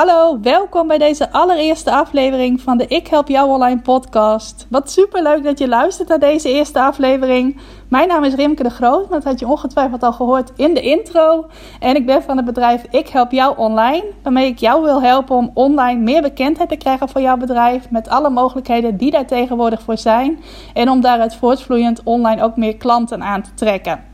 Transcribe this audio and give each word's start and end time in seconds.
Hallo, 0.00 0.40
welkom 0.40 0.86
bij 0.86 0.98
deze 0.98 1.32
allereerste 1.32 1.90
aflevering 1.90 2.60
van 2.60 2.78
de 2.78 2.86
Ik 2.86 3.06
Help 3.06 3.28
Jou 3.28 3.50
Online 3.50 3.80
podcast. 3.80 4.66
Wat 4.70 4.90
super 4.90 5.22
leuk 5.22 5.44
dat 5.44 5.58
je 5.58 5.68
luistert 5.68 6.08
naar 6.08 6.18
deze 6.18 6.48
eerste 6.48 6.80
aflevering. 6.80 7.60
Mijn 7.88 8.08
naam 8.08 8.24
is 8.24 8.34
Rimke 8.34 8.62
de 8.62 8.70
Groot, 8.70 9.10
dat 9.10 9.24
had 9.24 9.38
je 9.38 9.46
ongetwijfeld 9.46 10.02
al 10.02 10.12
gehoord 10.12 10.52
in 10.56 10.74
de 10.74 10.80
intro. 10.80 11.46
En 11.80 11.96
ik 11.96 12.06
ben 12.06 12.22
van 12.22 12.36
het 12.36 12.46
bedrijf 12.46 12.84
Ik 12.90 13.08
Help 13.08 13.30
Jou 13.30 13.58
Online, 13.58 14.04
waarmee 14.22 14.46
ik 14.46 14.58
jou 14.58 14.82
wil 14.82 15.02
helpen 15.02 15.36
om 15.36 15.50
online 15.54 16.00
meer 16.00 16.22
bekendheid 16.22 16.68
te 16.68 16.76
krijgen 16.76 17.08
voor 17.08 17.20
jouw 17.20 17.36
bedrijf. 17.36 17.90
Met 17.90 18.08
alle 18.08 18.30
mogelijkheden 18.30 18.96
die 18.96 19.10
daar 19.10 19.26
tegenwoordig 19.26 19.82
voor 19.82 19.98
zijn. 19.98 20.42
En 20.74 20.90
om 20.90 21.00
daaruit 21.00 21.34
voortvloeiend 21.34 22.02
online 22.02 22.42
ook 22.42 22.56
meer 22.56 22.76
klanten 22.76 23.22
aan 23.22 23.42
te 23.42 23.54
trekken. 23.54 24.09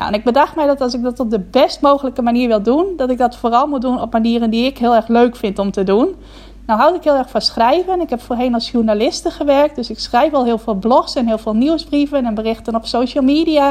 Nou, 0.00 0.12
en 0.12 0.18
ik 0.18 0.24
bedacht 0.24 0.56
mij 0.56 0.66
dat 0.66 0.80
als 0.80 0.94
ik 0.94 1.02
dat 1.02 1.20
op 1.20 1.30
de 1.30 1.38
best 1.38 1.80
mogelijke 1.80 2.22
manier 2.22 2.48
wil 2.48 2.62
doen, 2.62 2.86
dat 2.96 3.10
ik 3.10 3.18
dat 3.18 3.36
vooral 3.36 3.66
moet 3.66 3.80
doen 3.80 4.00
op 4.00 4.12
manieren 4.12 4.50
die 4.50 4.66
ik 4.66 4.78
heel 4.78 4.94
erg 4.94 5.08
leuk 5.08 5.36
vind 5.36 5.58
om 5.58 5.70
te 5.70 5.82
doen. 5.82 6.14
Nou 6.70 6.82
houd 6.82 6.94
ik 6.96 7.04
heel 7.04 7.16
erg 7.16 7.30
van 7.30 7.40
schrijven. 7.40 8.00
Ik 8.00 8.10
heb 8.10 8.22
voorheen 8.22 8.54
als 8.54 8.70
journaliste 8.70 9.30
gewerkt. 9.30 9.76
Dus 9.76 9.90
ik 9.90 9.98
schrijf 9.98 10.32
al 10.32 10.44
heel 10.44 10.58
veel 10.58 10.74
blogs 10.74 11.14
en 11.14 11.26
heel 11.26 11.38
veel 11.38 11.54
nieuwsbrieven 11.54 12.26
en 12.26 12.34
berichten 12.34 12.74
op 12.74 12.86
social 12.86 13.24
media. 13.24 13.66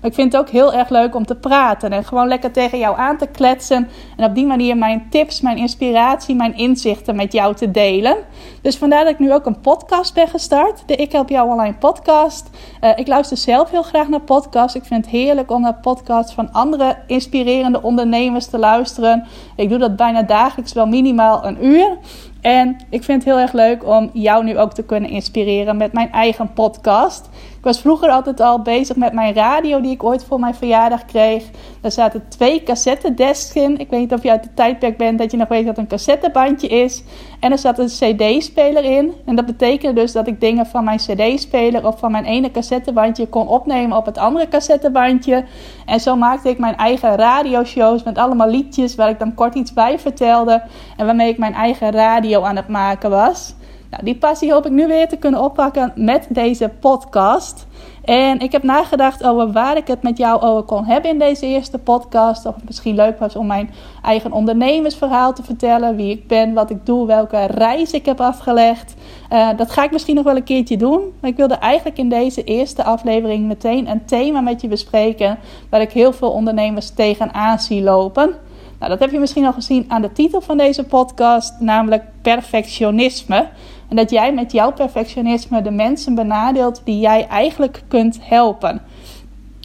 Maar 0.00 0.10
ik 0.10 0.14
vind 0.14 0.32
het 0.32 0.42
ook 0.42 0.48
heel 0.48 0.72
erg 0.72 0.88
leuk 0.88 1.14
om 1.14 1.26
te 1.26 1.34
praten 1.34 1.92
en 1.92 2.04
gewoon 2.04 2.28
lekker 2.28 2.52
tegen 2.52 2.78
jou 2.78 2.98
aan 2.98 3.18
te 3.18 3.26
kletsen. 3.26 3.88
En 4.16 4.24
op 4.24 4.34
die 4.34 4.46
manier 4.46 4.76
mijn 4.76 5.06
tips, 5.10 5.40
mijn 5.40 5.56
inspiratie, 5.56 6.34
mijn 6.34 6.56
inzichten 6.56 7.16
met 7.16 7.32
jou 7.32 7.54
te 7.54 7.70
delen. 7.70 8.16
Dus 8.62 8.76
vandaar 8.76 9.04
dat 9.04 9.12
ik 9.12 9.18
nu 9.18 9.32
ook 9.32 9.46
een 9.46 9.60
podcast 9.60 10.14
ben 10.14 10.28
gestart. 10.28 10.82
De 10.86 10.96
Ik 10.96 11.12
Help 11.12 11.28
Jou 11.28 11.50
Online 11.50 11.74
podcast. 11.74 12.50
Uh, 12.80 12.90
ik 12.96 13.06
luister 13.06 13.36
zelf 13.36 13.70
heel 13.70 13.82
graag 13.82 14.08
naar 14.08 14.20
podcasts. 14.20 14.74
Ik 14.74 14.84
vind 14.84 15.04
het 15.04 15.14
heerlijk 15.14 15.50
om 15.50 15.60
naar 15.60 15.80
podcasts 15.80 16.34
van 16.34 16.52
andere 16.52 16.96
inspirerende 17.06 17.82
ondernemers 17.82 18.46
te 18.46 18.58
luisteren. 18.58 19.26
Ik 19.56 19.68
doe 19.68 19.78
dat 19.78 19.96
bijna 19.96 20.22
dagelijks 20.22 20.72
wel 20.72 20.86
minimaal 20.86 21.46
een 21.46 21.64
uur. 21.64 21.98
En 22.40 22.76
ik 22.90 23.04
vind 23.04 23.24
het 23.24 23.32
heel 23.32 23.42
erg 23.42 23.52
leuk 23.52 23.86
om 23.86 24.10
jou 24.12 24.44
nu 24.44 24.58
ook 24.58 24.72
te 24.72 24.82
kunnen 24.82 25.10
inspireren 25.10 25.76
met 25.76 25.92
mijn 25.92 26.12
eigen 26.12 26.52
podcast. 26.52 27.28
Ik 27.60 27.66
was 27.66 27.80
vroeger 27.80 28.10
altijd 28.10 28.40
al 28.40 28.62
bezig 28.62 28.96
met 28.96 29.12
mijn 29.12 29.34
radio 29.34 29.80
die 29.80 29.90
ik 29.90 30.04
ooit 30.04 30.24
voor 30.24 30.40
mijn 30.40 30.54
verjaardag 30.54 31.04
kreeg. 31.04 31.44
Daar 31.80 31.92
zaten 31.92 32.28
twee 32.28 32.62
cassettedesks 32.62 33.54
in. 33.54 33.78
Ik 33.78 33.90
weet 33.90 34.00
niet 34.00 34.12
of 34.12 34.22
je 34.22 34.30
uit 34.30 34.42
de 34.42 34.54
tijdperk 34.54 34.96
bent 34.96 35.18
dat 35.18 35.30
je 35.30 35.36
nog 35.36 35.48
weet 35.48 35.66
wat 35.66 35.78
een 35.78 35.86
cassettebandje 35.86 36.68
is. 36.68 37.02
En 37.40 37.52
er 37.52 37.58
zat 37.58 37.78
een 37.78 37.86
cd-speler 37.86 38.84
in. 38.84 39.12
En 39.26 39.36
dat 39.36 39.46
betekende 39.46 40.00
dus 40.00 40.12
dat 40.12 40.26
ik 40.26 40.40
dingen 40.40 40.66
van 40.66 40.84
mijn 40.84 40.98
cd-speler 40.98 41.86
of 41.86 41.98
van 41.98 42.10
mijn 42.10 42.24
ene 42.24 42.50
cassettebandje 42.50 43.28
kon 43.28 43.48
opnemen 43.48 43.96
op 43.96 44.06
het 44.06 44.18
andere 44.18 44.48
cassettebandje. 44.48 45.44
En 45.86 46.00
zo 46.00 46.16
maakte 46.16 46.48
ik 46.48 46.58
mijn 46.58 46.76
eigen 46.76 47.16
radioshows 47.16 48.02
met 48.02 48.18
allemaal 48.18 48.48
liedjes 48.48 48.94
waar 48.94 49.08
ik 49.08 49.18
dan 49.18 49.34
kort 49.34 49.54
iets 49.54 49.72
bij 49.72 49.98
vertelde. 49.98 50.62
En 50.96 51.06
waarmee 51.06 51.28
ik 51.28 51.38
mijn 51.38 51.54
eigen 51.54 51.90
radio 51.90 52.42
aan 52.42 52.56
het 52.56 52.68
maken 52.68 53.10
was. 53.10 53.54
Nou, 53.90 54.04
die 54.04 54.16
passie 54.16 54.52
hoop 54.52 54.66
ik 54.66 54.72
nu 54.72 54.86
weer 54.86 55.08
te 55.08 55.16
kunnen 55.16 55.42
oppakken 55.42 55.92
met 55.94 56.26
deze 56.28 56.70
podcast. 56.80 57.66
En 58.04 58.40
ik 58.40 58.52
heb 58.52 58.62
nagedacht 58.62 59.24
over 59.24 59.52
waar 59.52 59.76
ik 59.76 59.86
het 59.86 60.02
met 60.02 60.18
jou 60.18 60.40
over 60.40 60.62
kon 60.62 60.84
hebben 60.84 61.10
in 61.10 61.18
deze 61.18 61.46
eerste 61.46 61.78
podcast. 61.78 62.46
Of 62.46 62.54
het 62.54 62.64
misschien 62.64 62.94
leuk 62.94 63.18
was 63.18 63.36
om 63.36 63.46
mijn 63.46 63.70
eigen 64.02 64.32
ondernemersverhaal 64.32 65.32
te 65.32 65.42
vertellen. 65.42 65.96
Wie 65.96 66.10
ik 66.10 66.26
ben, 66.26 66.52
wat 66.52 66.70
ik 66.70 66.86
doe, 66.86 67.06
welke 67.06 67.44
reis 67.44 67.92
ik 67.92 68.06
heb 68.06 68.20
afgelegd. 68.20 68.94
Uh, 69.32 69.48
dat 69.56 69.70
ga 69.70 69.84
ik 69.84 69.90
misschien 69.90 70.14
nog 70.14 70.24
wel 70.24 70.36
een 70.36 70.44
keertje 70.44 70.76
doen. 70.76 71.12
Maar 71.20 71.30
ik 71.30 71.36
wilde 71.36 71.54
eigenlijk 71.54 71.98
in 71.98 72.08
deze 72.08 72.44
eerste 72.44 72.84
aflevering 72.84 73.46
meteen 73.46 73.88
een 73.88 74.04
thema 74.04 74.40
met 74.40 74.60
je 74.60 74.68
bespreken. 74.68 75.38
Waar 75.70 75.80
ik 75.80 75.92
heel 75.92 76.12
veel 76.12 76.30
ondernemers 76.30 76.90
tegenaan 76.90 77.58
zie 77.58 77.82
lopen. 77.82 78.34
Nou, 78.78 78.92
dat 78.92 79.00
heb 79.00 79.10
je 79.10 79.18
misschien 79.18 79.44
al 79.44 79.52
gezien 79.52 79.84
aan 79.88 80.02
de 80.02 80.12
titel 80.12 80.40
van 80.40 80.56
deze 80.56 80.84
podcast, 80.84 81.60
namelijk 81.60 82.04
perfectionisme. 82.22 83.48
En 83.90 83.96
dat 83.96 84.10
jij 84.10 84.34
met 84.34 84.52
jouw 84.52 84.72
perfectionisme 84.72 85.62
de 85.62 85.70
mensen 85.70 86.14
benadeelt 86.14 86.80
die 86.84 87.00
jij 87.00 87.26
eigenlijk 87.26 87.82
kunt 87.88 88.18
helpen. 88.20 88.82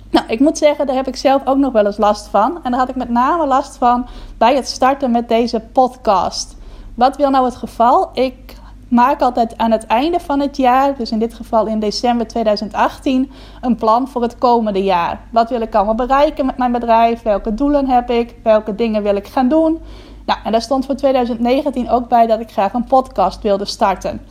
Nou, 0.10 0.26
ik 0.28 0.40
moet 0.40 0.58
zeggen, 0.58 0.86
daar 0.86 0.96
heb 0.96 1.08
ik 1.08 1.16
zelf 1.16 1.42
ook 1.46 1.58
nog 1.58 1.74
wel 1.74 1.86
eens 1.86 1.98
last 1.98 2.28
van. 2.28 2.60
En 2.64 2.72
daar 2.72 2.80
had 2.80 2.90
ik 2.90 2.96
met 2.96 3.10
name 3.10 3.46
last 3.46 3.78
van 3.78 4.08
bij 4.38 4.56
het 4.56 4.68
starten 4.68 5.12
met 5.12 5.30
deze 5.30 5.60
podcast. 5.60 6.56
Wat 6.94 7.18
wil 7.18 7.30
nou 7.30 7.46
het 7.46 7.56
geval? 7.56 8.10
Ik 8.14 8.56
maak 8.88 9.22
altijd 9.22 9.58
aan 9.58 9.72
het 9.72 9.86
einde 9.86 10.20
van 10.20 10.40
het 10.40 10.58
jaar, 10.58 10.96
dus 10.98 11.12
in 11.12 11.20
dit 11.20 11.34
geval 11.34 11.66
in 11.66 11.80
december 11.80 12.28
2018, 12.28 13.32
een 13.62 13.76
plan 13.76 14.08
voor 14.08 14.22
het 14.22 14.38
komende 14.38 14.84
jaar. 14.84 15.20
Wat 15.32 15.50
wil 15.50 15.62
ik 15.62 15.76
allemaal 15.76 15.96
bereiken 15.96 16.46
met 16.46 16.58
mijn 16.58 16.72
bedrijf? 16.72 17.22
Welke 17.22 17.54
doelen 17.54 17.90
heb 17.90 18.10
ik? 18.10 18.36
Welke 18.44 18.76
dingen 18.76 19.04
wil 19.04 19.16
ik 19.16 19.28
gaan 19.28 19.48
doen? 19.48 19.80
Nou, 20.26 20.40
en 20.44 20.52
daar 20.52 20.62
stond 20.62 20.86
voor 20.86 20.96
2019 20.96 21.90
ook 21.90 22.08
bij 22.08 22.28
dat 22.28 22.40
ik 22.40 22.52
graag 22.52 22.74
een 22.74 22.84
podcast 22.84 23.42
wilde 23.42 23.66
starten. 23.66 24.22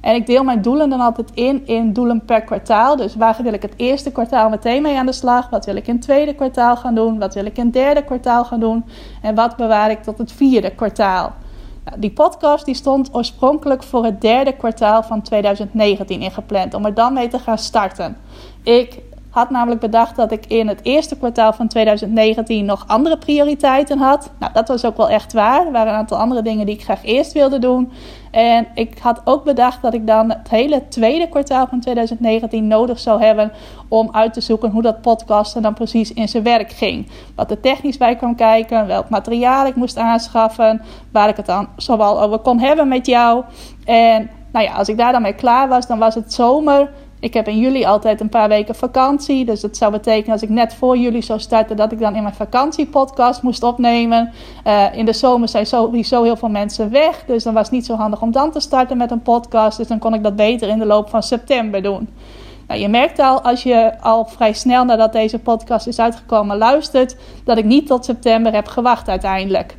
En 0.00 0.14
ik 0.14 0.26
deel 0.26 0.44
mijn 0.44 0.62
doelen 0.62 0.90
dan 0.90 1.00
altijd 1.00 1.30
in 1.34 1.66
in 1.66 1.92
doelen 1.92 2.24
per 2.24 2.42
kwartaal. 2.42 2.96
Dus 2.96 3.14
waar 3.14 3.36
wil 3.42 3.52
ik 3.52 3.62
het 3.62 3.74
eerste 3.76 4.12
kwartaal 4.12 4.48
meteen 4.48 4.82
mee 4.82 4.96
aan 4.96 5.06
de 5.06 5.12
slag? 5.12 5.50
Wat 5.50 5.64
wil 5.64 5.76
ik 5.76 5.86
in 5.86 5.94
het 5.94 6.02
tweede 6.02 6.34
kwartaal 6.34 6.76
gaan 6.76 6.94
doen? 6.94 7.18
Wat 7.18 7.34
wil 7.34 7.44
ik 7.44 7.56
in 7.56 7.64
het 7.64 7.72
derde 7.72 8.04
kwartaal 8.04 8.44
gaan 8.44 8.60
doen? 8.60 8.84
En 9.22 9.34
wat 9.34 9.56
bewaar 9.56 9.90
ik 9.90 10.02
tot 10.02 10.18
het 10.18 10.32
vierde 10.32 10.70
kwartaal? 10.70 11.32
Nou, 11.84 12.00
die 12.00 12.10
podcast 12.10 12.64
die 12.64 12.74
stond 12.74 13.14
oorspronkelijk 13.14 13.82
voor 13.82 14.04
het 14.04 14.20
derde 14.20 14.52
kwartaal 14.52 15.02
van 15.02 15.22
2019 15.22 16.20
ingepland. 16.20 16.74
Om 16.74 16.84
er 16.84 16.94
dan 16.94 17.12
mee 17.12 17.28
te 17.28 17.38
gaan 17.38 17.58
starten. 17.58 18.16
Ik 18.62 18.98
had 19.30 19.50
namelijk 19.50 19.80
bedacht 19.80 20.16
dat 20.16 20.32
ik 20.32 20.46
in 20.46 20.68
het 20.68 20.80
eerste 20.82 21.16
kwartaal 21.16 21.52
van 21.52 21.68
2019 21.68 22.64
nog 22.64 22.84
andere 22.86 23.18
prioriteiten 23.18 23.98
had. 23.98 24.30
Nou, 24.38 24.52
dat 24.52 24.68
was 24.68 24.84
ook 24.84 24.96
wel 24.96 25.08
echt 25.08 25.32
waar. 25.32 25.66
Er 25.66 25.72
waren 25.72 25.92
een 25.92 25.98
aantal 25.98 26.18
andere 26.18 26.42
dingen 26.42 26.66
die 26.66 26.74
ik 26.74 26.82
graag 26.82 27.04
eerst 27.04 27.32
wilde 27.32 27.58
doen. 27.58 27.92
En 28.30 28.66
ik 28.74 28.98
had 28.98 29.20
ook 29.24 29.44
bedacht 29.44 29.82
dat 29.82 29.94
ik 29.94 30.06
dan 30.06 30.28
het 30.30 30.50
hele 30.50 30.88
tweede 30.88 31.28
kwartaal 31.28 31.66
van 31.66 31.80
2019 31.80 32.66
nodig 32.66 32.98
zou 32.98 33.22
hebben 33.22 33.52
om 33.88 34.08
uit 34.12 34.32
te 34.32 34.40
zoeken 34.40 34.70
hoe 34.70 34.82
dat 34.82 35.00
podcasten 35.00 35.62
dan 35.62 35.74
precies 35.74 36.12
in 36.12 36.28
zijn 36.28 36.42
werk 36.42 36.70
ging. 36.70 37.08
Wat 37.34 37.50
er 37.50 37.60
technisch 37.60 37.96
bij 37.96 38.16
kwam 38.16 38.34
kijken, 38.34 38.86
welk 38.86 39.08
materiaal 39.08 39.66
ik 39.66 39.74
moest 39.74 39.96
aanschaffen, 39.96 40.82
waar 41.12 41.28
ik 41.28 41.36
het 41.36 41.46
dan 41.46 41.68
zowel 41.76 42.22
over 42.22 42.38
kon 42.38 42.58
hebben 42.60 42.88
met 42.88 43.06
jou. 43.06 43.44
En 43.84 44.30
nou 44.52 44.64
ja, 44.64 44.72
als 44.72 44.88
ik 44.88 44.96
daar 44.96 45.12
dan 45.12 45.22
mee 45.22 45.34
klaar 45.34 45.68
was, 45.68 45.86
dan 45.86 45.98
was 45.98 46.14
het 46.14 46.32
zomer. 46.32 46.90
Ik 47.20 47.34
heb 47.34 47.48
in 47.48 47.58
juli 47.58 47.84
altijd 47.84 48.20
een 48.20 48.28
paar 48.28 48.48
weken 48.48 48.74
vakantie. 48.74 49.44
Dus 49.44 49.60
dat 49.60 49.76
zou 49.76 49.92
betekenen 49.92 50.32
als 50.32 50.42
ik 50.42 50.48
net 50.48 50.74
voor 50.74 50.96
juli 50.96 51.22
zou 51.22 51.40
starten, 51.40 51.76
dat 51.76 51.92
ik 51.92 51.98
dan 51.98 52.14
in 52.14 52.22
mijn 52.22 52.34
vakantiepodcast 52.34 53.42
moest 53.42 53.62
opnemen. 53.62 54.32
Uh, 54.66 54.84
in 54.94 55.04
de 55.04 55.12
zomer 55.12 55.48
zijn 55.48 55.66
sowieso 55.66 56.22
heel 56.22 56.36
veel 56.36 56.48
mensen 56.48 56.90
weg. 56.90 57.24
Dus 57.26 57.42
dan 57.42 57.54
was 57.54 57.62
het 57.62 57.72
niet 57.72 57.86
zo 57.86 57.94
handig 57.94 58.22
om 58.22 58.32
dan 58.32 58.50
te 58.50 58.60
starten 58.60 58.96
met 58.96 59.10
een 59.10 59.22
podcast. 59.22 59.78
Dus 59.78 59.86
dan 59.86 59.98
kon 59.98 60.14
ik 60.14 60.22
dat 60.22 60.36
beter 60.36 60.68
in 60.68 60.78
de 60.78 60.86
loop 60.86 61.08
van 61.08 61.22
september 61.22 61.82
doen. 61.82 62.08
Nou, 62.66 62.80
je 62.80 62.88
merkt 62.88 63.18
al 63.18 63.40
als 63.40 63.62
je 63.62 64.00
al 64.00 64.24
vrij 64.24 64.52
snel 64.52 64.84
nadat 64.84 65.12
deze 65.12 65.38
podcast 65.38 65.86
is 65.86 65.98
uitgekomen 65.98 66.56
luistert, 66.56 67.16
dat 67.44 67.58
ik 67.58 67.64
niet 67.64 67.86
tot 67.86 68.04
september 68.04 68.52
heb 68.52 68.66
gewacht 68.66 69.08
uiteindelijk. 69.08 69.76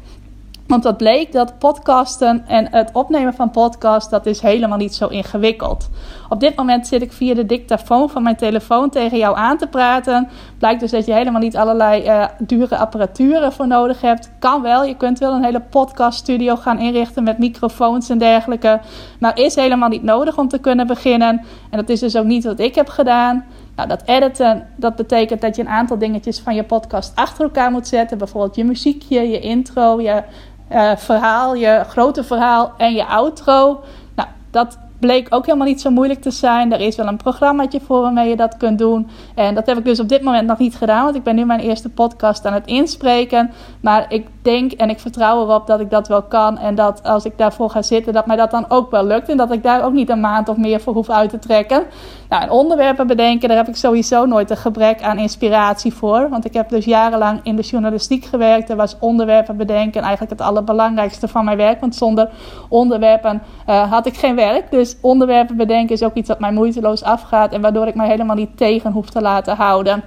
Want 0.70 0.84
dat 0.84 0.98
bleek 0.98 1.32
dat 1.32 1.58
podcasten 1.58 2.44
en 2.48 2.68
het 2.72 2.90
opnemen 2.94 3.34
van 3.34 3.52
podcast, 3.52 4.10
dat 4.10 4.26
is 4.26 4.42
helemaal 4.42 4.78
niet 4.78 4.96
zo 4.96 5.08
ingewikkeld. 5.08 5.90
Op 6.30 6.40
dit 6.40 6.56
moment 6.56 6.88
zit 6.88 7.02
ik 7.02 7.12
via 7.12 7.34
de 7.34 7.46
dictafoon 7.46 8.10
van 8.10 8.24
mijn 8.24 8.36
telefoon 8.36 8.90
tegen 8.90 9.18
jou 9.18 9.38
aan 9.38 9.58
te 9.58 9.68
praten. 9.68 10.30
Blijkt 10.58 10.80
dus 10.80 10.92
dat 10.92 11.06
je 11.06 11.14
helemaal 11.14 11.42
niet 11.42 11.58
allerlei 11.58 12.04
uh, 12.06 12.26
dure 12.40 12.78
apparatuur 12.78 13.52
voor 13.52 13.68
nodig 13.68 14.02
hebt. 14.02 14.32
Kan 14.40 14.62
wel, 14.62 14.84
je 14.84 14.98
kunt 14.98 15.20
wel 15.20 15.34
een 15.34 15.44
hele 15.44 15.62
podcaststudio 15.62 16.56
gaan 16.56 16.80
inrichten 16.80 17.24
met 17.24 17.38
microfoons 17.38 18.10
en 18.10 18.18
dergelijke. 18.18 18.80
Maar 19.20 19.40
is 19.40 19.56
helemaal 19.56 19.90
niet 19.90 20.04
nodig 20.04 20.38
om 20.38 20.48
te 20.48 20.60
kunnen 20.60 20.88
beginnen. 20.88 21.42
En 21.70 21.78
dat 21.78 21.90
is 21.90 22.00
dus 22.00 22.16
ook 22.16 22.26
niet 22.26 22.44
wat 22.44 22.60
ik 22.60 22.76
heb 22.76 22.90
gedaan. 22.90 23.46
Nou, 23.76 23.88
dat 23.88 24.04
editen, 24.06 24.68
dat 24.76 24.96
betekent 24.96 25.42
dat 25.42 25.56
je 25.56 25.62
een 25.62 25.70
aantal 25.70 25.98
dingetjes 25.98 26.40
van 26.40 26.56
je 26.56 26.64
podcast 26.64 27.16
achter 27.16 27.44
elkaar 27.44 27.72
moet 27.72 27.88
zetten. 27.88 28.18
Bijvoorbeeld 28.18 28.56
je 28.56 28.64
muziekje, 28.64 29.30
je 29.30 29.40
intro, 29.40 30.02
je 30.02 30.24
uh, 30.72 30.96
verhaal, 30.96 31.56
je 31.56 31.84
grote 31.88 32.24
verhaal 32.24 32.74
en 32.78 32.94
je 32.94 33.06
outro. 33.06 33.84
Nou, 34.16 34.30
dat 34.52 34.78
bleek 35.00 35.28
ook 35.30 35.46
helemaal 35.46 35.68
niet 35.68 35.82
zo 35.82 35.90
moeilijk 35.90 36.22
te 36.22 36.32
zijn. 36.32 36.74
Er 36.74 36.80
is 36.80 36.96
wel 36.96 37.08
een 37.08 37.18
programmaatje 37.18 37.80
voor 37.86 38.02
waarmee 38.02 38.30
je 38.30 38.36
dat 38.36 38.58
kunt 38.58 38.78
doen. 38.78 39.10
En 39.36 39.56
dat 39.56 39.66
heb 39.66 39.78
ik 39.78 39.86
dus 39.86 40.00
op 40.00 40.10
dit 40.10 40.22
moment 40.22 40.48
nog 40.48 40.58
niet 40.58 40.76
gedaan, 40.76 41.04
want 41.04 41.16
ik 41.16 41.24
ben 41.24 41.36
nu 41.36 41.46
mijn 41.46 41.60
eerste 41.60 41.90
podcast 41.90 42.46
aan 42.46 42.54
het 42.54 42.68
inspreken. 42.68 43.52
Maar 43.82 44.06
ik 44.10 44.28
denk 44.50 44.72
en 44.72 44.90
ik 44.90 45.00
vertrouw 45.00 45.42
erop 45.42 45.68
dat 45.68 45.80
ik 45.80 45.90
dat 45.90 46.08
wel 46.08 46.22
kan. 46.22 46.58
En 46.58 46.76
dat 46.76 47.04
als 47.04 47.26
ik 47.26 47.38
daarvoor 47.38 47.70
ga 47.70 47.82
zitten, 47.82 48.14
dat 48.14 48.26
mij 48.26 48.36
dat 48.36 48.52
dan 48.52 48.66
ook 48.70 48.92
wel 48.92 49.06
lukt. 49.06 49.30
En 49.30 49.38
dat 49.38 49.52
ik 49.52 49.64
daar 49.64 49.84
ook 49.84 49.94
niet 49.94 50.10
een 50.10 50.20
maand 50.20 50.50
of 50.50 50.58
meer 50.58 50.82
voor 50.82 50.94
hoef 50.94 51.10
uit 51.10 51.30
te 51.30 51.40
trekken. 51.40 51.84
Nou, 52.30 52.44
en 52.44 52.50
onderwerpen 52.50 53.08
bedenken, 53.08 53.48
daar 53.48 53.58
heb 53.58 53.68
ik 53.68 53.76
sowieso 53.76 54.26
nooit 54.26 54.50
een 54.50 54.58
gebrek 54.58 55.02
aan 55.02 55.18
inspiratie 55.18 55.94
voor. 55.94 56.30
Want 56.30 56.46
ik 56.46 56.54
heb 56.54 56.70
dus 56.70 56.86
jarenlang 56.86 57.40
in 57.44 57.56
de 57.56 57.62
journalistiek 57.62 58.26
gewerkt. 58.26 58.70
Er 58.70 58.76
was 58.76 58.98
onderwerpen 59.00 59.58
bedenken 59.58 60.02
eigenlijk 60.02 60.32
het 60.32 60.42
allerbelangrijkste 60.42 61.28
van 61.28 61.46
mijn 61.46 61.58
werk. 61.58 61.80
Want 61.80 61.96
zonder 61.96 62.30
onderwerpen 62.70 63.42
uh, 63.70 63.92
had 63.92 64.06
ik 64.06 64.18
geen 64.18 64.36
werk. 64.36 64.72
Dus 64.72 64.98
onderwerpen 65.02 65.58
bedenken 65.58 65.96
is 65.96 66.04
ook 66.04 66.16
iets 66.16 66.28
wat 66.28 66.40
mij 66.40 66.52
moeiteloos 66.52 67.04
afgaat. 67.04 67.54
En 67.54 67.62
waardoor 67.62 67.88
ik 67.88 67.96
mij 67.96 68.08
helemaal 68.08 68.36
niet 68.36 68.58
tegen 68.58 68.92
hoef 68.92 69.10
te 69.10 69.22
laten 69.22 69.56
houden. 69.56 70.04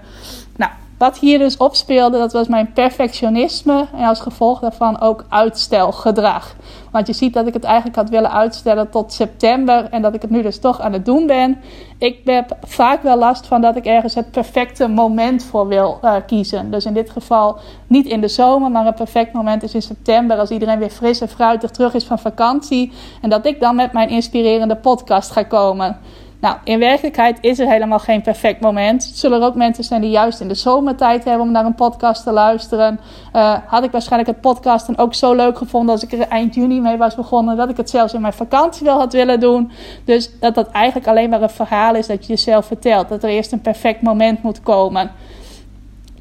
Nou, 0.57 0.71
wat 1.03 1.19
hier 1.19 1.39
dus 1.39 1.57
opspeelde, 1.57 2.19
dat 2.19 2.33
was 2.33 2.49
mijn 2.49 2.73
perfectionisme 2.73 3.87
en 3.97 4.05
als 4.05 4.21
gevolg 4.21 4.61
daarvan 4.61 5.01
ook 5.01 5.25
uitstelgedrag. 5.29 6.55
Want 6.91 7.07
je 7.07 7.13
ziet 7.13 7.35
dat 7.35 7.47
ik 7.47 7.55
het 7.55 7.65
eigenlijk 7.65 7.97
had 7.97 8.09
willen 8.09 8.33
uitstellen 8.33 8.91
tot 8.91 9.13
september 9.13 9.89
en 9.91 10.03
dat 10.03 10.15
ik 10.15 10.23
het 10.23 10.31
nu 10.31 10.43
dus 10.43 10.59
toch 10.59 10.81
aan 10.81 10.93
het 10.93 11.05
doen 11.05 11.27
ben. 11.27 11.61
Ik 11.99 12.21
heb 12.25 12.57
vaak 12.61 13.03
wel 13.03 13.19
last 13.19 13.47
van 13.47 13.61
dat 13.61 13.77
ik 13.77 13.85
ergens 13.85 14.15
het 14.15 14.31
perfecte 14.31 14.89
moment 14.89 15.45
voor 15.45 15.69
wil 15.69 15.99
uh, 16.05 16.15
kiezen. 16.27 16.71
Dus 16.71 16.85
in 16.85 16.95
dit 16.95 17.11
geval 17.11 17.59
niet 17.87 18.07
in 18.07 18.21
de 18.21 18.29
zomer, 18.29 18.71
maar 18.71 18.87
een 18.87 18.95
perfect 18.95 19.33
moment 19.33 19.63
is 19.63 19.75
in 19.75 19.83
september 19.83 20.39
als 20.39 20.51
iedereen 20.51 20.79
weer 20.79 20.91
fris 20.91 21.21
en 21.21 21.29
fruitig 21.29 21.71
terug 21.71 21.95
is 21.95 22.05
van 22.05 22.19
vakantie. 22.19 22.93
En 23.23 23.31
dat 23.31 23.47
ik 23.47 23.61
dan 23.61 23.77
met 23.77 23.93
mijn 23.93 24.09
inspirerende 24.09 24.77
podcast 24.77 25.31
ga 25.31 25.43
komen. 25.43 25.99
Nou, 26.43 26.57
in 26.65 26.79
werkelijkheid 26.79 27.39
is 27.41 27.59
er 27.59 27.69
helemaal 27.69 27.99
geen 27.99 28.23
perfect 28.23 28.61
moment. 28.61 29.11
Zullen 29.15 29.41
er 29.41 29.47
ook 29.47 29.55
mensen 29.55 29.85
zijn 29.85 30.01
die 30.01 30.11
juist 30.11 30.41
in 30.41 30.49
de 30.49 30.55
zomertijd 30.55 31.25
hebben 31.25 31.47
om 31.47 31.53
naar 31.53 31.65
een 31.65 31.75
podcast 31.75 32.23
te 32.23 32.33
luisteren. 32.33 33.01
Uh, 33.37 33.57
had 33.67 33.85
ik 33.85 33.91
waarschijnlijk 33.91 34.31
het 34.31 34.41
podcasten 34.41 34.99
ook 34.99 35.15
zo 35.15 35.35
leuk 35.35 35.59
gevonden 35.59 35.95
als 35.95 36.03
ik 36.05 36.13
er 36.13 36.29
eind 36.29 36.55
juni 36.55 36.81
mee 36.81 36.97
was 36.97 37.15
begonnen. 37.15 37.57
Dat 37.57 37.71
ik 37.71 37.77
het 37.77 37.91
zelfs 37.91 38.15
in 38.15 38.21
mijn 38.21 38.33
vakantie 38.33 38.87
wel 38.87 38.99
had 38.99 39.13
willen 39.13 39.41
doen. 39.41 39.71
Dus 40.05 40.31
dat 40.41 40.55
dat 40.55 40.71
eigenlijk 40.71 41.07
alleen 41.07 41.31
maar 41.31 41.43
een 41.43 41.51
verhaal 41.51 41.95
is 41.95 42.07
dat 42.07 42.27
je 42.27 42.33
jezelf 42.33 42.67
vertelt. 42.67 43.09
Dat 43.09 43.23
er 43.23 43.31
eerst 43.31 43.53
een 43.53 43.61
perfect 43.61 44.03
moment 44.03 44.43
moet 44.43 44.63
komen. 44.63 45.11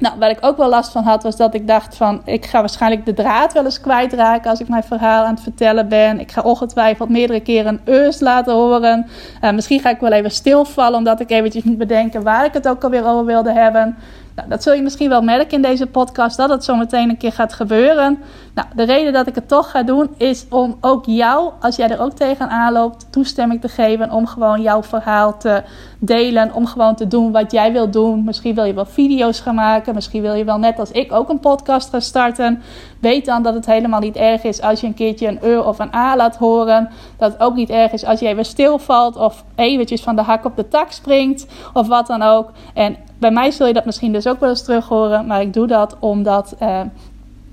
Nou, 0.02 0.18
waar 0.18 0.30
ik 0.30 0.38
ook 0.40 0.56
wel 0.56 0.68
last 0.68 0.92
van 0.92 1.04
had, 1.04 1.22
was 1.22 1.36
dat 1.36 1.54
ik 1.54 1.66
dacht 1.66 1.96
van... 1.96 2.22
ik 2.24 2.46
ga 2.46 2.60
waarschijnlijk 2.60 3.06
de 3.06 3.14
draad 3.14 3.52
wel 3.52 3.64
eens 3.64 3.80
kwijtraken 3.80 4.50
als 4.50 4.60
ik 4.60 4.68
mijn 4.68 4.82
verhaal 4.82 5.24
aan 5.24 5.34
het 5.34 5.42
vertellen 5.42 5.88
ben. 5.88 6.20
Ik 6.20 6.32
ga 6.32 6.42
ongetwijfeld 6.42 7.08
meerdere 7.08 7.40
keren 7.40 7.72
een 7.72 7.94
eus 7.94 8.20
laten 8.20 8.54
horen. 8.54 9.06
Uh, 9.44 9.52
misschien 9.52 9.80
ga 9.80 9.90
ik 9.90 10.00
wel 10.00 10.12
even 10.12 10.30
stilvallen, 10.30 10.98
omdat 10.98 11.20
ik 11.20 11.30
eventjes 11.30 11.62
moet 11.62 11.78
bedenken... 11.78 12.22
waar 12.22 12.44
ik 12.44 12.52
het 12.52 12.68
ook 12.68 12.84
alweer 12.84 13.06
over 13.06 13.24
wilde 13.24 13.52
hebben. 13.52 13.96
Nou, 14.36 14.48
dat 14.48 14.62
zul 14.62 14.72
je 14.72 14.82
misschien 14.82 15.08
wel 15.08 15.22
merken 15.22 15.50
in 15.50 15.62
deze 15.62 15.86
podcast, 15.86 16.36
dat 16.36 16.50
het 16.50 16.64
zo 16.64 16.76
meteen 16.76 17.08
een 17.08 17.16
keer 17.16 17.32
gaat 17.32 17.52
gebeuren. 17.52 18.18
Nou, 18.54 18.68
de 18.74 18.82
reden 18.82 19.12
dat 19.12 19.26
ik 19.26 19.34
het 19.34 19.48
toch 19.48 19.70
ga 19.70 19.82
doen, 19.82 20.10
is 20.16 20.46
om 20.50 20.76
ook 20.80 21.04
jou, 21.06 21.52
als 21.60 21.76
jij 21.76 21.90
er 21.90 22.00
ook 22.00 22.12
tegenaan 22.12 22.72
loopt, 22.72 23.06
toestemming 23.10 23.60
te 23.60 23.68
geven 23.68 24.10
om 24.10 24.26
gewoon 24.26 24.62
jouw 24.62 24.82
verhaal 24.82 25.38
te 25.38 25.62
delen. 25.98 26.54
Om 26.54 26.66
gewoon 26.66 26.94
te 26.94 27.06
doen 27.06 27.32
wat 27.32 27.52
jij 27.52 27.72
wil 27.72 27.90
doen. 27.90 28.24
Misschien 28.24 28.54
wil 28.54 28.64
je 28.64 28.74
wel 28.74 28.84
video's 28.84 29.40
gaan 29.40 29.54
maken. 29.54 29.94
Misschien 29.94 30.22
wil 30.22 30.34
je 30.34 30.44
wel 30.44 30.58
net 30.58 30.78
als 30.78 30.90
ik 30.90 31.12
ook 31.12 31.28
een 31.28 31.40
podcast 31.40 31.90
gaan 31.90 32.02
starten. 32.02 32.62
Weet 33.00 33.24
dan 33.24 33.42
dat 33.42 33.54
het 33.54 33.66
helemaal 33.66 34.00
niet 34.00 34.16
erg 34.16 34.42
is 34.42 34.60
als 34.60 34.80
je 34.80 34.86
een 34.86 34.94
keertje 34.94 35.28
een 35.28 35.38
E 35.42 35.56
of 35.56 35.78
een 35.78 35.94
A 35.94 36.16
laat 36.16 36.36
horen. 36.36 36.90
Dat 37.16 37.32
het 37.32 37.40
ook 37.40 37.54
niet 37.54 37.70
erg 37.70 37.92
is 37.92 38.04
als 38.04 38.20
je 38.20 38.26
even 38.26 38.44
stilvalt 38.44 39.16
of 39.16 39.44
eventjes 39.54 40.02
van 40.02 40.16
de 40.16 40.22
hak 40.22 40.44
op 40.44 40.56
de 40.56 40.68
tak 40.68 40.90
springt. 40.90 41.46
Of 41.72 41.86
wat 41.86 42.06
dan 42.06 42.22
ook. 42.22 42.50
En 42.74 42.96
bij 43.22 43.30
mij 43.30 43.50
zul 43.50 43.66
je 43.66 43.72
dat 43.72 43.84
misschien 43.84 44.12
dus 44.12 44.26
ook 44.26 44.40
wel 44.40 44.48
eens 44.48 44.62
terug 44.64 44.88
horen. 44.88 45.26
Maar 45.26 45.40
ik 45.40 45.52
doe 45.52 45.66
dat 45.66 45.96
omdat 45.98 46.54
uh, 46.62 46.80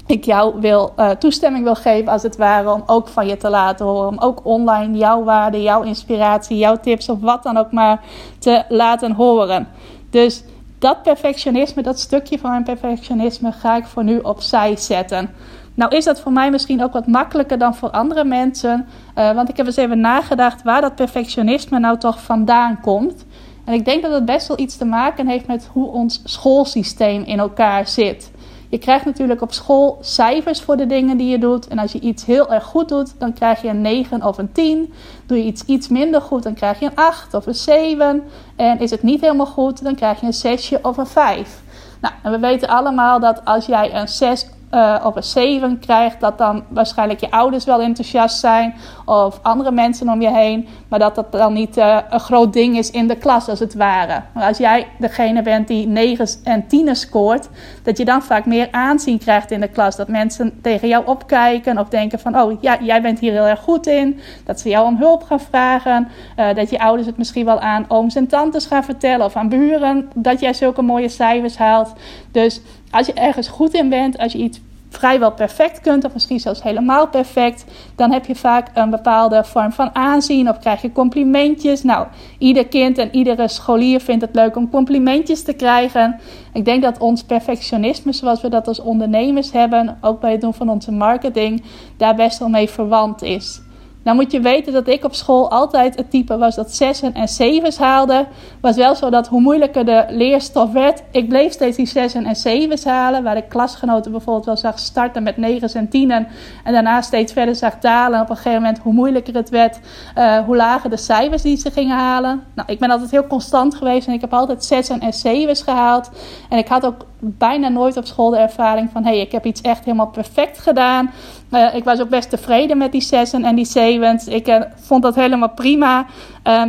ik 0.05 0.25
jou 0.25 0.59
wil, 0.59 0.93
uh, 0.97 1.09
toestemming 1.09 1.63
wil 1.63 1.75
geven, 1.75 2.11
als 2.11 2.23
het 2.23 2.37
ware, 2.37 2.73
om 2.73 2.83
ook 2.85 3.07
van 3.07 3.27
je 3.27 3.37
te 3.37 3.49
laten 3.49 3.85
horen. 3.85 4.07
Om 4.07 4.19
ook 4.19 4.45
online 4.45 4.97
jouw 4.97 5.23
waarde, 5.23 5.61
jouw 5.61 5.81
inspiratie, 5.81 6.57
jouw 6.57 6.75
tips 6.75 7.09
of 7.09 7.19
wat 7.19 7.43
dan 7.43 7.57
ook 7.57 7.71
maar 7.71 8.01
te 8.39 8.63
laten 8.69 9.11
horen. 9.11 9.67
Dus 10.09 10.43
dat 10.79 11.03
perfectionisme, 11.03 11.81
dat 11.81 11.99
stukje 11.99 12.39
van 12.39 12.49
mijn 12.49 12.63
perfectionisme, 12.63 13.51
ga 13.51 13.75
ik 13.75 13.85
voor 13.85 14.03
nu 14.03 14.19
opzij 14.19 14.75
zetten. 14.75 15.29
Nou 15.73 15.95
is 15.95 16.05
dat 16.05 16.19
voor 16.19 16.31
mij 16.31 16.51
misschien 16.51 16.83
ook 16.83 16.93
wat 16.93 17.07
makkelijker 17.07 17.57
dan 17.57 17.75
voor 17.75 17.89
andere 17.89 18.23
mensen. 18.23 18.87
Uh, 19.17 19.31
want 19.31 19.49
ik 19.49 19.57
heb 19.57 19.65
eens 19.65 19.75
even 19.75 19.99
nagedacht 19.99 20.63
waar 20.63 20.81
dat 20.81 20.95
perfectionisme 20.95 21.79
nou 21.79 21.97
toch 21.97 22.21
vandaan 22.21 22.79
komt. 22.81 23.25
En 23.69 23.75
ik 23.75 23.85
denk 23.85 24.01
dat 24.01 24.11
het 24.11 24.25
best 24.25 24.47
wel 24.47 24.59
iets 24.59 24.77
te 24.77 24.85
maken 24.85 25.27
heeft 25.27 25.47
met 25.47 25.69
hoe 25.71 25.91
ons 25.91 26.21
schoolsysteem 26.23 27.23
in 27.23 27.39
elkaar 27.39 27.87
zit. 27.87 28.31
Je 28.69 28.77
krijgt 28.77 29.05
natuurlijk 29.05 29.41
op 29.41 29.53
school 29.53 29.97
cijfers 30.01 30.61
voor 30.61 30.77
de 30.77 30.85
dingen 30.85 31.17
die 31.17 31.27
je 31.27 31.37
doet. 31.37 31.67
En 31.67 31.79
als 31.79 31.91
je 31.91 31.99
iets 31.99 32.25
heel 32.25 32.53
erg 32.53 32.63
goed 32.63 32.89
doet, 32.89 33.13
dan 33.19 33.33
krijg 33.33 33.61
je 33.61 33.67
een 33.67 33.81
9 33.81 34.23
of 34.23 34.37
een 34.37 34.51
10. 34.51 34.93
Doe 35.25 35.37
je 35.37 35.43
iets 35.43 35.63
iets 35.65 35.87
minder 35.87 36.21
goed, 36.21 36.43
dan 36.43 36.53
krijg 36.53 36.79
je 36.79 36.85
een 36.85 36.95
8 36.95 37.33
of 37.33 37.45
een 37.45 37.55
7. 37.55 38.23
En 38.55 38.79
is 38.79 38.91
het 38.91 39.03
niet 39.03 39.21
helemaal 39.21 39.45
goed, 39.45 39.83
dan 39.83 39.95
krijg 39.95 40.19
je 40.19 40.25
een 40.25 40.33
6 40.33 40.73
of 40.81 40.97
een 40.97 41.07
5. 41.07 41.61
Nou, 42.01 42.13
en 42.23 42.31
we 42.31 42.39
weten 42.39 42.67
allemaal 42.69 43.19
dat 43.19 43.45
als 43.45 43.65
jij 43.65 43.95
een 43.95 44.07
6 44.07 44.47
uh, 44.71 44.95
op 45.03 45.15
een 45.15 45.23
7 45.23 45.79
krijgt, 45.79 46.19
dat 46.19 46.37
dan 46.37 46.63
waarschijnlijk 46.67 47.19
je 47.19 47.31
ouders 47.31 47.65
wel 47.65 47.81
enthousiast 47.81 48.39
zijn 48.39 48.75
of 49.05 49.39
andere 49.41 49.71
mensen 49.71 50.09
om 50.09 50.21
je 50.21 50.31
heen, 50.31 50.67
maar 50.87 50.99
dat 50.99 51.15
dat 51.15 51.31
dan 51.31 51.53
niet 51.53 51.77
uh, 51.77 51.97
een 52.09 52.19
groot 52.19 52.53
ding 52.53 52.77
is 52.77 52.91
in 52.91 53.07
de 53.07 53.15
klas 53.15 53.47
als 53.47 53.59
het 53.59 53.75
ware. 53.75 54.21
Maar 54.33 54.47
als 54.47 54.57
jij 54.57 54.87
degene 54.97 55.41
bent 55.41 55.67
die 55.67 55.87
9 55.87 56.27
en 56.43 56.67
10 56.67 56.95
scoort, 56.95 57.49
dat 57.83 57.97
je 57.97 58.05
dan 58.05 58.21
vaak 58.21 58.45
meer 58.45 58.67
aanzien 58.71 59.17
krijgt 59.17 59.51
in 59.51 59.59
de 59.59 59.67
klas. 59.67 59.95
Dat 59.95 60.07
mensen 60.07 60.59
tegen 60.61 60.87
jou 60.87 61.05
opkijken 61.05 61.77
of 61.77 61.89
denken 61.89 62.19
van, 62.19 62.39
oh 62.39 62.61
ja, 62.61 62.77
jij 62.81 63.01
bent 63.01 63.19
hier 63.19 63.31
heel 63.31 63.47
erg 63.47 63.59
goed 63.59 63.87
in. 63.87 64.19
Dat 64.45 64.59
ze 64.59 64.69
jou 64.69 64.85
om 64.85 64.97
hulp 64.97 65.23
gaan 65.23 65.39
vragen. 65.39 66.07
Uh, 66.37 66.53
dat 66.53 66.69
je 66.69 66.79
ouders 66.79 67.07
het 67.07 67.17
misschien 67.17 67.45
wel 67.45 67.59
aan 67.59 67.85
ooms 67.87 68.15
en 68.15 68.27
tantes 68.27 68.65
gaan 68.65 68.83
vertellen 68.83 69.25
of 69.25 69.35
aan 69.35 69.49
buren 69.49 70.09
dat 70.15 70.39
jij 70.39 70.53
zulke 70.53 70.81
mooie 70.81 71.09
cijfers 71.09 71.57
haalt. 71.57 71.93
Dus 72.31 72.61
als 72.91 73.05
je 73.05 73.13
ergens 73.13 73.47
goed 73.47 73.73
in 73.73 73.89
bent, 73.89 74.17
als 74.17 74.31
je 74.31 74.37
iets 74.37 74.59
vrijwel 74.89 75.31
perfect 75.31 75.81
kunt, 75.81 76.05
of 76.05 76.13
misschien 76.13 76.39
zelfs 76.39 76.63
helemaal 76.63 77.07
perfect, 77.07 77.65
dan 77.95 78.11
heb 78.11 78.25
je 78.25 78.35
vaak 78.35 78.67
een 78.73 78.89
bepaalde 78.89 79.43
vorm 79.43 79.71
van 79.71 79.95
aanzien 79.95 80.49
of 80.49 80.59
krijg 80.59 80.81
je 80.81 80.91
complimentjes. 80.91 81.83
Nou, 81.83 82.07
ieder 82.37 82.67
kind 82.67 82.97
en 82.97 83.15
iedere 83.15 83.47
scholier 83.47 83.99
vindt 83.99 84.21
het 84.21 84.35
leuk 84.35 84.55
om 84.55 84.69
complimentjes 84.69 85.43
te 85.43 85.53
krijgen. 85.53 86.19
Ik 86.53 86.65
denk 86.65 86.81
dat 86.81 86.99
ons 86.99 87.23
perfectionisme, 87.23 88.13
zoals 88.13 88.41
we 88.41 88.49
dat 88.49 88.67
als 88.67 88.79
ondernemers 88.79 89.51
hebben, 89.51 89.97
ook 90.01 90.19
bij 90.19 90.31
het 90.31 90.41
doen 90.41 90.53
van 90.53 90.69
onze 90.69 90.91
marketing, 90.91 91.63
daar 91.97 92.15
best 92.15 92.39
wel 92.39 92.49
mee 92.49 92.69
verwant 92.69 93.21
is. 93.21 93.61
Nou 94.03 94.17
moet 94.17 94.31
je 94.31 94.39
weten 94.39 94.73
dat 94.73 94.87
ik 94.87 95.03
op 95.03 95.15
school 95.15 95.49
altijd 95.51 95.95
het 95.95 96.11
type 96.11 96.37
was 96.37 96.55
dat 96.55 96.75
zessen 96.75 97.13
en 97.13 97.27
zevens 97.27 97.77
haalde. 97.77 98.27
Was 98.61 98.75
wel 98.75 98.95
zo 98.95 99.09
dat 99.09 99.27
hoe 99.27 99.41
moeilijker 99.41 99.85
de 99.85 100.05
leerstof 100.09 100.71
werd, 100.71 101.03
ik 101.11 101.29
bleef 101.29 101.51
steeds 101.51 101.77
die 101.77 101.85
zessen 101.85 102.25
en 102.25 102.35
zevens 102.35 102.83
halen. 102.83 103.23
Waar 103.23 103.37
ik 103.37 103.49
klasgenoten 103.49 104.11
bijvoorbeeld 104.11 104.45
wel 104.45 104.57
zag 104.57 104.79
starten 104.79 105.23
met 105.23 105.37
negens 105.37 105.73
en 105.73 105.89
tienen. 105.89 106.27
En 106.63 106.73
daarna 106.73 107.01
steeds 107.01 107.33
verder 107.33 107.55
zag 107.55 107.79
dalen. 107.79 108.21
Op 108.21 108.29
een 108.29 108.35
gegeven 108.35 108.61
moment, 108.61 108.79
hoe 108.79 108.93
moeilijker 108.93 109.35
het 109.35 109.49
werd, 109.49 109.79
uh, 110.17 110.37
hoe 110.37 110.55
lager 110.55 110.89
de 110.89 110.97
cijfers 110.97 111.41
die 111.41 111.57
ze 111.57 111.71
gingen 111.71 111.97
halen. 111.97 112.43
Nou, 112.53 112.71
ik 112.71 112.79
ben 112.79 112.91
altijd 112.91 113.11
heel 113.11 113.27
constant 113.27 113.75
geweest 113.75 114.07
en 114.07 114.13
ik 114.13 114.21
heb 114.21 114.33
altijd 114.33 114.65
zessen 114.65 114.99
en 114.99 115.13
zevens 115.13 115.61
gehaald. 115.61 116.09
En 116.49 116.57
ik 116.57 116.67
had 116.67 116.85
ook 116.85 117.05
bijna 117.19 117.67
nooit 117.67 117.97
op 117.97 118.05
school 118.05 118.29
de 118.29 118.37
ervaring 118.37 118.89
van: 118.91 119.03
hé, 119.03 119.09
hey, 119.09 119.19
ik 119.19 119.31
heb 119.31 119.45
iets 119.45 119.61
echt 119.61 119.85
helemaal 119.85 120.07
perfect 120.07 120.59
gedaan. 120.59 121.11
Uh, 121.51 121.75
ik 121.75 121.83
was 121.83 121.99
ook 121.99 122.09
best 122.09 122.29
tevreden 122.29 122.77
met 122.77 122.91
die 122.91 123.01
zessen 123.01 123.43
en 123.43 123.55
die 123.55 123.65
zevens. 123.65 124.27
Ik 124.27 124.47
uh, 124.47 124.61
vond 124.75 125.03
dat 125.03 125.15
helemaal 125.15 125.49
prima. 125.49 126.05
Uh, 126.47 126.63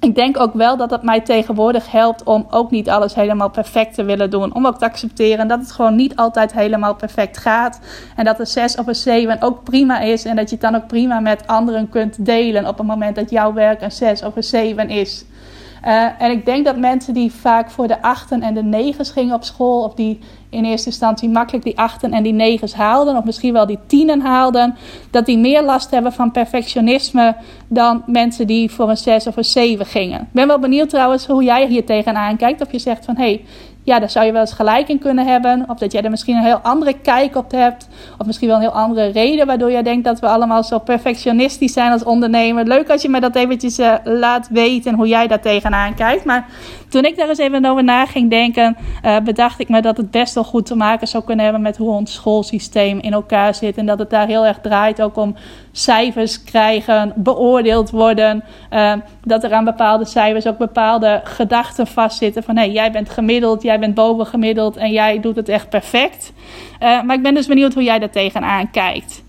ik 0.00 0.14
denk 0.14 0.40
ook 0.40 0.54
wel 0.54 0.76
dat 0.76 0.90
het 0.90 1.02
mij 1.02 1.20
tegenwoordig 1.20 1.90
helpt 1.90 2.22
om 2.22 2.46
ook 2.50 2.70
niet 2.70 2.88
alles 2.88 3.14
helemaal 3.14 3.50
perfect 3.50 3.94
te 3.94 4.04
willen 4.04 4.30
doen. 4.30 4.54
Om 4.54 4.66
ook 4.66 4.78
te 4.78 4.84
accepteren 4.84 5.48
dat 5.48 5.60
het 5.60 5.72
gewoon 5.72 5.96
niet 5.96 6.16
altijd 6.16 6.52
helemaal 6.52 6.94
perfect 6.94 7.38
gaat. 7.38 7.80
En 8.16 8.24
dat 8.24 8.40
een 8.40 8.46
6 8.46 8.76
of 8.76 8.86
een 8.86 8.94
7 8.94 9.42
ook 9.42 9.64
prima 9.64 10.00
is. 10.00 10.24
En 10.24 10.36
dat 10.36 10.48
je 10.48 10.56
het 10.56 10.64
dan 10.64 10.74
ook 10.74 10.86
prima 10.86 11.20
met 11.20 11.46
anderen 11.46 11.88
kunt 11.88 12.24
delen 12.24 12.66
op 12.66 12.78
het 12.78 12.86
moment 12.86 13.16
dat 13.16 13.30
jouw 13.30 13.52
werk 13.52 13.82
een 13.82 13.92
6 13.92 14.22
of 14.22 14.36
een 14.36 14.44
7 14.44 14.88
is. 14.88 15.24
Uh, 15.84 16.22
en 16.22 16.30
ik 16.30 16.44
denk 16.44 16.64
dat 16.64 16.76
mensen 16.76 17.14
die 17.14 17.32
vaak 17.32 17.70
voor 17.70 17.86
de 17.86 18.02
achten 18.02 18.42
en 18.42 18.54
de 18.54 18.62
negens 18.62 19.10
gingen 19.10 19.34
op 19.34 19.44
school, 19.44 19.82
of 19.82 19.94
die 19.94 20.18
in 20.50 20.64
eerste 20.64 20.88
instantie 20.88 21.28
makkelijk 21.28 21.64
die 21.64 21.78
achten 21.78 22.12
en 22.12 22.22
die 22.22 22.32
negens 22.32 22.74
haalden, 22.74 23.16
of 23.16 23.24
misschien 23.24 23.52
wel 23.52 23.66
die 23.66 23.78
tienen 23.86 24.20
haalden, 24.20 24.76
dat 25.10 25.26
die 25.26 25.38
meer 25.38 25.62
last 25.62 25.90
hebben 25.90 26.12
van 26.12 26.30
perfectionisme 26.30 27.36
dan 27.68 28.02
mensen 28.06 28.46
die 28.46 28.70
voor 28.70 28.90
een 28.90 28.96
zes 28.96 29.26
of 29.26 29.36
een 29.36 29.44
zeven 29.44 29.86
gingen. 29.86 30.20
Ik 30.20 30.32
ben 30.32 30.46
wel 30.46 30.58
benieuwd 30.58 30.88
trouwens 30.88 31.26
hoe 31.26 31.44
jij 31.44 31.66
hier 31.66 31.84
tegenaan 31.84 32.36
kijkt. 32.36 32.60
Of 32.60 32.72
je 32.72 32.78
zegt 32.78 33.04
van 33.04 33.16
hé, 33.16 33.22
hey, 33.22 33.44
ja, 33.88 33.98
daar 33.98 34.10
zou 34.10 34.26
je 34.26 34.32
wel 34.32 34.40
eens 34.40 34.52
gelijk 34.52 34.88
in 34.88 34.98
kunnen 34.98 35.26
hebben. 35.26 35.64
Of 35.68 35.78
dat 35.78 35.92
jij 35.92 36.02
er 36.02 36.10
misschien 36.10 36.36
een 36.36 36.44
heel 36.44 36.60
andere 36.62 36.92
kijk 36.92 37.36
op 37.36 37.50
hebt. 37.50 37.88
Of 38.18 38.26
misschien 38.26 38.48
wel 38.48 38.56
een 38.56 38.62
heel 38.62 38.70
andere 38.70 39.06
reden 39.06 39.46
waardoor 39.46 39.70
jij 39.70 39.82
denkt 39.82 40.04
dat 40.04 40.20
we 40.20 40.26
allemaal 40.26 40.64
zo 40.64 40.78
perfectionistisch 40.78 41.72
zijn 41.72 41.92
als 41.92 42.04
ondernemer. 42.04 42.64
Leuk 42.64 42.90
als 42.90 43.02
je 43.02 43.08
me 43.08 43.20
dat 43.20 43.36
eventjes 43.36 43.78
uh, 43.78 43.94
laat 44.04 44.48
weten 44.50 44.94
hoe 44.94 45.08
jij 45.08 45.26
daar 45.26 45.40
tegenaan 45.40 45.94
kijkt. 45.94 46.24
Maar 46.24 46.46
toen 46.88 47.04
ik 47.04 47.16
daar 47.16 47.28
eens 47.28 47.38
even 47.38 47.64
over 47.64 47.84
na 47.84 48.06
ging 48.06 48.30
denken, 48.30 48.76
uh, 49.04 49.18
bedacht 49.18 49.60
ik 49.60 49.68
me 49.68 49.82
dat 49.82 49.96
het 49.96 50.10
best 50.10 50.34
wel 50.34 50.44
goed 50.44 50.66
te 50.66 50.76
maken 50.76 51.08
zou 51.08 51.24
kunnen 51.24 51.44
hebben 51.44 51.62
met 51.62 51.76
hoe 51.76 51.90
ons 51.90 52.12
schoolsysteem 52.12 52.98
in 52.98 53.12
elkaar 53.12 53.54
zit. 53.54 53.76
En 53.76 53.86
dat 53.86 53.98
het 53.98 54.10
daar 54.10 54.26
heel 54.26 54.46
erg 54.46 54.58
draait 54.60 55.02
ook 55.02 55.16
om 55.16 55.36
cijfers 55.72 56.44
krijgen, 56.44 57.12
beoordeeld 57.16 57.90
worden. 57.90 58.44
Uh, 58.72 58.92
dat 59.24 59.44
er 59.44 59.52
aan 59.52 59.64
bepaalde 59.64 60.04
cijfers 60.04 60.46
ook 60.46 60.58
bepaalde 60.58 61.20
gedachten 61.24 61.86
vastzitten. 61.86 62.42
Van 62.42 62.56
hey, 62.56 62.70
jij 62.70 62.92
bent 62.92 63.10
gemiddeld, 63.10 63.62
jij 63.62 63.78
bent 63.78 63.94
bovengemiddeld 63.94 64.76
en 64.76 64.90
jij 64.92 65.20
doet 65.20 65.36
het 65.36 65.48
echt 65.48 65.68
perfect. 65.68 66.32
Uh, 66.82 67.02
maar 67.02 67.16
ik 67.16 67.22
ben 67.22 67.34
dus 67.34 67.46
benieuwd 67.46 67.74
hoe 67.74 67.82
jij 67.82 67.98
daar 67.98 68.10
tegenaan 68.10 68.70
kijkt. 68.70 69.22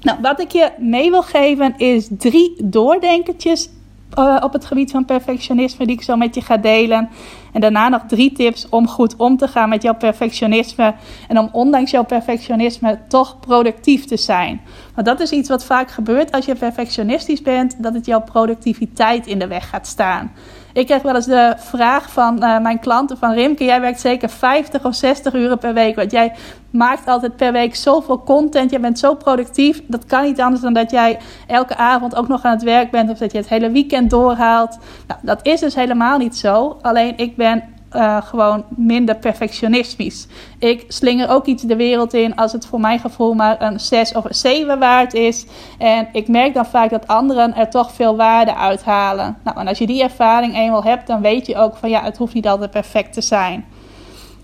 Nou, 0.00 0.18
wat 0.22 0.40
ik 0.40 0.52
je 0.52 0.70
mee 0.78 1.10
wil 1.10 1.22
geven 1.22 1.74
is 1.76 2.08
drie 2.10 2.54
doordenkertjes 2.64 3.68
uh, 4.18 4.36
op 4.40 4.52
het 4.52 4.64
gebied 4.64 4.90
van 4.90 5.04
perfectionisme 5.04 5.86
die 5.86 5.96
ik 5.96 6.02
zo 6.02 6.16
met 6.16 6.34
je 6.34 6.40
ga 6.40 6.56
delen. 6.56 7.08
En 7.52 7.60
daarna 7.60 7.88
nog 7.88 8.02
drie 8.08 8.32
tips 8.32 8.68
om 8.68 8.88
goed 8.88 9.16
om 9.16 9.36
te 9.36 9.48
gaan 9.48 9.68
met 9.68 9.82
jouw 9.82 9.94
perfectionisme. 9.94 10.94
En 11.28 11.38
om 11.38 11.48
ondanks 11.52 11.90
jouw 11.90 12.04
perfectionisme 12.04 12.98
toch 13.08 13.40
productief 13.40 14.04
te 14.04 14.16
zijn. 14.16 14.60
Want 14.94 15.06
dat 15.06 15.20
is 15.20 15.30
iets 15.30 15.48
wat 15.48 15.64
vaak 15.64 15.90
gebeurt 15.90 16.32
als 16.32 16.44
je 16.44 16.54
perfectionistisch 16.54 17.42
bent, 17.42 17.82
dat 17.82 17.94
het 17.94 18.06
jouw 18.06 18.22
productiviteit 18.22 19.26
in 19.26 19.38
de 19.38 19.46
weg 19.46 19.68
gaat 19.68 19.86
staan. 19.86 20.32
Ik 20.76 20.86
krijg 20.86 21.02
wel 21.02 21.14
eens 21.14 21.26
de 21.26 21.54
vraag 21.56 22.10
van 22.10 22.44
uh, 22.44 22.58
mijn 22.58 22.78
klanten 22.78 23.18
van 23.18 23.32
Rimke, 23.32 23.64
jij 23.64 23.80
werkt 23.80 24.00
zeker 24.00 24.28
50 24.28 24.84
of 24.84 24.94
60 24.94 25.34
uren 25.34 25.58
per 25.58 25.74
week. 25.74 25.96
Want 25.96 26.10
jij 26.10 26.32
maakt 26.70 27.08
altijd 27.08 27.36
per 27.36 27.52
week 27.52 27.74
zoveel 27.76 28.22
content, 28.22 28.70
je 28.70 28.78
bent 28.78 28.98
zo 28.98 29.14
productief. 29.14 29.82
Dat 29.86 30.04
kan 30.04 30.22
niet 30.22 30.40
anders 30.40 30.62
dan 30.62 30.72
dat 30.72 30.90
jij 30.90 31.18
elke 31.46 31.76
avond 31.76 32.16
ook 32.16 32.28
nog 32.28 32.42
aan 32.42 32.52
het 32.52 32.62
werk 32.62 32.90
bent 32.90 33.10
of 33.10 33.18
dat 33.18 33.32
je 33.32 33.38
het 33.38 33.48
hele 33.48 33.70
weekend 33.70 34.10
doorhaalt. 34.10 34.78
Nou, 35.06 35.20
dat 35.22 35.38
is 35.42 35.60
dus 35.60 35.74
helemaal 35.74 36.18
niet 36.18 36.36
zo. 36.36 36.78
Alleen 36.82 37.16
ik 37.16 37.36
ben 37.36 37.62
uh, 37.92 38.22
gewoon 38.22 38.64
minder 38.68 39.16
perfectionistisch. 39.16 40.26
Ik 40.58 40.84
slinger 40.88 41.30
ook 41.30 41.46
iets 41.46 41.62
de 41.62 41.76
wereld 41.76 42.14
in 42.14 42.36
als 42.36 42.52
het 42.52 42.66
voor 42.66 42.80
mijn 42.80 42.98
gevoel 42.98 43.34
maar 43.34 43.62
een 43.62 43.80
6 43.80 44.12
of 44.12 44.24
een 44.24 44.34
7 44.34 44.78
waard 44.78 45.14
is. 45.14 45.46
En 45.78 46.08
ik 46.12 46.28
merk 46.28 46.54
dan 46.54 46.66
vaak 46.66 46.90
dat 46.90 47.06
anderen 47.06 47.54
er 47.54 47.70
toch 47.70 47.92
veel 47.92 48.16
waarde 48.16 48.54
uithalen. 48.54 49.38
Nou, 49.44 49.58
en 49.58 49.68
als 49.68 49.78
je 49.78 49.86
die 49.86 50.02
ervaring 50.02 50.56
eenmaal 50.56 50.84
hebt, 50.84 51.06
dan 51.06 51.20
weet 51.20 51.46
je 51.46 51.56
ook 51.56 51.76
van 51.76 51.90
ja, 51.90 52.02
het 52.02 52.16
hoeft 52.16 52.34
niet 52.34 52.48
altijd 52.48 52.70
perfect 52.70 53.12
te 53.12 53.20
zijn. 53.20 53.64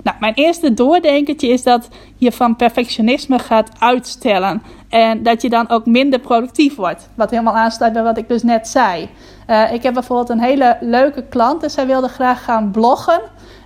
Nou, 0.02 0.16
mijn 0.20 0.34
eerste 0.34 0.74
doordenkertje 0.74 1.48
is 1.48 1.62
dat 1.62 1.88
je 2.16 2.32
van 2.32 2.56
perfectionisme 2.56 3.38
gaat 3.38 3.70
uitstellen. 3.78 4.62
En 4.88 5.22
dat 5.22 5.42
je 5.42 5.50
dan 5.50 5.68
ook 5.68 5.86
minder 5.86 6.18
productief 6.18 6.76
wordt. 6.76 7.08
Wat 7.14 7.30
helemaal 7.30 7.56
aansluit 7.56 7.92
bij 7.92 8.02
wat 8.02 8.18
ik 8.18 8.28
dus 8.28 8.42
net 8.42 8.68
zei. 8.68 9.08
Uh, 9.46 9.72
ik 9.72 9.82
heb 9.82 9.94
bijvoorbeeld 9.94 10.28
een 10.28 10.40
hele 10.40 10.76
leuke 10.80 11.22
klant 11.22 11.62
en 11.62 11.70
zij 11.70 11.86
wilde 11.86 12.08
graag 12.08 12.44
gaan 12.44 12.70
bloggen. 12.70 13.20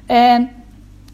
En 0.06 0.50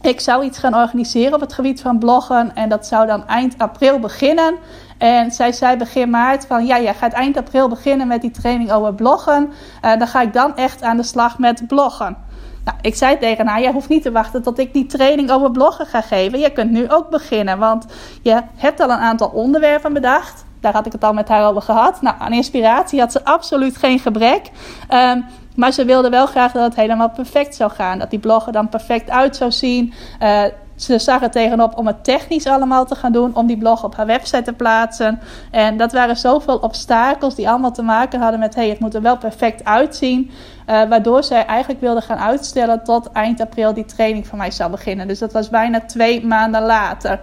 ik 0.01 0.21
zou 0.21 0.45
iets 0.45 0.59
gaan 0.59 0.75
organiseren 0.75 1.35
op 1.35 1.41
het 1.41 1.53
gebied 1.53 1.81
van 1.81 1.99
bloggen. 1.99 2.55
En 2.55 2.69
dat 2.69 2.87
zou 2.87 3.07
dan 3.07 3.27
eind 3.27 3.55
april 3.59 3.99
beginnen. 3.99 4.55
En 4.99 5.31
zij 5.31 5.53
zei 5.53 5.77
begin 5.77 6.11
maart 6.11 6.47
van 6.47 6.67
ja, 6.67 6.81
jij 6.81 6.95
gaat 6.95 7.13
eind 7.13 7.37
april 7.37 7.69
beginnen 7.69 8.07
met 8.07 8.21
die 8.21 8.31
training 8.31 8.73
over 8.73 8.95
bloggen. 8.95 9.53
Uh, 9.85 9.99
dan 9.99 10.07
ga 10.07 10.21
ik 10.21 10.33
dan 10.33 10.57
echt 10.57 10.83
aan 10.83 10.97
de 10.97 11.03
slag 11.03 11.39
met 11.39 11.67
bloggen. 11.67 12.17
Nou, 12.65 12.79
ik 12.81 12.95
zei 12.95 13.19
tegen 13.19 13.47
haar, 13.47 13.61
jij 13.61 13.73
hoeft 13.73 13.89
niet 13.89 14.03
te 14.03 14.13
wachten 14.13 14.43
tot 14.43 14.59
ik 14.59 14.73
die 14.73 14.87
training 14.87 15.31
over 15.31 15.51
bloggen 15.51 15.87
ga 15.87 16.01
geven. 16.01 16.39
Je 16.39 16.51
kunt 16.51 16.71
nu 16.71 16.91
ook 16.91 17.11
beginnen, 17.11 17.59
want 17.59 17.87
je 18.23 18.43
hebt 18.57 18.81
al 18.81 18.91
een 18.91 18.99
aantal 18.99 19.29
onderwerpen 19.29 19.93
bedacht. 19.93 20.45
Daar 20.61 20.73
had 20.73 20.87
ik 20.87 20.93
het 20.93 21.05
al 21.05 21.13
met 21.13 21.29
haar 21.29 21.49
over 21.49 21.63
gehad. 21.63 22.03
Nou, 22.03 22.17
aan 22.19 22.33
inspiratie 22.33 23.01
had 23.01 23.13
ze 23.13 23.25
absoluut 23.25 23.77
geen 23.77 23.99
gebrek. 23.99 24.51
Um, 24.91 25.25
maar 25.57 25.73
ze 25.73 25.85
wilde 25.85 26.11
wel 26.11 26.27
graag 26.27 26.53
dat 26.53 26.63
het 26.63 26.75
helemaal 26.75 27.11
perfect 27.11 27.55
zou 27.55 27.71
gaan. 27.71 27.99
Dat 27.99 28.11
die 28.11 28.19
blog 28.19 28.47
er 28.47 28.53
dan 28.53 28.69
perfect 28.69 29.11
uit 29.11 29.37
zou 29.37 29.51
zien. 29.51 29.93
Uh, 30.23 30.43
ze 30.83 30.99
zag 30.99 31.23
er 31.23 31.31
tegenop 31.31 31.79
om 31.79 31.87
het 31.87 32.05
technisch 32.05 32.47
allemaal 32.47 32.85
te 32.85 32.95
gaan 32.95 33.13
doen, 33.13 33.35
om 33.35 33.47
die 33.47 33.59
blog 33.59 33.85
op 33.85 33.97
haar 33.97 34.07
website 34.07 34.43
te 34.43 34.53
plaatsen. 34.53 35.21
En 35.51 35.77
dat 35.77 35.93
waren 35.93 36.17
zoveel 36.17 36.57
obstakels 36.57 37.35
die 37.35 37.49
allemaal 37.49 37.73
te 37.73 37.83
maken 37.83 38.21
hadden 38.21 38.41
met: 38.41 38.55
hey, 38.55 38.69
het 38.69 38.81
moet 38.81 38.95
er 38.95 39.03
wel 39.03 39.19
perfect 39.19 39.65
uitzien. 39.65 40.31
Uh, 40.67 40.89
waardoor 40.89 41.25
zij 41.25 41.47
eigenlijk 41.47 41.81
wilde 41.81 42.01
gaan 42.01 42.19
uitstellen 42.19 42.85
tot 42.85 43.13
eind 43.13 43.41
april 43.41 43.75
die 43.75 43.85
training 43.85 44.27
van 44.27 44.39
mij 44.39 44.51
zou 44.51 44.71
beginnen. 44.71 45.09
Dus 45.09 45.19
dat 45.19 45.33
was 45.33 45.49
bijna 45.49 45.81
twee 45.81 46.27
maanden 46.27 46.63
later. 46.63 47.21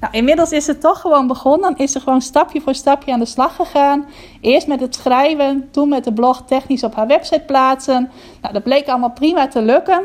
Nou, 0.00 0.14
inmiddels 0.14 0.50
is 0.50 0.66
het 0.66 0.80
toch 0.80 1.00
gewoon 1.00 1.26
begonnen. 1.26 1.76
Is 1.76 1.92
ze 1.92 2.00
gewoon 2.00 2.20
stapje 2.20 2.60
voor 2.60 2.74
stapje 2.74 3.12
aan 3.12 3.18
de 3.18 3.24
slag 3.24 3.56
gegaan. 3.56 4.06
Eerst 4.40 4.66
met 4.66 4.80
het 4.80 4.94
schrijven, 4.94 5.68
toen 5.70 5.88
met 5.88 6.04
de 6.04 6.12
blog 6.12 6.42
technisch 6.46 6.84
op 6.84 6.94
haar 6.94 7.06
website 7.06 7.42
plaatsen. 7.46 8.10
Nou, 8.40 8.54
dat 8.54 8.62
bleek 8.62 8.88
allemaal 8.88 9.10
prima 9.10 9.48
te 9.48 9.62
lukken. 9.62 10.02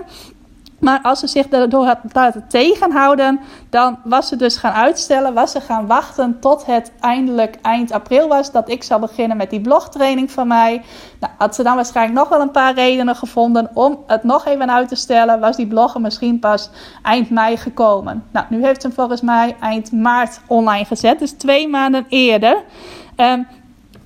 Maar 0.80 1.00
als 1.02 1.20
ze 1.20 1.28
zich 1.28 1.48
daardoor 1.48 1.86
had 1.86 2.00
laten 2.12 2.48
tegenhouden, 2.48 3.40
dan 3.70 4.00
was 4.04 4.28
ze 4.28 4.36
dus 4.36 4.58
gaan 4.58 4.74
uitstellen, 4.74 5.34
was 5.34 5.52
ze 5.52 5.62
gaan 5.62 5.88
wachten 5.88 6.40
tot 6.40 6.66
het 6.66 6.92
eindelijk 7.00 7.58
eind 7.62 7.92
april 7.92 8.28
was 8.28 8.52
dat 8.52 8.70
ik 8.70 8.84
zou 8.84 9.02
beginnen 9.02 9.38
met 9.38 9.50
die 9.50 9.62
blogtraining 9.62 10.32
van 10.32 10.48
mij. 10.48 10.82
Nou, 11.20 11.34
had 11.38 11.56
ze 11.56 11.64
dan 11.64 11.76
waarschijnlijk 11.76 12.20
nog 12.20 12.30
wel 12.30 12.42
een 12.42 12.52
paar 12.52 12.74
redenen 12.74 13.16
gevonden 13.16 13.70
om 13.74 14.04
het 14.08 14.24
nog 14.24 14.46
even 14.46 14.72
uit 14.72 14.88
te 14.88 14.96
stellen, 14.96 15.40
was 15.40 15.56
die 15.56 15.68
blogger 15.68 16.02
misschien 16.02 16.40
pas 16.40 16.70
eind 17.04 17.30
mei 17.30 17.58
gekomen. 17.58 18.24
Nou, 18.32 18.46
nu 18.50 18.66
heeft 18.66 18.82
ze 18.82 18.88
hem 18.88 18.96
volgens 18.96 19.22
mij 19.22 19.56
eind 19.60 19.92
maart 19.92 20.40
online 20.48 20.86
gezet, 20.86 21.20
dus 21.20 21.32
twee 21.32 21.68
maanden 21.68 22.06
eerder. 22.10 22.64
Um, 23.16 23.48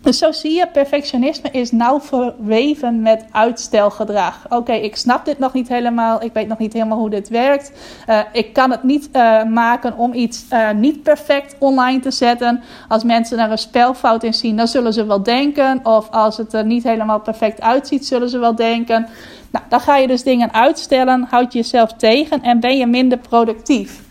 dus 0.01 0.17
zo 0.17 0.31
zie 0.31 0.51
je, 0.51 0.67
perfectionisme 0.67 1.49
is 1.51 1.71
nauw 1.71 1.99
verweven 1.99 3.01
met 3.01 3.25
uitstelgedrag. 3.31 4.45
Oké, 4.49 4.71
ik 4.71 4.95
snap 4.95 5.25
dit 5.25 5.39
nog 5.39 5.53
niet 5.53 5.67
helemaal. 5.67 6.23
Ik 6.23 6.33
weet 6.33 6.47
nog 6.47 6.57
niet 6.57 6.73
helemaal 6.73 6.97
hoe 6.97 7.09
dit 7.09 7.29
werkt. 7.29 7.71
Uh, 8.09 8.19
ik 8.31 8.53
kan 8.53 8.71
het 8.71 8.83
niet 8.83 9.09
uh, 9.13 9.43
maken 9.43 9.97
om 9.97 10.13
iets 10.13 10.45
uh, 10.53 10.71
niet 10.71 11.03
perfect 11.03 11.55
online 11.59 11.99
te 11.99 12.11
zetten. 12.11 12.61
Als 12.87 13.03
mensen 13.03 13.39
er 13.39 13.51
een 13.51 13.57
spelfout 13.57 14.23
in 14.23 14.33
zien, 14.33 14.57
dan 14.57 14.67
zullen 14.67 14.93
ze 14.93 15.05
wel 15.05 15.23
denken. 15.23 15.79
Of 15.83 16.09
als 16.09 16.37
het 16.37 16.53
er 16.53 16.65
niet 16.65 16.83
helemaal 16.83 17.19
perfect 17.19 17.61
uitziet, 17.61 18.05
zullen 18.05 18.29
ze 18.29 18.39
wel 18.39 18.55
denken. 18.55 19.07
Nou, 19.51 19.65
dan 19.69 19.79
ga 19.79 19.97
je 19.97 20.07
dus 20.07 20.23
dingen 20.23 20.53
uitstellen, 20.53 21.27
houd 21.29 21.53
je 21.53 21.59
jezelf 21.59 21.93
tegen 21.93 22.41
en 22.41 22.59
ben 22.59 22.77
je 22.77 22.87
minder 22.87 23.17
productief 23.17 24.09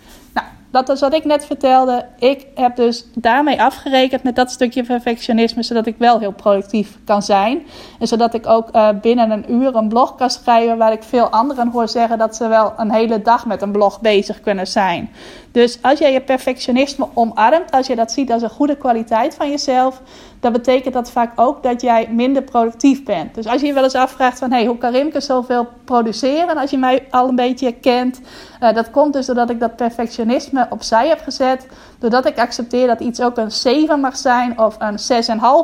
dat 0.70 0.88
is 0.88 1.00
wat 1.00 1.14
ik 1.14 1.24
net 1.24 1.46
vertelde. 1.46 2.06
Ik 2.18 2.46
heb 2.54 2.76
dus 2.76 3.04
daarmee 3.14 3.62
afgerekend 3.62 4.22
met 4.22 4.36
dat 4.36 4.50
stukje 4.50 4.82
perfectionisme, 4.82 5.62
zodat 5.62 5.86
ik 5.86 5.94
wel 5.98 6.18
heel 6.18 6.32
productief 6.32 6.98
kan 7.04 7.22
zijn. 7.22 7.62
En 7.98 8.06
zodat 8.06 8.34
ik 8.34 8.46
ook 8.46 8.68
uh, 8.72 8.88
binnen 9.00 9.30
een 9.30 9.52
uur 9.52 9.74
een 9.74 9.88
blog 9.88 10.14
kan 10.14 10.30
schrijven, 10.30 10.78
waar 10.78 10.92
ik 10.92 11.02
veel 11.02 11.28
anderen 11.28 11.68
hoor 11.68 11.88
zeggen 11.88 12.18
dat 12.18 12.36
ze 12.36 12.48
wel 12.48 12.72
een 12.76 12.92
hele 12.92 13.22
dag 13.22 13.46
met 13.46 13.62
een 13.62 13.72
blog 13.72 14.00
bezig 14.00 14.40
kunnen 14.40 14.66
zijn. 14.66 15.10
Dus 15.52 15.78
als 15.82 15.98
jij 15.98 16.12
je 16.12 16.20
perfectionisme 16.20 17.08
omarmt, 17.14 17.70
als 17.70 17.86
je 17.86 17.96
dat 17.96 18.12
ziet 18.12 18.32
als 18.32 18.42
een 18.42 18.50
goede 18.50 18.76
kwaliteit 18.76 19.34
van 19.34 19.50
jezelf, 19.50 20.02
dan 20.40 20.52
betekent 20.52 20.94
dat 20.94 21.10
vaak 21.10 21.40
ook 21.40 21.62
dat 21.62 21.80
jij 21.80 22.08
minder 22.10 22.42
productief 22.42 23.04
bent. 23.04 23.34
Dus 23.34 23.46
als 23.46 23.60
je 23.60 23.66
je 23.66 23.72
wel 23.72 23.82
eens 23.82 23.94
afvraagt 23.94 24.38
van, 24.38 24.52
hey, 24.52 24.66
hoe 24.66 24.78
kan 24.78 24.92
Rimke 24.92 25.20
zoveel 25.20 25.68
produceren 25.84 26.56
als 26.56 26.70
je 26.70 26.78
mij 26.78 27.06
al 27.10 27.28
een 27.28 27.34
beetje 27.34 27.72
kent? 27.72 28.20
Uh, 28.60 28.74
dat 28.74 28.90
komt 28.90 29.12
dus 29.12 29.26
doordat 29.26 29.50
ik 29.50 29.60
dat 29.60 29.76
perfectionisme 29.76 30.66
opzij 30.70 31.08
heb 31.08 31.20
gezet. 31.20 31.66
Doordat 31.98 32.26
ik 32.26 32.38
accepteer 32.38 32.86
dat 32.86 33.00
iets 33.00 33.20
ook 33.20 33.36
een 33.36 33.50
7 33.52 34.00
mag 34.00 34.16
zijn 34.16 34.58
of 34.58 34.76
een 34.78 34.98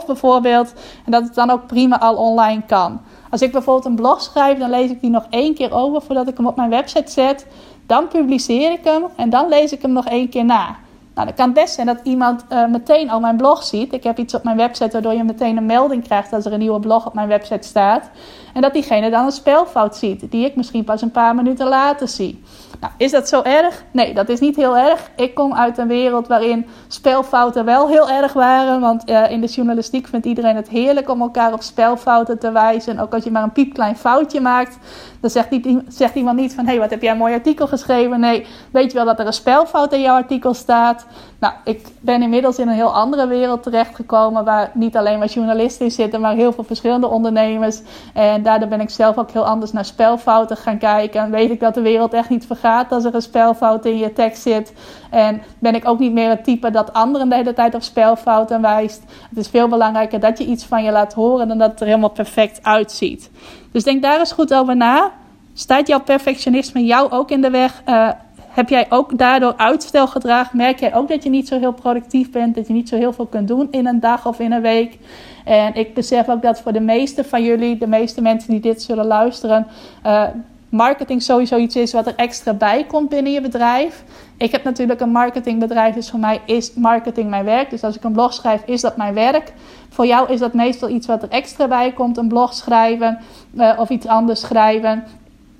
6,5 0.02 0.06
bijvoorbeeld. 0.06 0.72
En 1.04 1.12
dat 1.12 1.22
het 1.22 1.34
dan 1.34 1.50
ook 1.50 1.66
prima 1.66 2.00
al 2.00 2.16
online 2.16 2.62
kan. 2.66 3.00
Als 3.30 3.42
ik 3.42 3.52
bijvoorbeeld 3.52 3.86
een 3.86 3.94
blog 3.94 4.20
schrijf, 4.22 4.58
dan 4.58 4.70
lees 4.70 4.90
ik 4.90 5.00
die 5.00 5.10
nog 5.10 5.26
één 5.30 5.54
keer 5.54 5.72
over 5.72 6.02
voordat 6.02 6.28
ik 6.28 6.36
hem 6.36 6.46
op 6.46 6.56
mijn 6.56 6.70
website 6.70 7.12
zet. 7.12 7.46
Dan 7.86 8.08
publiceer 8.08 8.72
ik 8.72 8.84
hem 8.84 9.04
en 9.16 9.30
dan 9.30 9.48
lees 9.48 9.72
ik 9.72 9.82
hem 9.82 9.92
nog 9.92 10.06
één 10.06 10.28
keer 10.28 10.44
na. 10.44 10.76
Nou, 11.16 11.28
dan 11.28 11.36
kan 11.36 11.52
best 11.52 11.74
zijn 11.74 11.86
dat 11.86 12.00
iemand 12.02 12.44
uh, 12.52 12.66
meteen 12.66 13.10
al 13.10 13.20
mijn 13.20 13.36
blog 13.36 13.62
ziet. 13.62 13.92
Ik 13.92 14.04
heb 14.04 14.18
iets 14.18 14.34
op 14.34 14.44
mijn 14.44 14.56
website 14.56 14.90
waardoor 14.90 15.12
je 15.12 15.24
meteen 15.24 15.56
een 15.56 15.66
melding 15.66 16.04
krijgt 16.04 16.32
als 16.32 16.44
er 16.44 16.52
een 16.52 16.58
nieuwe 16.58 16.80
blog 16.80 17.06
op 17.06 17.14
mijn 17.14 17.28
website 17.28 17.68
staat. 17.68 18.10
En 18.54 18.60
dat 18.62 18.72
diegene 18.72 19.10
dan 19.10 19.24
een 19.24 19.32
spelfout 19.32 19.96
ziet, 19.96 20.30
die 20.30 20.44
ik 20.44 20.56
misschien 20.56 20.84
pas 20.84 21.02
een 21.02 21.10
paar 21.10 21.34
minuten 21.34 21.68
later 21.68 22.08
zie. 22.08 22.42
Nou, 22.80 22.92
is 22.96 23.10
dat 23.10 23.28
zo 23.28 23.42
erg? 23.42 23.84
Nee, 23.90 24.14
dat 24.14 24.28
is 24.28 24.40
niet 24.40 24.56
heel 24.56 24.76
erg. 24.76 25.10
Ik 25.16 25.34
kom 25.34 25.54
uit 25.54 25.78
een 25.78 25.88
wereld 25.88 26.26
waarin 26.26 26.66
spelfouten 26.88 27.64
wel 27.64 27.88
heel 27.88 28.10
erg 28.10 28.32
waren. 28.32 28.80
Want 28.80 29.10
uh, 29.10 29.30
in 29.30 29.40
de 29.40 29.46
journalistiek 29.46 30.06
vindt 30.06 30.26
iedereen 30.26 30.56
het 30.56 30.68
heerlijk 30.68 31.10
om 31.10 31.20
elkaar 31.20 31.52
op 31.52 31.62
spelfouten 31.62 32.38
te 32.38 32.52
wijzen. 32.52 32.98
Ook 32.98 33.14
als 33.14 33.24
je 33.24 33.30
maar 33.30 33.42
een 33.42 33.52
piepklein 33.52 33.96
foutje 33.96 34.40
maakt, 34.40 34.78
dan 35.20 35.30
zegt, 35.30 35.48
zegt 35.88 36.14
iemand 36.14 36.36
niet 36.36 36.54
van... 36.54 36.64
hé, 36.64 36.70
hey, 36.70 36.80
wat 36.80 36.90
heb 36.90 37.02
jij 37.02 37.10
een 37.10 37.18
mooi 37.18 37.34
artikel 37.34 37.66
geschreven? 37.66 38.20
Nee, 38.20 38.46
weet 38.70 38.90
je 38.90 38.96
wel 38.96 39.06
dat 39.06 39.18
er 39.18 39.26
een 39.26 39.32
spelfout 39.32 39.92
in 39.92 40.00
jouw 40.00 40.16
artikel 40.16 40.54
staat? 40.54 41.06
Nou, 41.38 41.54
ik 41.64 41.86
ben 42.00 42.22
inmiddels 42.22 42.58
in 42.58 42.68
een 42.68 42.74
heel 42.74 42.94
andere 42.94 43.26
wereld 43.26 43.62
terechtgekomen. 43.62 44.44
Waar 44.44 44.70
niet 44.74 44.96
alleen 44.96 45.18
maar 45.18 45.28
journalisten 45.28 45.90
zitten, 45.90 46.20
maar 46.20 46.34
heel 46.34 46.52
veel 46.52 46.64
verschillende 46.64 47.06
ondernemers. 47.06 47.80
En 48.14 48.42
daardoor 48.42 48.68
ben 48.68 48.80
ik 48.80 48.90
zelf 48.90 49.18
ook 49.18 49.30
heel 49.30 49.46
anders 49.46 49.72
naar 49.72 49.84
spelfouten 49.84 50.56
gaan 50.56 50.78
kijken. 50.78 51.20
En 51.20 51.30
weet 51.30 51.50
ik 51.50 51.60
dat 51.60 51.74
de 51.74 51.80
wereld 51.80 52.12
echt 52.12 52.28
niet 52.28 52.46
vergaat 52.46 52.64
als 52.66 53.04
er 53.04 53.14
een 53.14 53.22
spelfout 53.22 53.84
in 53.84 53.98
je 53.98 54.12
tekst 54.12 54.42
zit. 54.42 54.72
En 55.10 55.42
ben 55.58 55.74
ik 55.74 55.88
ook 55.88 55.98
niet 55.98 56.12
meer 56.12 56.28
het 56.28 56.44
type 56.44 56.70
dat 56.70 56.92
anderen 56.92 57.28
de 57.28 57.34
hele 57.34 57.52
tijd 57.52 57.74
op 57.74 57.82
spelfouten 57.82 58.60
wijst. 58.60 59.02
Het 59.28 59.38
is 59.38 59.48
veel 59.48 59.68
belangrijker 59.68 60.20
dat 60.20 60.38
je 60.38 60.46
iets 60.46 60.64
van 60.64 60.84
je 60.84 60.90
laat 60.90 61.14
horen 61.14 61.48
dan 61.48 61.58
dat 61.58 61.70
het 61.70 61.80
er 61.80 61.86
helemaal 61.86 62.10
perfect 62.10 62.62
uitziet. 62.62 63.30
Dus 63.72 63.84
denk 63.84 64.02
daar 64.02 64.18
eens 64.18 64.32
goed 64.32 64.54
over 64.54 64.76
na. 64.76 65.10
Staat 65.54 65.86
jouw 65.86 66.00
perfectionisme 66.00 66.84
jou 66.84 67.10
ook 67.10 67.30
in 67.30 67.40
de 67.40 67.50
weg? 67.50 67.82
Uh, 67.88 68.08
heb 68.56 68.68
jij 68.68 68.86
ook 68.88 69.18
daardoor 69.18 69.54
uitstelgedrag? 69.56 70.52
Merk 70.52 70.80
jij 70.80 70.94
ook 70.94 71.08
dat 71.08 71.22
je 71.22 71.30
niet 71.30 71.48
zo 71.48 71.58
heel 71.58 71.72
productief 71.72 72.30
bent? 72.30 72.54
Dat 72.54 72.66
je 72.66 72.72
niet 72.72 72.88
zo 72.88 72.96
heel 72.96 73.12
veel 73.12 73.26
kunt 73.26 73.48
doen 73.48 73.68
in 73.70 73.86
een 73.86 74.00
dag 74.00 74.26
of 74.26 74.38
in 74.38 74.52
een 74.52 74.62
week? 74.62 74.98
En 75.44 75.74
ik 75.74 75.94
besef 75.94 76.28
ook 76.28 76.42
dat 76.42 76.60
voor 76.60 76.72
de 76.72 76.80
meeste 76.80 77.24
van 77.24 77.42
jullie, 77.42 77.78
de 77.78 77.86
meeste 77.86 78.22
mensen 78.22 78.50
die 78.50 78.60
dit 78.60 78.82
zullen 78.82 79.06
luisteren, 79.06 79.66
uh, 80.06 80.22
marketing 80.68 81.22
sowieso 81.22 81.56
iets 81.56 81.76
is 81.76 81.92
wat 81.92 82.06
er 82.06 82.14
extra 82.16 82.52
bij 82.52 82.84
komt 82.84 83.08
binnen 83.08 83.32
je 83.32 83.40
bedrijf. 83.40 84.04
Ik 84.36 84.52
heb 84.52 84.64
natuurlijk 84.64 85.00
een 85.00 85.10
marketingbedrijf, 85.10 85.94
dus 85.94 86.10
voor 86.10 86.18
mij 86.18 86.40
is 86.46 86.74
marketing 86.74 87.30
mijn 87.30 87.44
werk. 87.44 87.70
Dus 87.70 87.82
als 87.82 87.96
ik 87.96 88.04
een 88.04 88.12
blog 88.12 88.32
schrijf, 88.32 88.62
is 88.66 88.80
dat 88.80 88.96
mijn 88.96 89.14
werk. 89.14 89.52
Voor 89.88 90.06
jou 90.06 90.32
is 90.32 90.40
dat 90.40 90.54
meestal 90.54 90.88
iets 90.88 91.06
wat 91.06 91.22
er 91.22 91.28
extra 91.28 91.68
bij 91.68 91.92
komt, 91.92 92.16
een 92.16 92.28
blog 92.28 92.54
schrijven 92.54 93.18
uh, 93.54 93.72
of 93.78 93.88
iets 93.88 94.06
anders 94.06 94.40
schrijven. 94.40 95.04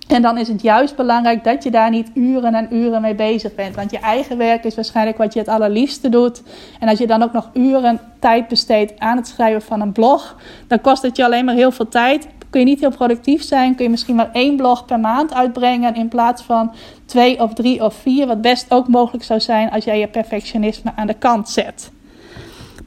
En 0.09 0.23
dan 0.23 0.39
is 0.39 0.49
het 0.49 0.63
juist 0.63 0.97
belangrijk 0.97 1.45
dat 1.45 1.63
je 1.63 1.71
daar 1.71 1.91
niet 1.91 2.11
uren 2.15 2.55
en 2.55 2.75
uren 2.75 3.01
mee 3.01 3.15
bezig 3.15 3.55
bent. 3.55 3.75
Want 3.75 3.91
je 3.91 3.99
eigen 3.99 4.37
werk 4.37 4.65
is 4.65 4.75
waarschijnlijk 4.75 5.19
wat 5.19 5.33
je 5.33 5.39
het 5.39 5.49
allerliefste 5.49 6.09
doet. 6.09 6.43
En 6.81 6.89
als 6.89 6.99
je 6.99 7.07
dan 7.07 7.23
ook 7.23 7.33
nog 7.33 7.51
uren 7.53 8.01
tijd 8.19 8.49
besteedt 8.49 8.99
aan 8.99 9.17
het 9.17 9.27
schrijven 9.27 9.63
van 9.63 9.81
een 9.81 9.93
blog, 9.93 10.37
dan 10.67 10.81
kost 10.81 11.03
het 11.03 11.17
je 11.17 11.25
alleen 11.25 11.45
maar 11.45 11.55
heel 11.55 11.71
veel 11.71 11.89
tijd. 11.89 12.29
Kun 12.51 12.61
je 12.61 12.67
niet 12.67 12.81
heel 12.81 12.91
productief 12.91 13.43
zijn, 13.43 13.75
kun 13.75 13.85
je 13.85 13.91
misschien 13.91 14.15
maar 14.15 14.31
één 14.33 14.57
blog 14.57 14.85
per 14.85 15.01
maand 15.01 15.35
uitbrengen 15.35 15.95
in 15.95 16.09
plaats 16.09 16.43
van 16.43 16.73
twee 17.05 17.41
of 17.41 17.55
drie 17.55 17.83
of 17.83 17.95
vier. 17.95 18.27
Wat 18.27 18.41
best 18.41 18.71
ook 18.71 18.89
mogelijk 18.89 19.25
zou 19.25 19.41
zijn 19.41 19.71
als 19.71 19.85
jij 19.85 19.99
je 19.99 20.09
perfectionisme 20.09 20.93
aan 20.97 21.07
de 21.07 21.15
kant 21.15 21.49
zet. 21.49 21.91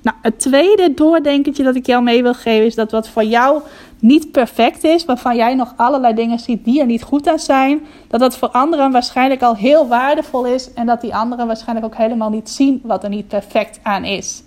Nou, 0.02 0.18
het 0.22 0.40
tweede 0.40 0.94
doordenkentje 0.94 1.64
dat 1.64 1.76
ik 1.76 1.86
jou 1.86 2.04
mee 2.04 2.22
wil 2.22 2.34
geven 2.34 2.66
is 2.66 2.76
dat 2.76 2.92
wat 2.92 3.10
voor 3.10 3.24
jou 3.24 3.62
niet 4.00 4.32
perfect 4.32 4.84
is, 4.84 5.06
waarvan 5.06 5.36
jij 5.36 5.56
nog 5.56 5.74
allerlei 5.76 6.14
dingen 6.14 6.40
ziet 6.40 6.66
die 6.66 6.80
er 6.80 6.86
niet 6.86 7.04
goed 7.04 7.28
aan 7.28 7.40
zijn, 7.40 7.82
dat 8.08 8.20
dat 8.20 8.38
voor 8.38 8.48
anderen 8.48 8.92
waarschijnlijk 8.92 9.42
al 9.42 9.56
heel 9.56 9.88
waardevol 9.88 10.46
is 10.46 10.74
en 10.74 10.86
dat 10.86 11.02
die 11.02 11.16
anderen 11.16 11.48
waarschijnlijk 11.48 11.86
ook 11.86 11.96
helemaal 11.96 12.30
niet 12.30 12.50
zien 12.50 12.82
wat 12.84 13.04
er 13.04 13.10
niet 13.10 13.28
perfect 13.28 13.80
aan 13.84 14.04
is. 14.04 14.44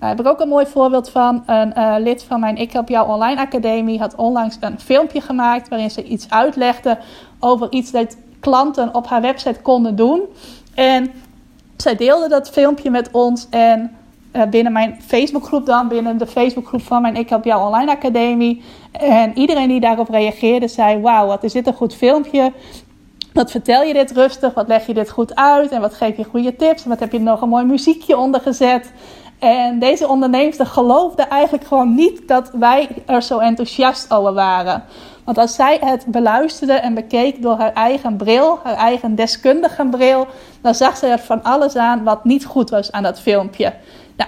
Daar 0.00 0.08
heb 0.08 0.20
ik 0.20 0.26
ook 0.26 0.40
een 0.40 0.48
mooi 0.48 0.66
voorbeeld 0.66 1.10
van. 1.10 1.42
Een 1.46 1.72
uh, 1.76 1.94
lid 1.98 2.22
van 2.22 2.40
mijn 2.40 2.56
Ik 2.56 2.72
Help 2.72 2.88
Jou 2.88 3.08
Online 3.08 3.40
Academie 3.40 3.98
had 3.98 4.14
onlangs 4.14 4.56
een 4.60 4.80
filmpje 4.80 5.20
gemaakt 5.20 5.68
waarin 5.68 5.90
ze 5.90 6.04
iets 6.04 6.30
uitlegde 6.30 6.98
over 7.40 7.72
iets 7.72 7.90
dat 7.90 8.16
klanten 8.40 8.94
op 8.94 9.06
haar 9.06 9.20
website 9.20 9.60
konden 9.60 9.96
doen. 9.96 10.20
En 10.74 11.10
zij 11.76 11.96
deelde 11.96 12.28
dat 12.28 12.50
filmpje 12.50 12.90
met 12.90 13.08
ons 13.12 13.46
en 13.50 13.96
uh, 14.32 14.42
binnen 14.42 14.72
mijn 14.72 14.98
Facebookgroep 15.06 15.66
dan, 15.66 15.88
binnen 15.88 16.18
de 16.18 16.26
Facebookgroep 16.26 16.82
van 16.82 17.02
mijn 17.02 17.16
Ik 17.16 17.28
Help 17.28 17.44
Jou 17.44 17.66
Online 17.66 17.90
Academie. 17.90 18.62
En 18.92 19.38
iedereen 19.38 19.68
die 19.68 19.80
daarop 19.80 20.08
reageerde 20.08 20.68
zei, 20.68 21.00
wauw, 21.00 21.26
wat 21.26 21.44
is 21.44 21.52
dit 21.52 21.66
een 21.66 21.74
goed 21.74 21.94
filmpje. 21.94 22.52
Wat 23.32 23.50
vertel 23.50 23.82
je 23.82 23.92
dit 23.92 24.10
rustig? 24.10 24.54
Wat 24.54 24.68
leg 24.68 24.86
je 24.86 24.94
dit 24.94 25.10
goed 25.10 25.34
uit? 25.34 25.70
En 25.70 25.80
wat 25.80 25.94
geef 25.94 26.16
je 26.16 26.24
goede 26.24 26.56
tips? 26.56 26.82
En 26.82 26.88
wat 26.88 27.00
heb 27.00 27.12
je 27.12 27.20
nog 27.20 27.40
een 27.40 27.48
mooi 27.48 27.64
muziekje 27.64 28.16
onder 28.16 28.40
gezet? 28.40 28.92
En 29.40 29.78
deze 29.78 30.08
onderneemster 30.08 30.66
geloofde 30.66 31.22
eigenlijk 31.22 31.66
gewoon 31.66 31.94
niet 31.94 32.28
dat 32.28 32.50
wij 32.52 32.88
er 33.06 33.22
zo 33.22 33.38
enthousiast 33.38 34.12
over 34.12 34.32
waren. 34.32 34.84
Want 35.24 35.38
als 35.38 35.54
zij 35.54 35.78
het 35.84 36.04
beluisterde 36.06 36.72
en 36.72 36.94
bekeek 36.94 37.42
door 37.42 37.58
haar 37.58 37.72
eigen 37.72 38.16
bril, 38.16 38.58
haar 38.62 38.74
eigen 38.74 39.14
deskundige 39.14 39.86
bril, 39.86 40.26
dan 40.60 40.74
zag 40.74 40.96
ze 40.96 41.06
er 41.06 41.18
van 41.18 41.42
alles 41.42 41.76
aan 41.76 42.04
wat 42.04 42.24
niet 42.24 42.44
goed 42.44 42.70
was 42.70 42.92
aan 42.92 43.02
dat 43.02 43.20
filmpje. 43.20 43.72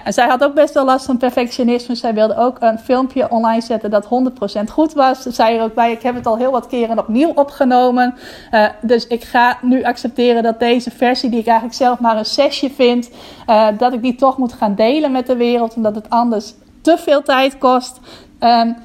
Zij 0.05 0.27
had 0.27 0.43
ook 0.43 0.53
best 0.53 0.73
wel 0.73 0.85
last 0.85 1.05
van 1.05 1.17
perfectionisme. 1.17 1.95
Zij 1.95 2.13
wilde 2.13 2.37
ook 2.37 2.57
een 2.59 2.79
filmpje 2.79 3.29
online 3.29 3.61
zetten 3.61 3.91
dat 3.91 4.05
100% 4.05 4.63
goed 4.71 4.93
was. 4.93 5.21
Ze 5.21 5.31
zei 5.31 5.57
er 5.57 5.63
ook 5.63 5.73
bij: 5.73 5.91
Ik 5.91 6.01
heb 6.01 6.15
het 6.15 6.25
al 6.25 6.37
heel 6.37 6.51
wat 6.51 6.67
keren 6.67 6.99
opnieuw 6.99 7.31
opgenomen. 7.35 8.15
Uh, 8.51 8.65
dus 8.81 9.07
ik 9.07 9.23
ga 9.23 9.57
nu 9.61 9.83
accepteren 9.83 10.43
dat 10.43 10.59
deze 10.59 10.91
versie, 10.91 11.29
die 11.29 11.39
ik 11.39 11.45
eigenlijk 11.45 11.77
zelf 11.77 11.99
maar 11.99 12.17
een 12.17 12.25
zesje 12.25 12.69
vind, 12.69 13.09
uh, 13.47 13.67
dat 13.77 13.93
ik 13.93 14.01
die 14.01 14.15
toch 14.15 14.37
moet 14.37 14.53
gaan 14.53 14.75
delen 14.75 15.11
met 15.11 15.27
de 15.27 15.35
wereld. 15.35 15.75
Omdat 15.75 15.95
het 15.95 16.09
anders 16.09 16.53
te 16.81 16.97
veel 16.97 17.21
tijd 17.21 17.57
kost. 17.57 17.99
Um, 18.39 18.75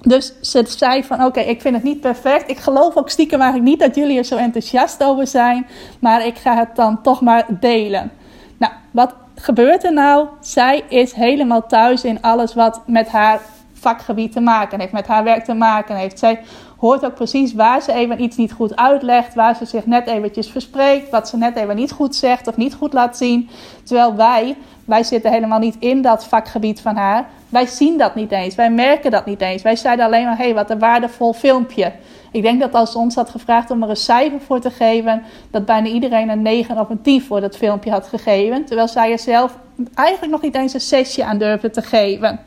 dus 0.00 0.32
ze 0.40 0.64
zei 0.66 1.04
van 1.04 1.24
oké, 1.24 1.40
ik 1.40 1.60
vind 1.60 1.74
het 1.74 1.84
niet 1.84 2.00
perfect. 2.00 2.50
Ik 2.50 2.58
geloof 2.58 2.96
ook 2.96 3.10
stiekem 3.10 3.40
eigenlijk 3.40 3.70
niet 3.70 3.80
dat 3.80 3.94
jullie 3.94 4.18
er 4.18 4.24
zo 4.24 4.36
enthousiast 4.36 5.04
over 5.04 5.26
zijn. 5.26 5.66
Maar 6.00 6.26
ik 6.26 6.36
ga 6.36 6.56
het 6.56 6.76
dan 6.76 7.02
toch 7.02 7.20
maar 7.20 7.46
delen. 7.48 8.12
Nou, 8.58 8.72
wat 8.90 9.14
gebeurt 9.36 9.84
er 9.84 9.92
nou? 9.92 10.28
Zij 10.40 10.84
is 10.88 11.12
helemaal 11.12 11.66
thuis 11.66 12.04
in 12.04 12.22
alles 12.22 12.54
wat 12.54 12.80
met 12.86 13.08
haar 13.08 13.40
vakgebied 13.72 14.32
te 14.32 14.40
maken 14.40 14.80
heeft, 14.80 14.92
met 14.92 15.06
haar 15.06 15.24
werk 15.24 15.44
te 15.44 15.54
maken 15.54 15.96
heeft. 15.96 16.18
Zij 16.18 16.40
hoort 16.76 17.04
ook 17.04 17.14
precies 17.14 17.54
waar 17.54 17.82
ze 17.82 17.92
even 17.92 18.22
iets 18.22 18.36
niet 18.36 18.52
goed 18.52 18.76
uitlegt, 18.76 19.34
waar 19.34 19.56
ze 19.56 19.64
zich 19.64 19.86
net 19.86 20.06
eventjes 20.06 20.50
verspreekt, 20.50 21.10
wat 21.10 21.28
ze 21.28 21.36
net 21.36 21.56
even 21.56 21.76
niet 21.76 21.92
goed 21.92 22.14
zegt 22.14 22.46
of 22.46 22.56
niet 22.56 22.74
goed 22.74 22.92
laat 22.92 23.16
zien. 23.16 23.48
Terwijl 23.82 24.14
wij, 24.14 24.56
wij 24.84 25.02
zitten 25.02 25.32
helemaal 25.32 25.58
niet 25.58 25.76
in 25.78 26.02
dat 26.02 26.26
vakgebied 26.26 26.80
van 26.80 26.96
haar. 26.96 27.26
Wij 27.48 27.66
zien 27.66 27.98
dat 27.98 28.14
niet 28.14 28.32
eens, 28.32 28.54
wij 28.54 28.70
merken 28.70 29.10
dat 29.10 29.26
niet 29.26 29.40
eens. 29.40 29.62
Wij 29.62 29.76
zeiden 29.76 30.04
alleen 30.04 30.24
maar, 30.24 30.36
hé, 30.36 30.44
hey, 30.44 30.54
wat 30.54 30.70
een 30.70 30.78
waardevol 30.78 31.32
filmpje. 31.32 31.92
Ik 32.32 32.42
denk 32.42 32.60
dat 32.60 32.74
als 32.74 32.94
ons 32.94 33.14
had 33.14 33.30
gevraagd 33.30 33.70
om 33.70 33.82
er 33.82 33.90
een 33.90 33.96
cijfer 33.96 34.40
voor 34.40 34.60
te 34.60 34.70
geven, 34.70 35.22
dat 35.50 35.64
bijna 35.64 35.88
iedereen 35.88 36.28
een 36.28 36.42
9 36.42 36.78
of 36.78 36.90
een 36.90 37.02
10 37.02 37.22
voor 37.22 37.40
dat 37.40 37.56
filmpje 37.56 37.90
had 37.90 38.06
gegeven. 38.06 38.64
Terwijl 38.64 38.88
zij 38.88 39.12
er 39.12 39.18
zelf 39.18 39.58
eigenlijk 39.94 40.32
nog 40.32 40.42
niet 40.42 40.54
eens 40.54 40.74
een 40.74 40.80
6 40.80 41.20
aan 41.20 41.38
durfde 41.38 41.70
te 41.70 41.82
geven. 41.82 42.40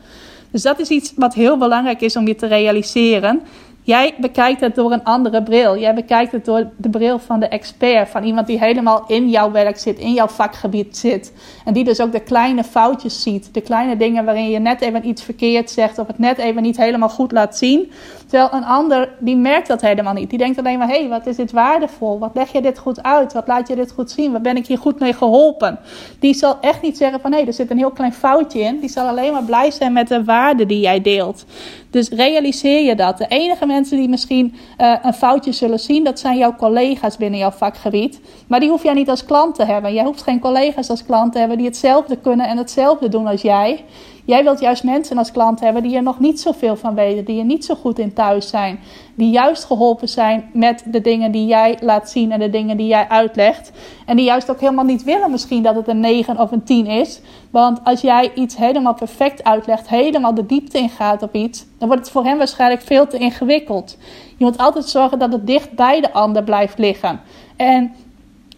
Dus 0.50 0.62
dat 0.62 0.78
is 0.78 0.88
iets 0.88 1.12
wat 1.16 1.34
heel 1.34 1.58
belangrijk 1.58 2.00
is 2.00 2.16
om 2.16 2.26
je 2.26 2.34
te 2.34 2.46
realiseren. 2.46 3.42
Jij 3.90 4.14
bekijkt 4.18 4.60
het 4.60 4.74
door 4.74 4.92
een 4.92 5.04
andere 5.04 5.42
bril. 5.42 5.78
Jij 5.78 5.94
bekijkt 5.94 6.32
het 6.32 6.44
door 6.44 6.70
de 6.76 6.90
bril 6.90 7.18
van 7.18 7.40
de 7.40 7.48
expert. 7.48 8.08
Van 8.08 8.24
iemand 8.24 8.46
die 8.46 8.58
helemaal 8.58 9.04
in 9.06 9.28
jouw 9.28 9.50
werk 9.50 9.78
zit, 9.78 9.98
in 9.98 10.12
jouw 10.12 10.28
vakgebied 10.28 10.96
zit. 10.96 11.32
En 11.64 11.72
die 11.72 11.84
dus 11.84 12.00
ook 12.00 12.12
de 12.12 12.20
kleine 12.20 12.64
foutjes 12.64 13.22
ziet. 13.22 13.54
De 13.54 13.60
kleine 13.60 13.96
dingen 13.96 14.24
waarin 14.24 14.50
je 14.50 14.58
net 14.58 14.80
even 14.80 15.08
iets 15.08 15.22
verkeerd 15.22 15.70
zegt. 15.70 15.98
Of 15.98 16.06
het 16.06 16.18
net 16.18 16.38
even 16.38 16.62
niet 16.62 16.76
helemaal 16.76 17.08
goed 17.08 17.32
laat 17.32 17.56
zien. 17.56 17.92
Terwijl 18.30 18.52
een 18.52 18.64
ander, 18.64 19.08
die 19.18 19.36
merkt 19.36 19.68
dat 19.68 19.80
helemaal 19.80 20.12
niet. 20.12 20.30
Die 20.30 20.38
denkt 20.38 20.58
alleen 20.58 20.78
maar, 20.78 20.88
hé, 20.88 20.98
hey, 20.98 21.08
wat 21.08 21.26
is 21.26 21.36
dit 21.36 21.52
waardevol? 21.52 22.18
Wat 22.18 22.30
leg 22.34 22.52
je 22.52 22.60
dit 22.60 22.78
goed 22.78 23.02
uit? 23.02 23.32
Wat 23.32 23.46
laat 23.46 23.68
je 23.68 23.76
dit 23.76 23.92
goed 23.92 24.10
zien? 24.10 24.32
Waar 24.32 24.40
ben 24.40 24.56
ik 24.56 24.66
hier 24.66 24.78
goed 24.78 24.98
mee 24.98 25.12
geholpen? 25.12 25.78
Die 26.18 26.34
zal 26.34 26.58
echt 26.60 26.82
niet 26.82 26.96
zeggen 26.96 27.20
van, 27.20 27.32
hé, 27.32 27.38
er 27.38 27.52
zit 27.52 27.70
een 27.70 27.78
heel 27.78 27.90
klein 27.90 28.12
foutje 28.12 28.60
in. 28.60 28.80
Die 28.80 28.88
zal 28.88 29.06
alleen 29.06 29.32
maar 29.32 29.42
blij 29.42 29.70
zijn 29.70 29.92
met 29.92 30.08
de 30.08 30.24
waarde 30.24 30.66
die 30.66 30.80
jij 30.80 31.00
deelt. 31.00 31.44
Dus 31.90 32.08
realiseer 32.08 32.84
je 32.84 32.94
dat. 32.94 33.18
De 33.18 33.26
enige 33.28 33.66
mensen 33.66 33.96
die 33.96 34.08
misschien 34.08 34.54
uh, 34.78 34.96
een 35.02 35.14
foutje 35.14 35.52
zullen 35.52 35.80
zien, 35.80 36.04
dat 36.04 36.18
zijn 36.18 36.38
jouw 36.38 36.56
collega's 36.56 37.16
binnen 37.16 37.38
jouw 37.38 37.50
vakgebied. 37.50 38.20
Maar 38.46 38.60
die 38.60 38.68
hoef 38.68 38.82
jij 38.82 38.94
niet 38.94 39.10
als 39.10 39.24
klant 39.24 39.54
te 39.54 39.64
hebben. 39.64 39.94
Jij 39.94 40.04
hoeft 40.04 40.22
geen 40.22 40.40
collega's 40.40 40.90
als 40.90 41.04
klant 41.04 41.32
te 41.32 41.38
hebben 41.38 41.56
die 41.56 41.66
hetzelfde 41.66 42.16
kunnen 42.16 42.48
en 42.48 42.56
hetzelfde 42.56 43.08
doen 43.08 43.26
als 43.26 43.42
jij. 43.42 43.84
Jij 44.30 44.44
wilt 44.44 44.60
juist 44.60 44.84
mensen 44.84 45.18
als 45.18 45.32
klant 45.32 45.60
hebben 45.60 45.82
die 45.82 45.96
er 45.96 46.02
nog 46.02 46.20
niet 46.20 46.40
zoveel 46.40 46.76
van 46.76 46.94
weten, 46.94 47.24
die 47.24 47.38
er 47.38 47.44
niet 47.44 47.64
zo 47.64 47.74
goed 47.74 47.98
in 47.98 48.12
thuis 48.12 48.48
zijn, 48.48 48.80
die 49.14 49.30
juist 49.30 49.64
geholpen 49.64 50.08
zijn 50.08 50.50
met 50.52 50.84
de 50.86 51.00
dingen 51.00 51.32
die 51.32 51.46
jij 51.46 51.78
laat 51.80 52.10
zien 52.10 52.32
en 52.32 52.38
de 52.38 52.50
dingen 52.50 52.76
die 52.76 52.86
jij 52.86 53.08
uitlegt. 53.08 53.72
En 54.06 54.16
die 54.16 54.24
juist 54.24 54.50
ook 54.50 54.60
helemaal 54.60 54.84
niet 54.84 55.04
willen 55.04 55.30
misschien 55.30 55.62
dat 55.62 55.74
het 55.74 55.88
een 55.88 56.00
9 56.00 56.38
of 56.38 56.50
een 56.50 56.62
10 56.62 56.86
is. 56.86 57.20
Want 57.50 57.80
als 57.84 58.00
jij 58.00 58.32
iets 58.34 58.56
helemaal 58.56 58.94
perfect 58.94 59.44
uitlegt, 59.44 59.88
helemaal 59.88 60.34
de 60.34 60.46
diepte 60.46 60.78
ingaat 60.78 61.22
op 61.22 61.34
iets, 61.34 61.66
dan 61.78 61.88
wordt 61.88 62.02
het 62.02 62.12
voor 62.12 62.24
hen 62.24 62.38
waarschijnlijk 62.38 62.82
veel 62.82 63.06
te 63.06 63.18
ingewikkeld. 63.18 63.96
Je 64.36 64.44
moet 64.44 64.58
altijd 64.58 64.84
zorgen 64.84 65.18
dat 65.18 65.32
het 65.32 65.46
dicht 65.46 65.72
bij 65.72 66.00
de 66.00 66.12
ander 66.12 66.42
blijft 66.42 66.78
liggen. 66.78 67.20
En 67.56 67.94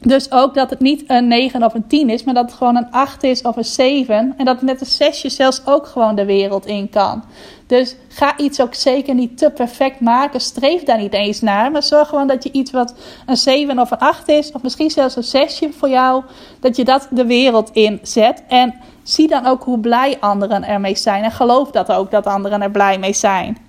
dus 0.02 0.30
ook 0.30 0.54
dat 0.54 0.70
het 0.70 0.80
niet 0.80 1.04
een 1.06 1.28
9 1.28 1.62
of 1.62 1.74
een 1.74 1.86
10 1.86 2.10
is, 2.10 2.24
maar 2.24 2.34
dat 2.34 2.44
het 2.44 2.54
gewoon 2.54 2.76
een 2.76 2.90
8 2.90 3.22
is 3.22 3.42
of 3.42 3.56
een 3.56 3.64
7. 3.64 4.34
En 4.36 4.44
dat 4.44 4.54
het 4.54 4.64
met 4.64 4.80
een 4.80 4.86
6 4.86 5.20
zelfs 5.20 5.62
ook 5.64 5.86
gewoon 5.86 6.14
de 6.14 6.24
wereld 6.24 6.66
in 6.66 6.90
kan. 6.90 7.24
Dus 7.66 7.96
ga 8.08 8.38
iets 8.38 8.60
ook 8.60 8.74
zeker 8.74 9.14
niet 9.14 9.38
te 9.38 9.50
perfect 9.50 10.00
maken. 10.00 10.40
Streef 10.40 10.82
daar 10.82 10.98
niet 10.98 11.12
eens 11.12 11.40
naar. 11.40 11.70
Maar 11.70 11.82
zorg 11.82 12.08
gewoon 12.08 12.26
dat 12.26 12.44
je 12.44 12.52
iets 12.52 12.70
wat 12.70 12.94
een 13.26 13.36
7 13.36 13.78
of 13.78 13.90
een 13.90 13.98
8 13.98 14.28
is, 14.28 14.52
of 14.52 14.62
misschien 14.62 14.90
zelfs 14.90 15.16
een 15.16 15.22
6 15.22 15.62
voor 15.70 15.88
jou, 15.88 16.22
dat 16.60 16.76
je 16.76 16.84
dat 16.84 17.08
de 17.10 17.26
wereld 17.26 17.70
in 17.72 17.98
zet. 18.02 18.42
En 18.48 18.74
zie 19.02 19.28
dan 19.28 19.46
ook 19.46 19.62
hoe 19.62 19.78
blij 19.78 20.16
anderen 20.20 20.64
ermee 20.64 20.96
zijn. 20.96 21.24
En 21.24 21.32
geloof 21.32 21.70
dat 21.70 21.92
ook 21.92 22.10
dat 22.10 22.26
anderen 22.26 22.62
er 22.62 22.70
blij 22.70 22.98
mee 22.98 23.12
zijn. 23.12 23.61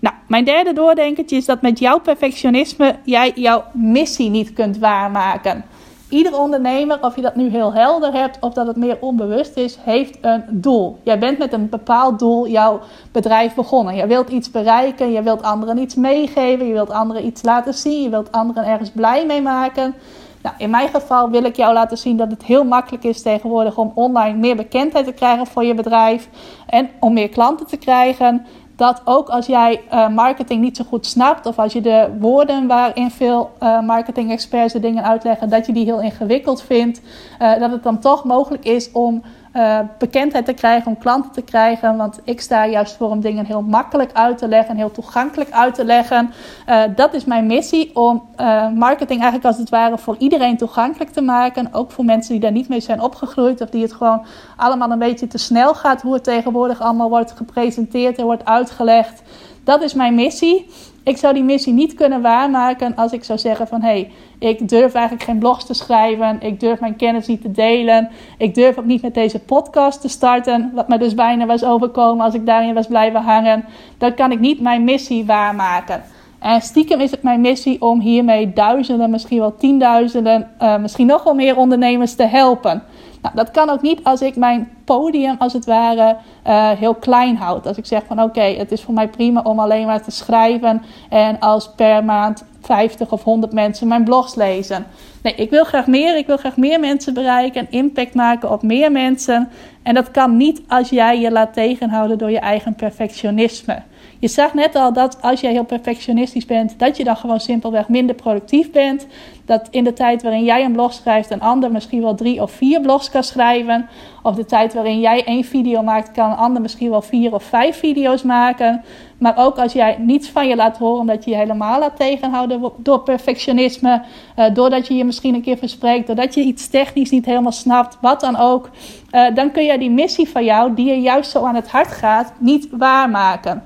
Nou, 0.00 0.14
mijn 0.26 0.44
derde 0.44 0.72
doordenkertje 0.72 1.36
is 1.36 1.44
dat 1.44 1.62
met 1.62 1.78
jouw 1.78 1.98
perfectionisme 2.00 2.96
jij 3.04 3.32
jouw 3.34 3.64
missie 3.72 4.30
niet 4.30 4.52
kunt 4.52 4.78
waarmaken. 4.78 5.64
Ieder 6.08 6.38
ondernemer, 6.38 6.98
of 7.02 7.16
je 7.16 7.22
dat 7.22 7.36
nu 7.36 7.48
heel 7.48 7.72
helder 7.72 8.12
hebt 8.12 8.38
of 8.40 8.52
dat 8.52 8.66
het 8.66 8.76
meer 8.76 8.96
onbewust 9.00 9.56
is, 9.56 9.78
heeft 9.80 10.18
een 10.20 10.44
doel. 10.50 10.98
Jij 11.02 11.18
bent 11.18 11.38
met 11.38 11.52
een 11.52 11.68
bepaald 11.68 12.18
doel 12.18 12.48
jouw 12.48 12.80
bedrijf 13.12 13.54
begonnen. 13.54 13.94
Je 13.94 14.06
wilt 14.06 14.28
iets 14.28 14.50
bereiken, 14.50 15.12
je 15.12 15.22
wilt 15.22 15.42
anderen 15.42 15.78
iets 15.78 15.94
meegeven, 15.94 16.66
je 16.66 16.72
wilt 16.72 16.90
anderen 16.90 17.26
iets 17.26 17.42
laten 17.42 17.74
zien, 17.74 18.02
je 18.02 18.08
wilt 18.08 18.32
anderen 18.32 18.66
ergens 18.66 18.90
blij 18.90 19.26
mee 19.26 19.42
maken. 19.42 19.94
Nou, 20.42 20.54
in 20.58 20.70
mijn 20.70 20.88
geval 20.88 21.30
wil 21.30 21.44
ik 21.44 21.56
jou 21.56 21.72
laten 21.72 21.98
zien 21.98 22.16
dat 22.16 22.30
het 22.30 22.44
heel 22.44 22.64
makkelijk 22.64 23.04
is 23.04 23.22
tegenwoordig 23.22 23.78
om 23.78 23.92
online 23.94 24.38
meer 24.38 24.56
bekendheid 24.56 25.04
te 25.04 25.12
krijgen 25.12 25.46
voor 25.46 25.64
je 25.64 25.74
bedrijf 25.74 26.28
en 26.66 26.90
om 27.00 27.12
meer 27.12 27.28
klanten 27.28 27.66
te 27.66 27.76
krijgen 27.76 28.46
dat 28.78 29.00
ook 29.04 29.28
als 29.28 29.46
jij 29.46 29.80
uh, 29.92 30.08
marketing 30.08 30.60
niet 30.60 30.76
zo 30.76 30.84
goed 30.88 31.06
snapt, 31.06 31.46
of 31.46 31.58
als 31.58 31.72
je 31.72 31.80
de 31.80 32.08
woorden 32.18 32.66
waarin 32.66 33.10
veel 33.10 33.50
uh, 33.62 33.80
marketing 33.80 34.30
experts 34.30 34.72
de 34.72 34.80
dingen 34.80 35.04
uitleggen, 35.04 35.48
dat 35.48 35.66
je 35.66 35.72
die 35.72 35.84
heel 35.84 36.00
ingewikkeld 36.00 36.62
vindt, 36.62 37.00
uh, 37.42 37.58
dat 37.58 37.70
het 37.70 37.82
dan 37.82 37.98
toch 37.98 38.24
mogelijk 38.24 38.64
is 38.64 38.92
om 38.92 39.22
uh, 39.58 39.78
bekendheid 39.98 40.44
te 40.44 40.52
krijgen, 40.52 40.86
om 40.86 40.98
klanten 40.98 41.32
te 41.32 41.42
krijgen. 41.42 41.96
Want 41.96 42.20
ik 42.24 42.40
sta 42.40 42.66
juist 42.66 42.96
voor 42.96 43.08
om 43.08 43.20
dingen 43.20 43.44
heel 43.44 43.62
makkelijk 43.62 44.12
uit 44.12 44.38
te 44.38 44.48
leggen 44.48 44.70
en 44.70 44.76
heel 44.76 44.90
toegankelijk 44.90 45.50
uit 45.50 45.74
te 45.74 45.84
leggen. 45.84 46.32
Uh, 46.68 46.82
dat 46.94 47.14
is 47.14 47.24
mijn 47.24 47.46
missie 47.46 47.96
om 47.96 48.28
uh, 48.40 48.70
marketing 48.70 49.20
eigenlijk 49.20 49.44
als 49.44 49.58
het 49.58 49.68
ware 49.68 49.98
voor 49.98 50.16
iedereen 50.18 50.56
toegankelijk 50.56 51.10
te 51.10 51.20
maken. 51.20 51.68
Ook 51.72 51.90
voor 51.90 52.04
mensen 52.04 52.32
die 52.32 52.40
daar 52.40 52.52
niet 52.52 52.68
mee 52.68 52.80
zijn 52.80 53.02
opgegroeid 53.02 53.60
of 53.60 53.70
die 53.70 53.82
het 53.82 53.92
gewoon 53.92 54.26
allemaal 54.56 54.90
een 54.90 54.98
beetje 54.98 55.26
te 55.26 55.38
snel 55.38 55.74
gaat. 55.74 56.02
Hoe 56.02 56.14
het 56.14 56.24
tegenwoordig 56.24 56.80
allemaal 56.80 57.08
wordt 57.08 57.32
gepresenteerd 57.32 58.18
en 58.18 58.24
wordt 58.24 58.44
uitgelegd. 58.44 59.22
Dat 59.64 59.82
is 59.82 59.94
mijn 59.94 60.14
missie. 60.14 60.70
Ik 61.08 61.16
zou 61.16 61.34
die 61.34 61.42
missie 61.42 61.72
niet 61.72 61.94
kunnen 61.94 62.22
waarmaken 62.22 62.94
als 62.96 63.12
ik 63.12 63.24
zou 63.24 63.38
zeggen 63.38 63.66
van 63.66 63.80
hé, 63.80 63.88
hey, 63.88 64.10
ik 64.38 64.68
durf 64.68 64.94
eigenlijk 64.94 65.24
geen 65.24 65.38
blogs 65.38 65.64
te 65.64 65.74
schrijven. 65.74 66.40
Ik 66.40 66.60
durf 66.60 66.80
mijn 66.80 66.96
kennis 66.96 67.26
niet 67.26 67.42
te 67.42 67.50
delen. 67.50 68.08
Ik 68.38 68.54
durf 68.54 68.78
ook 68.78 68.84
niet 68.84 69.02
met 69.02 69.14
deze 69.14 69.38
podcast 69.38 70.00
te 70.00 70.08
starten. 70.08 70.70
Wat 70.74 70.88
me 70.88 70.98
dus 70.98 71.14
bijna 71.14 71.46
was 71.46 71.64
overkomen 71.64 72.24
als 72.24 72.34
ik 72.34 72.46
daarin 72.46 72.74
was 72.74 72.86
blijven 72.86 73.22
hangen. 73.22 73.64
Dan 73.98 74.14
kan 74.14 74.32
ik 74.32 74.40
niet 74.40 74.60
mijn 74.60 74.84
missie 74.84 75.26
waarmaken. 75.26 76.02
En 76.38 76.60
stiekem 76.60 77.00
is 77.00 77.10
het 77.10 77.22
mijn 77.22 77.40
missie 77.40 77.82
om 77.82 78.00
hiermee 78.00 78.52
duizenden, 78.52 79.10
misschien 79.10 79.38
wel 79.38 79.56
tienduizenden, 79.56 80.50
uh, 80.62 80.78
misschien 80.78 81.06
nog 81.06 81.22
wel 81.22 81.34
meer 81.34 81.56
ondernemers 81.56 82.14
te 82.14 82.26
helpen. 82.26 82.82
Nou, 83.22 83.34
dat 83.34 83.50
kan 83.50 83.70
ook 83.70 83.82
niet 83.82 84.04
als 84.04 84.20
ik 84.20 84.36
mijn 84.36 84.70
podium 84.84 85.36
als 85.38 85.52
het 85.52 85.64
ware 85.64 86.16
uh, 86.46 86.70
heel 86.70 86.94
klein 86.94 87.36
houd. 87.36 87.66
Als 87.66 87.76
ik 87.76 87.86
zeg 87.86 88.02
van 88.06 88.22
oké, 88.22 88.40
het 88.40 88.72
is 88.72 88.82
voor 88.82 88.94
mij 88.94 89.08
prima 89.08 89.40
om 89.42 89.58
alleen 89.58 89.86
maar 89.86 90.02
te 90.02 90.10
schrijven 90.10 90.82
en 91.08 91.38
als 91.38 91.70
per 91.76 92.04
maand 92.04 92.44
50 92.60 93.12
of 93.12 93.22
100 93.22 93.52
mensen 93.52 93.88
mijn 93.88 94.04
blogs 94.04 94.34
lezen. 94.34 94.86
Nee, 95.22 95.34
ik 95.34 95.50
wil 95.50 95.64
graag 95.64 95.86
meer. 95.86 96.16
Ik 96.16 96.26
wil 96.26 96.36
graag 96.36 96.56
meer 96.56 96.80
mensen 96.80 97.14
bereiken, 97.14 97.70
impact 97.70 98.14
maken 98.14 98.50
op 98.50 98.62
meer 98.62 98.92
mensen. 98.92 99.48
En 99.82 99.94
dat 99.94 100.10
kan 100.10 100.36
niet 100.36 100.62
als 100.68 100.88
jij 100.88 101.20
je 101.20 101.30
laat 101.30 101.52
tegenhouden 101.52 102.18
door 102.18 102.30
je 102.30 102.38
eigen 102.38 102.74
perfectionisme. 102.74 103.82
Je 104.20 104.28
zag 104.28 104.54
net 104.54 104.74
al 104.74 104.92
dat 104.92 105.22
als 105.22 105.40
jij 105.40 105.52
heel 105.52 105.64
perfectionistisch 105.64 106.46
bent, 106.46 106.78
dat 106.78 106.96
je 106.96 107.04
dan 107.04 107.16
gewoon 107.16 107.40
simpelweg 107.40 107.88
minder 107.88 108.14
productief 108.14 108.70
bent. 108.70 109.06
Dat 109.44 109.68
in 109.70 109.84
de 109.84 109.92
tijd 109.92 110.22
waarin 110.22 110.44
jij 110.44 110.64
een 110.64 110.72
blog 110.72 110.92
schrijft, 110.92 111.30
een 111.30 111.40
ander 111.40 111.72
misschien 111.72 112.02
wel 112.02 112.14
drie 112.14 112.42
of 112.42 112.50
vier 112.50 112.80
blogs 112.80 113.10
kan 113.10 113.22
schrijven. 113.22 113.88
Of 114.22 114.34
de 114.34 114.44
tijd 114.44 114.74
waarin 114.74 115.00
jij 115.00 115.24
één 115.24 115.44
video 115.44 115.82
maakt, 115.82 116.10
kan 116.10 116.30
een 116.30 116.36
ander 116.36 116.62
misschien 116.62 116.90
wel 116.90 117.02
vier 117.02 117.34
of 117.34 117.42
vijf 117.42 117.78
video's 117.78 118.22
maken. 118.22 118.84
Maar 119.18 119.36
ook 119.36 119.58
als 119.58 119.72
jij 119.72 119.96
niets 119.98 120.28
van 120.28 120.48
je 120.48 120.56
laat 120.56 120.78
horen, 120.78 121.00
omdat 121.00 121.24
je 121.24 121.30
je 121.30 121.36
helemaal 121.36 121.78
laat 121.78 121.96
tegenhouden 121.96 122.72
door 122.76 123.00
perfectionisme. 123.00 124.02
Uh, 124.36 124.54
doordat 124.54 124.86
je 124.86 124.94
je 124.94 125.04
misschien 125.04 125.34
een 125.34 125.42
keer 125.42 125.58
verspreekt, 125.58 126.06
doordat 126.06 126.34
je 126.34 126.40
iets 126.40 126.68
technisch 126.68 127.10
niet 127.10 127.26
helemaal 127.26 127.52
snapt, 127.52 127.98
wat 128.00 128.20
dan 128.20 128.36
ook. 128.36 128.70
Uh, 129.12 129.34
dan 129.34 129.50
kun 129.50 129.64
je 129.64 129.78
die 129.78 129.90
missie 129.90 130.28
van 130.28 130.44
jou, 130.44 130.74
die 130.74 130.86
je 130.86 131.00
juist 131.00 131.30
zo 131.30 131.44
aan 131.44 131.54
het 131.54 131.68
hart 131.68 131.92
gaat, 131.92 132.32
niet 132.38 132.68
waarmaken. 132.70 133.64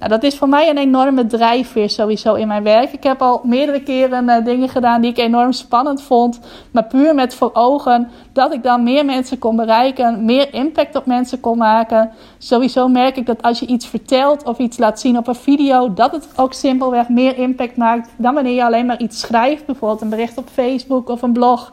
Nou, 0.00 0.12
dat 0.12 0.22
is 0.22 0.38
voor 0.38 0.48
mij 0.48 0.68
een 0.68 0.78
enorme 0.78 1.26
drijfveer 1.26 1.90
sowieso 1.90 2.34
in 2.34 2.48
mijn 2.48 2.62
werk. 2.62 2.92
Ik 2.92 3.02
heb 3.02 3.22
al 3.22 3.40
meerdere 3.44 3.82
keren 3.82 4.28
uh, 4.28 4.44
dingen 4.44 4.68
gedaan 4.68 5.00
die 5.00 5.10
ik 5.10 5.18
enorm 5.18 5.52
spannend 5.52 6.02
vond. 6.02 6.40
Maar 6.70 6.84
puur 6.84 7.14
met 7.14 7.34
voor 7.34 7.50
ogen 7.52 8.10
dat 8.32 8.52
ik 8.52 8.62
dan 8.62 8.82
meer 8.82 9.04
mensen 9.04 9.38
kon 9.38 9.56
bereiken. 9.56 10.24
Meer 10.24 10.54
impact 10.54 10.96
op 10.96 11.06
mensen 11.06 11.40
kon 11.40 11.58
maken. 11.58 12.10
Sowieso 12.38 12.88
merk 12.88 13.16
ik 13.16 13.26
dat 13.26 13.42
als 13.42 13.60
je 13.60 13.66
iets 13.66 13.86
vertelt 13.86 14.44
of 14.44 14.58
iets 14.58 14.78
laat 14.78 15.00
zien 15.00 15.18
op 15.18 15.28
een 15.28 15.34
video. 15.34 15.94
Dat 15.94 16.12
het 16.12 16.28
ook 16.36 16.52
simpelweg 16.52 17.08
meer 17.08 17.38
impact 17.38 17.76
maakt 17.76 18.10
dan 18.16 18.34
wanneer 18.34 18.54
je 18.54 18.64
alleen 18.64 18.86
maar 18.86 19.00
iets 19.00 19.20
schrijft. 19.20 19.66
Bijvoorbeeld 19.66 20.00
een 20.00 20.08
bericht 20.08 20.38
op 20.38 20.48
Facebook 20.52 21.08
of 21.08 21.22
een 21.22 21.32
blog. 21.32 21.72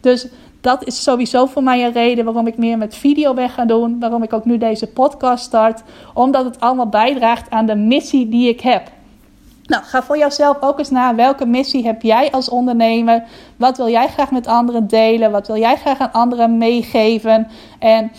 Dus 0.00 0.28
dat 0.60 0.84
is 0.84 1.02
sowieso 1.02 1.46
voor 1.46 1.62
mij 1.62 1.84
een 1.84 1.92
reden 1.92 2.24
waarom 2.24 2.46
ik 2.46 2.56
meer 2.56 2.78
met 2.78 2.96
video 2.96 3.34
ben 3.34 3.50
gaan 3.50 3.66
doen. 3.66 3.98
Waarom 4.00 4.22
ik 4.22 4.32
ook 4.32 4.44
nu 4.44 4.58
deze 4.58 4.86
podcast 4.86 5.44
start. 5.44 5.82
Omdat 6.14 6.44
het 6.44 6.60
allemaal 6.60 6.88
bijdraagt 6.88 7.50
aan 7.50 7.66
de 7.66 7.76
missie 7.76 8.28
die 8.28 8.48
ik 8.48 8.60
heb. 8.60 8.90
Nou, 9.64 9.84
ga 9.84 10.02
voor 10.02 10.18
jouzelf 10.18 10.56
ook 10.60 10.78
eens 10.78 10.90
na 10.90 11.14
welke 11.14 11.46
missie 11.46 11.86
heb 11.86 12.02
jij 12.02 12.30
als 12.30 12.48
ondernemer? 12.48 13.24
Wat 13.56 13.76
wil 13.76 13.88
jij 13.88 14.08
graag 14.08 14.30
met 14.30 14.46
anderen 14.46 14.86
delen? 14.86 15.30
Wat 15.30 15.46
wil 15.46 15.56
jij 15.56 15.76
graag 15.76 15.98
aan 15.98 16.12
anderen 16.12 16.58
meegeven? 16.58 17.48
En 17.78 18.10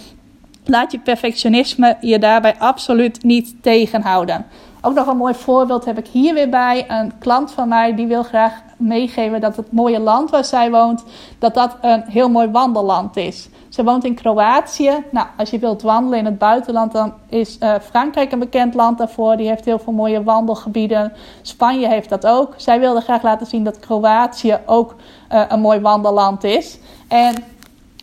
laat 0.65 0.91
je 0.91 0.99
perfectionisme 0.99 1.97
je 2.01 2.19
daarbij 2.19 2.55
absoluut 2.57 3.23
niet 3.23 3.55
tegenhouden. 3.61 4.45
Ook 4.81 4.93
nog 4.93 5.07
een 5.07 5.17
mooi 5.17 5.33
voorbeeld 5.33 5.85
heb 5.85 5.97
ik 5.97 6.07
hier 6.07 6.33
weer 6.33 6.49
bij. 6.49 6.85
Een 6.87 7.11
klant 7.19 7.51
van 7.51 7.67
mij 7.67 7.95
die 7.95 8.07
wil 8.07 8.23
graag 8.23 8.61
meegeven 8.79 9.41
dat 9.41 9.55
het 9.55 9.71
mooie 9.71 9.99
land 9.99 10.29
waar 10.29 10.45
zij 10.45 10.71
woont, 10.71 11.03
dat 11.39 11.53
dat 11.53 11.77
een 11.81 12.03
heel 12.07 12.29
mooi 12.29 12.47
wandelland 12.47 13.17
is. 13.17 13.49
Ze 13.69 13.83
woont 13.83 14.05
in 14.05 14.15
Kroatië. 14.15 15.03
Nou, 15.11 15.27
als 15.37 15.49
je 15.49 15.59
wilt 15.59 15.81
wandelen 15.81 16.19
in 16.19 16.25
het 16.25 16.37
buitenland, 16.37 16.91
dan 16.91 17.13
is 17.29 17.57
uh, 17.59 17.75
Frankrijk 17.81 18.31
een 18.31 18.39
bekend 18.39 18.73
land 18.73 18.97
daarvoor. 18.97 19.37
Die 19.37 19.47
heeft 19.47 19.65
heel 19.65 19.79
veel 19.79 19.93
mooie 19.93 20.23
wandelgebieden. 20.23 21.13
Spanje 21.41 21.87
heeft 21.87 22.09
dat 22.09 22.27
ook. 22.27 22.53
Zij 22.57 22.79
wilde 22.79 23.01
graag 23.01 23.21
laten 23.21 23.47
zien 23.47 23.63
dat 23.63 23.79
Kroatië 23.79 24.57
ook 24.65 24.95
uh, 25.31 25.43
een 25.47 25.59
mooi 25.59 25.79
wandelland 25.79 26.43
is. 26.43 26.79
En 27.07 27.43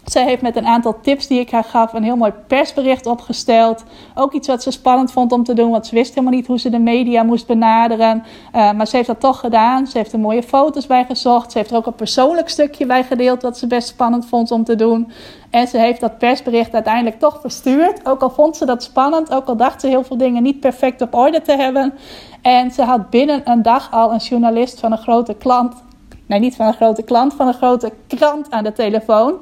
zij 0.06 0.24
heeft 0.24 0.42
met 0.42 0.56
een 0.56 0.66
aantal 0.66 1.00
tips 1.00 1.26
die 1.26 1.40
ik 1.40 1.50
haar 1.50 1.64
gaf 1.64 1.92
een 1.92 2.02
heel 2.02 2.16
mooi 2.16 2.32
persbericht 2.46 3.06
opgesteld. 3.06 3.84
Ook 4.14 4.32
iets 4.32 4.48
wat 4.48 4.62
ze 4.62 4.70
spannend 4.70 5.12
vond 5.12 5.32
om 5.32 5.44
te 5.44 5.54
doen, 5.54 5.70
want 5.70 5.86
ze 5.86 5.94
wist 5.94 6.14
helemaal 6.14 6.34
niet 6.34 6.46
hoe 6.46 6.58
ze 6.58 6.70
de 6.70 6.78
media 6.78 7.22
moest 7.22 7.46
benaderen. 7.46 8.24
Uh, 8.54 8.72
maar 8.72 8.86
ze 8.86 8.96
heeft 8.96 9.08
dat 9.08 9.20
toch 9.20 9.40
gedaan. 9.40 9.86
Ze 9.86 9.98
heeft 9.98 10.12
er 10.12 10.18
mooie 10.18 10.42
foto's 10.42 10.86
bij 10.86 11.04
gezocht. 11.04 11.52
Ze 11.52 11.58
heeft 11.58 11.70
er 11.70 11.76
ook 11.76 11.86
een 11.86 11.94
persoonlijk 11.94 12.48
stukje 12.48 12.86
bij 12.86 13.04
gedeeld, 13.04 13.42
wat 13.42 13.58
ze 13.58 13.66
best 13.66 13.88
spannend 13.88 14.26
vond 14.26 14.50
om 14.50 14.64
te 14.64 14.74
doen. 14.74 15.10
En 15.50 15.68
ze 15.68 15.78
heeft 15.78 16.00
dat 16.00 16.18
persbericht 16.18 16.74
uiteindelijk 16.74 17.18
toch 17.18 17.40
verstuurd. 17.40 18.06
Ook 18.06 18.22
al 18.22 18.30
vond 18.30 18.56
ze 18.56 18.64
dat 18.64 18.82
spannend, 18.82 19.32
ook 19.32 19.46
al 19.46 19.56
dacht 19.56 19.80
ze 19.80 19.86
heel 19.86 20.04
veel 20.04 20.16
dingen 20.16 20.42
niet 20.42 20.60
perfect 20.60 21.00
op 21.00 21.14
orde 21.14 21.42
te 21.42 21.56
hebben. 21.56 21.94
En 22.42 22.70
ze 22.70 22.82
had 22.82 23.10
binnen 23.10 23.40
een 23.44 23.62
dag 23.62 23.92
al 23.92 24.12
een 24.12 24.18
journalist 24.18 24.80
van 24.80 24.92
een 24.92 24.98
grote 24.98 25.34
klant 25.34 25.84
nee, 26.26 26.38
niet 26.38 26.56
van 26.56 26.66
een 26.66 26.74
grote 26.74 27.02
klant, 27.02 27.34
van 27.34 27.46
een 27.46 27.54
grote 27.54 27.92
krant 28.06 28.50
aan 28.50 28.64
de 28.64 28.72
telefoon. 28.72 29.34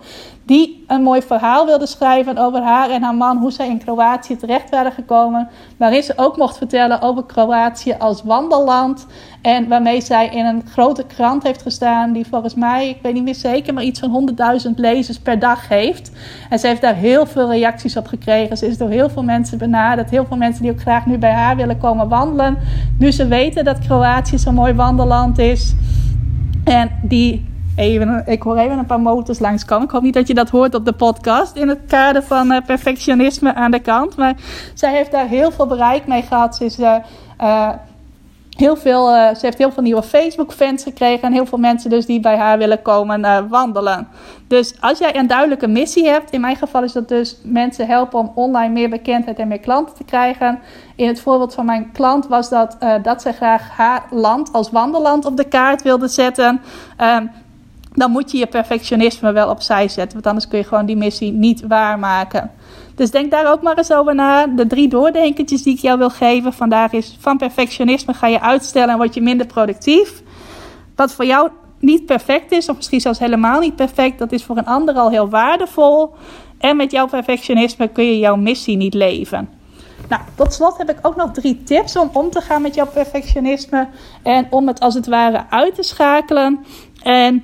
Die 0.47 0.85
een 0.87 1.03
mooi 1.03 1.23
verhaal 1.23 1.67
wilde 1.67 1.87
schrijven 1.87 2.39
over 2.39 2.63
haar 2.63 2.91
en 2.91 3.03
haar 3.03 3.15
man, 3.15 3.37
hoe 3.37 3.53
zij 3.53 3.69
in 3.69 3.79
Kroatië 3.79 4.37
terecht 4.37 4.71
waren 4.71 4.93
gekomen. 4.93 5.49
Waarin 5.77 6.03
ze 6.03 6.13
ook 6.17 6.37
mocht 6.37 6.59
vertellen 6.59 7.01
over 7.01 7.25
Kroatië 7.25 7.95
als 7.99 8.23
wandelland. 8.23 9.07
En 9.43 9.69
waarmee 9.69 10.01
zij 10.01 10.29
in 10.29 10.45
een 10.45 10.63
grote 10.67 11.05
krant 11.05 11.43
heeft 11.43 11.63
gestaan, 11.63 12.13
die 12.13 12.27
volgens 12.27 12.55
mij, 12.55 12.89
ik 12.89 12.99
weet 13.03 13.15
niet 13.15 13.25
meer 13.25 13.35
zeker, 13.35 13.75
maar 13.75 13.83
iets 13.83 14.01
van 14.01 14.37
100.000 14.67 14.71
lezers 14.77 15.19
per 15.19 15.39
dag 15.39 15.69
heeft. 15.69 16.11
En 16.51 16.59
ze 16.59 16.67
heeft 16.67 16.81
daar 16.81 16.95
heel 16.95 17.27
veel 17.27 17.51
reacties 17.51 17.97
op 17.97 18.07
gekregen. 18.07 18.57
Ze 18.57 18.67
is 18.67 18.79
door 18.79 18.89
heel 18.89 19.11
veel 19.11 19.23
mensen 19.23 19.59
benaderd. 19.59 20.11
Heel 20.11 20.27
veel 20.27 20.37
mensen 20.37 20.63
die 20.63 20.71
ook 20.71 20.81
graag 20.81 21.07
nu 21.07 21.19
bij 21.19 21.33
haar 21.33 21.57
willen 21.57 21.79
komen 21.79 22.09
wandelen. 22.09 22.59
Nu 22.99 23.13
ze 23.13 23.27
weten 23.27 23.65
dat 23.65 23.79
Kroatië 23.79 24.39
zo'n 24.39 24.55
mooi 24.55 24.73
wandelland 24.73 25.39
is. 25.39 25.75
En 26.65 26.91
die 27.03 27.53
even, 27.77 28.23
ik 28.27 28.43
hoor 28.43 28.57
even 28.57 28.79
een 28.79 28.87
paar 28.87 29.01
motors 29.01 29.39
langskomen. 29.39 29.85
Ik 29.85 29.91
hoop 29.91 30.03
niet 30.03 30.15
dat 30.15 30.27
je 30.27 30.35
dat 30.35 30.51
hoort 30.51 30.75
op 30.75 30.85
de 30.85 30.93
podcast. 30.93 31.57
In 31.57 31.69
het 31.69 31.81
kader 31.87 32.23
van 32.23 32.53
uh, 32.53 32.59
perfectionisme 32.67 33.55
aan 33.55 33.71
de 33.71 33.81
kant. 33.81 34.17
Maar 34.17 34.35
zij 34.75 34.93
heeft 34.95 35.11
daar 35.11 35.27
heel 35.27 35.51
veel 35.51 35.67
bereik 35.67 36.07
mee 36.07 36.23
gehad. 36.23 36.57
Ze 36.57 36.65
is 36.65 36.79
uh, 36.79 36.97
uh, 37.41 37.69
heel 38.57 38.77
veel, 38.77 39.15
uh, 39.15 39.35
ze 39.35 39.39
heeft 39.41 39.59
heel 39.59 39.73
veel 39.73 39.83
nieuwe 39.83 40.03
Facebook-fans 40.03 40.83
gekregen. 40.83 41.23
En 41.23 41.33
heel 41.33 41.47
veel 41.47 41.59
mensen 41.59 41.91
dus 41.91 42.07
die 42.07 42.21
bij 42.21 42.37
haar 42.37 42.59
willen 42.59 42.83
komen 42.83 43.21
uh, 43.21 43.39
wandelen. 43.49 44.09
Dus 44.47 44.75
als 44.81 44.99
jij 44.99 45.17
een 45.17 45.27
duidelijke 45.27 45.67
missie 45.67 46.09
hebt. 46.09 46.31
In 46.31 46.41
mijn 46.41 46.57
geval 46.57 46.83
is 46.83 46.93
dat 46.93 47.09
dus 47.09 47.37
mensen 47.43 47.87
helpen 47.87 48.19
om 48.19 48.33
online 48.35 48.73
meer 48.73 48.89
bekendheid 48.89 49.39
en 49.39 49.49
meer 49.49 49.61
klanten 49.61 49.95
te 49.95 50.05
krijgen. 50.05 50.59
In 50.97 51.07
het 51.07 51.21
voorbeeld 51.21 51.55
van 51.55 51.67
mijn 51.67 51.93
klant 51.93 52.27
was 52.27 52.49
dat, 52.49 52.77
uh, 52.81 52.95
dat 53.03 53.23
zij 53.23 53.33
graag 53.33 53.69
haar 53.71 54.07
land 54.11 54.53
als 54.53 54.71
wandelland 54.71 55.25
op 55.25 55.37
de 55.37 55.49
kaart 55.49 55.83
wilde 55.83 56.09
zetten. 56.09 56.61
Um, 57.01 57.31
dan 57.95 58.11
moet 58.11 58.31
je 58.31 58.39
je 58.39 58.47
perfectionisme 58.47 59.33
wel 59.33 59.51
opzij 59.51 59.89
zetten. 59.89 60.13
Want 60.13 60.27
anders 60.27 60.49
kun 60.49 60.59
je 60.59 60.65
gewoon 60.65 60.87
die 60.87 60.97
missie 60.97 61.33
niet 61.33 61.67
waarmaken. 61.67 62.51
Dus 62.95 63.11
denk 63.11 63.31
daar 63.31 63.53
ook 63.53 63.63
maar 63.63 63.79
eens 63.79 63.93
over 63.93 64.15
na. 64.15 64.47
De 64.47 64.67
drie 64.67 64.89
doordenkertjes 64.89 65.63
die 65.63 65.75
ik 65.75 65.81
jou 65.81 65.99
wil 65.99 66.11
geven 66.11 66.53
vandaag 66.53 66.93
is: 66.93 67.17
van 67.21 67.37
perfectionisme 67.37 68.15
ga 68.15 68.27
je 68.27 68.41
uitstellen 68.41 68.89
en 68.89 68.97
word 68.97 69.15
je 69.15 69.23
minder 69.23 69.47
productief. 69.47 70.23
Wat 70.97 71.13
voor 71.13 71.25
jou 71.25 71.51
niet 71.79 72.07
perfect 72.07 72.53
is, 72.53 72.69
of 72.69 72.77
misschien 72.77 73.01
zelfs 73.01 73.19
helemaal 73.19 73.61
niet 73.61 73.77
perfect, 73.77 74.19
dat 74.19 74.33
is 74.33 74.45
voor 74.45 74.57
een 74.57 74.67
ander 74.67 74.95
al 74.95 75.11
heel 75.11 75.29
waardevol. 75.29 76.15
En 76.59 76.77
met 76.77 76.91
jouw 76.91 77.07
perfectionisme 77.07 77.89
kun 77.89 78.05
je 78.05 78.19
jouw 78.19 78.37
missie 78.37 78.77
niet 78.77 78.95
leven. 78.95 79.49
Nou, 80.09 80.23
tot 80.35 80.53
slot 80.53 80.79
heb 80.79 80.91
ik 80.91 80.99
ook 81.03 81.17
nog 81.17 81.31
drie 81.31 81.63
tips 81.63 81.97
om 81.97 82.11
om 82.13 82.31
te 82.31 82.41
gaan 82.41 82.63
met 82.63 82.75
jouw 82.75 82.87
perfectionisme 82.87 83.89
en 84.23 84.47
om 84.51 84.67
het 84.67 84.81
als 84.81 84.95
het 84.95 85.07
ware 85.07 85.45
uit 85.51 85.75
te 85.75 85.83
schakelen. 85.83 86.65
En 87.03 87.43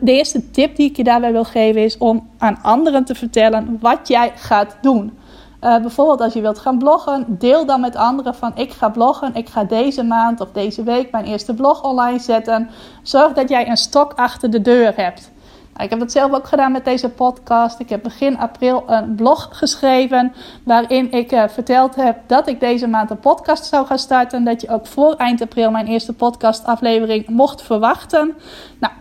de 0.00 0.12
eerste 0.12 0.50
tip 0.50 0.76
die 0.76 0.88
ik 0.90 0.96
je 0.96 1.04
daarbij 1.04 1.32
wil 1.32 1.44
geven 1.44 1.82
is 1.82 1.98
om 1.98 2.28
aan 2.38 2.58
anderen 2.62 3.04
te 3.04 3.14
vertellen 3.14 3.78
wat 3.80 4.08
jij 4.08 4.32
gaat 4.34 4.76
doen. 4.82 5.18
Uh, 5.60 5.80
bijvoorbeeld 5.80 6.20
als 6.20 6.32
je 6.32 6.40
wilt 6.40 6.58
gaan 6.58 6.78
bloggen, 6.78 7.24
deel 7.28 7.66
dan 7.66 7.80
met 7.80 7.96
anderen 7.96 8.34
van 8.34 8.52
ik 8.54 8.72
ga 8.72 8.88
bloggen, 8.88 9.34
ik 9.34 9.48
ga 9.48 9.64
deze 9.64 10.02
maand 10.02 10.40
of 10.40 10.52
deze 10.52 10.82
week 10.82 11.10
mijn 11.10 11.24
eerste 11.24 11.54
blog 11.54 11.82
online 11.82 12.18
zetten. 12.18 12.70
Zorg 13.02 13.32
dat 13.32 13.48
jij 13.48 13.68
een 13.68 13.76
stok 13.76 14.12
achter 14.12 14.50
de 14.50 14.60
deur 14.62 14.92
hebt. 14.96 15.30
Nou, 15.72 15.84
ik 15.84 15.90
heb 15.90 15.98
dat 15.98 16.12
zelf 16.12 16.32
ook 16.32 16.46
gedaan 16.46 16.72
met 16.72 16.84
deze 16.84 17.08
podcast. 17.08 17.80
Ik 17.80 17.88
heb 17.88 18.02
begin 18.02 18.38
april 18.38 18.82
een 18.86 19.14
blog 19.14 19.48
geschreven 19.52 20.32
waarin 20.64 21.10
ik 21.10 21.32
uh, 21.32 21.48
verteld 21.48 21.94
heb 21.94 22.18
dat 22.26 22.48
ik 22.48 22.60
deze 22.60 22.86
maand 22.86 23.10
een 23.10 23.18
podcast 23.18 23.64
zou 23.64 23.86
gaan 23.86 23.98
starten. 23.98 24.44
Dat 24.44 24.60
je 24.60 24.68
ook 24.68 24.86
voor 24.86 25.14
eind 25.14 25.42
april 25.42 25.70
mijn 25.70 25.86
eerste 25.86 26.12
podcastaflevering 26.12 27.28
mocht 27.28 27.62
verwachten. 27.62 28.34
Nou, 28.80 28.92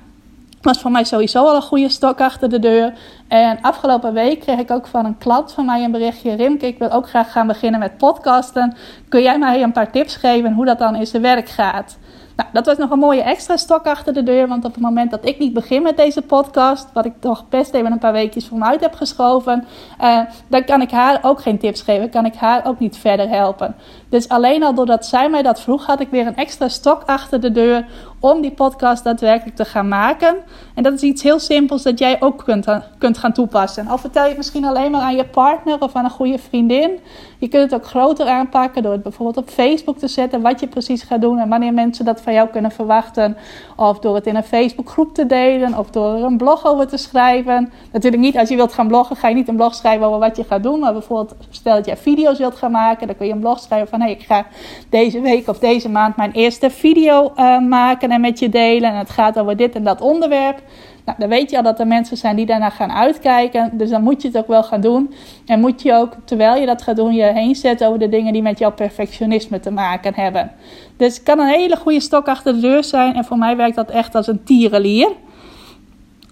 was 0.66 0.82
voor 0.82 0.92
mij 0.92 1.04
sowieso 1.04 1.46
al 1.46 1.56
een 1.56 1.62
goede 1.62 1.90
stok 1.90 2.22
achter 2.22 2.50
de 2.50 2.60
deur. 2.60 2.94
En 3.28 3.62
afgelopen 3.62 4.14
week 4.14 4.40
kreeg 4.40 4.60
ik 4.60 4.72
ook 4.72 4.88
van 4.88 5.06
een 5.06 5.18
klant 5.18 5.52
van 5.52 5.66
mij 5.66 5.84
een 5.84 5.92
berichtje. 5.92 6.36
Rimke, 6.36 6.68
ik 6.68 6.78
wil 6.78 6.92
ook 6.92 7.10
graag 7.10 7.32
gaan 7.32 7.48
beginnen 7.48 7.80
met 7.80 7.98
podcasten. 7.98 8.76
Kun 9.10 9.22
jij 9.22 9.38
mij 9.38 9.64
een 9.64 9.72
paar 9.72 9.92
tips 9.92 10.16
geven 10.16 10.54
hoe 10.54 10.66
dat 10.66 10.80
dan 10.80 10.96
in 10.96 11.08
zijn 11.08 11.22
werk 11.22 11.50
gaat? 11.50 11.98
Nou, 12.36 12.50
dat 12.54 12.66
was 12.66 12.78
nog 12.78 12.90
een 12.90 13.00
mooie 13.00 13.22
extra 13.22 13.58
stok 13.58 13.86
achter 13.86 14.14
de 14.14 14.24
deur. 14.24 14.48
Want 14.48 14.66
op 14.66 14.74
het 14.74 14.84
moment 14.84 15.12
dat 15.12 15.26
ik 15.26 15.40
niet 15.40 15.54
begin 15.54 15.82
met 15.82 15.98
deze 15.98 16.22
podcast, 16.22 16.88
wat 16.94 17.06
ik 17.06 17.14
toch 17.20 17.50
best 17.50 17.74
even 17.74 17.92
een 17.92 18.00
paar 18.00 18.12
weekjes 18.12 18.48
voor 18.48 18.58
me 18.58 18.66
uit 18.66 18.82
heb 18.82 18.94
geschoven, 18.94 19.66
uh, 20.02 20.20
dan 20.48 20.64
kan 20.64 20.82
ik 20.82 20.92
haar 20.92 21.20
ook 21.22 21.42
geen 21.42 21.60
tips 21.60 21.82
geven. 21.82 22.10
Kan 22.10 22.26
ik 22.26 22.36
haar 22.36 22.66
ook 22.66 22.80
niet 22.80 22.98
verder 22.98 23.30
helpen. 23.30 23.76
Dus 24.10 24.30
alleen 24.30 24.64
al 24.64 24.74
doordat 24.74 25.06
zij 25.06 25.30
mij 25.30 25.42
dat 25.42 25.62
vroeg, 25.62 25.86
had 25.86 26.00
ik 26.00 26.10
weer 26.10 26.28
een 26.28 26.36
extra 26.36 26.68
stok 26.68 27.04
achter 27.06 27.42
de 27.42 27.52
deur 27.52 27.86
om 28.20 28.42
die 28.42 28.52
podcast 28.52 29.04
daadwerkelijk 29.04 29.56
te 29.56 29.66
gaan 29.66 29.88
maken. 29.88 30.36
En 30.76 30.84
dat 30.84 30.94
is 30.94 31.02
iets 31.02 31.24
heel 31.24 31.40
simpels 31.40 31.84
dat 31.84 32.00
jij 32.00 32.22
ook 32.22 32.44
kunt, 32.44 32.68
kunt 32.98 33.18
gaan 33.18 33.34
toepassen. 33.34 33.88
Al 33.88 33.98
vertel 33.98 34.22
je 34.22 34.28
het 34.28 34.38
misschien 34.38 34.66
alleen 34.66 34.92
maar 34.92 35.02
aan 35.02 35.16
je 35.16 35.26
partner 35.26 35.82
of 35.82 35.96
aan 35.96 36.04
een 36.04 36.10
goede 36.10 36.38
vriendin. 36.38 37.00
Je 37.38 37.48
kunt 37.48 37.72
het 37.72 37.82
ook 37.82 37.88
groter 37.88 38.28
aanpakken 38.28 38.84
door 38.84 38.92
het 38.92 39.04
bijvoorbeeld 39.04 39.38
op 39.38 39.54
Facebook 39.54 39.98
te 39.98 40.08
zetten 40.08 40.42
wat 40.42 40.60
je 40.60 40.68
precies 40.68 41.04
gaat 41.04 41.22
doen 41.22 41.40
en 41.40 41.50
wanneer 41.50 41.74
mensen 41.74 42.06
dat 42.06 42.22
van 42.22 42.34
jou 42.34 42.50
kunnen 42.50 42.72
verwachten. 42.72 43.38
Of 43.76 44.00
door 44.00 44.16
het 44.16 44.28
in 44.28 44.36
een 44.36 44.44
Facebookgroep 44.44 45.14
te 45.14 45.26
delen 45.26 45.78
of 45.78 45.90
door 45.90 46.16
er 46.16 46.24
een 46.24 46.38
blog 46.38 46.66
over 46.66 46.88
te 46.88 46.98
schrijven. 46.98 47.72
Natuurlijk 47.92 48.24
niet 48.24 48.38
als 48.38 48.50
je 48.50 48.56
wilt 48.56 48.74
gaan 48.74 48.88
bloggen, 48.88 49.16
ga 49.16 49.28
je 49.28 49.36
niet 49.36 49.48
een 49.48 49.56
blog 49.56 49.76
schrijven 49.76 50.08
over 50.08 50.20
wat 50.20 50.38
je 50.38 50.44
gaat 50.44 50.64
doen. 50.64 50.80
Maar 50.80 50.94
bijvoorbeeld 50.94 51.36
stel 51.50 51.76
dat 51.76 51.86
jij 51.86 51.98
video's 51.98 52.38
wilt 52.38 52.56
gaan 52.56 52.72
maken, 52.72 53.08
dan 53.08 53.16
kun 53.16 53.28
je 53.28 53.34
een 53.34 53.40
blog 53.40 53.60
schrijven 53.60 53.88
van 53.88 54.00
hé, 54.00 54.06
hey, 54.06 54.16
ik 54.16 54.26
ga 54.26 54.46
deze 54.90 55.22
week 55.22 55.48
of 55.48 55.60
deze 55.60 55.90
maand 55.90 56.16
mijn 56.16 56.32
eerste 56.32 56.70
video 56.70 57.34
uh, 57.36 57.60
maken 57.60 58.05
en 58.12 58.22
met 58.22 58.40
je 58.40 58.50
delen. 58.50 58.90
En 58.90 58.98
het 58.98 59.10
gaat 59.10 59.40
over 59.40 59.58
dit 59.58 59.76
en 59.76 59.84
dat 59.84 60.02
onderwerp. 60.02 60.62
Nou, 61.06 61.18
dan 61.20 61.30
weet 61.30 61.50
je 61.50 61.58
al 61.58 61.64
dat 61.64 61.80
er 61.80 61.88
mensen 61.88 62.18
zijn 62.18 62.36
die 62.36 62.46
daarna 62.46 62.70
gaan 62.70 62.92
uitkijken. 62.92 63.70
Dus 63.74 63.90
dan 63.90 64.04
moet 64.04 64.22
je 64.22 64.28
het 64.28 64.38
ook 64.38 64.48
wel 64.48 64.64
gaan 64.64 64.82
doen. 64.82 65.14
En 65.46 65.60
moet 65.60 65.82
je 65.82 65.94
ook, 65.94 66.14
terwijl 66.26 66.56
je 66.60 66.66
dat 66.66 66.82
gaat 66.82 66.96
doen, 66.96 67.14
je 67.14 67.24
heen 67.24 67.56
zetten 67.56 67.88
over 67.88 68.00
de 68.00 68.10
dingen 68.10 68.34
die 68.34 68.42
met 68.42 68.60
jouw 68.60 68.72
perfectionisme 68.72 69.60
te 69.60 69.72
maken 69.72 70.14
hebben. 70.16 70.52
Dus 70.98 71.16
het 71.16 71.24
kan 71.24 71.40
een 71.40 71.48
hele 71.48 71.76
goede 71.76 72.00
stok 72.00 72.28
achter 72.28 72.54
de 72.54 72.60
deur 72.60 72.84
zijn. 72.84 73.16
En 73.16 73.26
voor 73.26 73.38
mij 73.38 73.56
werkt 73.56 73.76
dat 73.76 73.90
echt 73.90 74.16
als 74.16 74.28
een 74.28 74.44
tierenlier. 74.44 75.10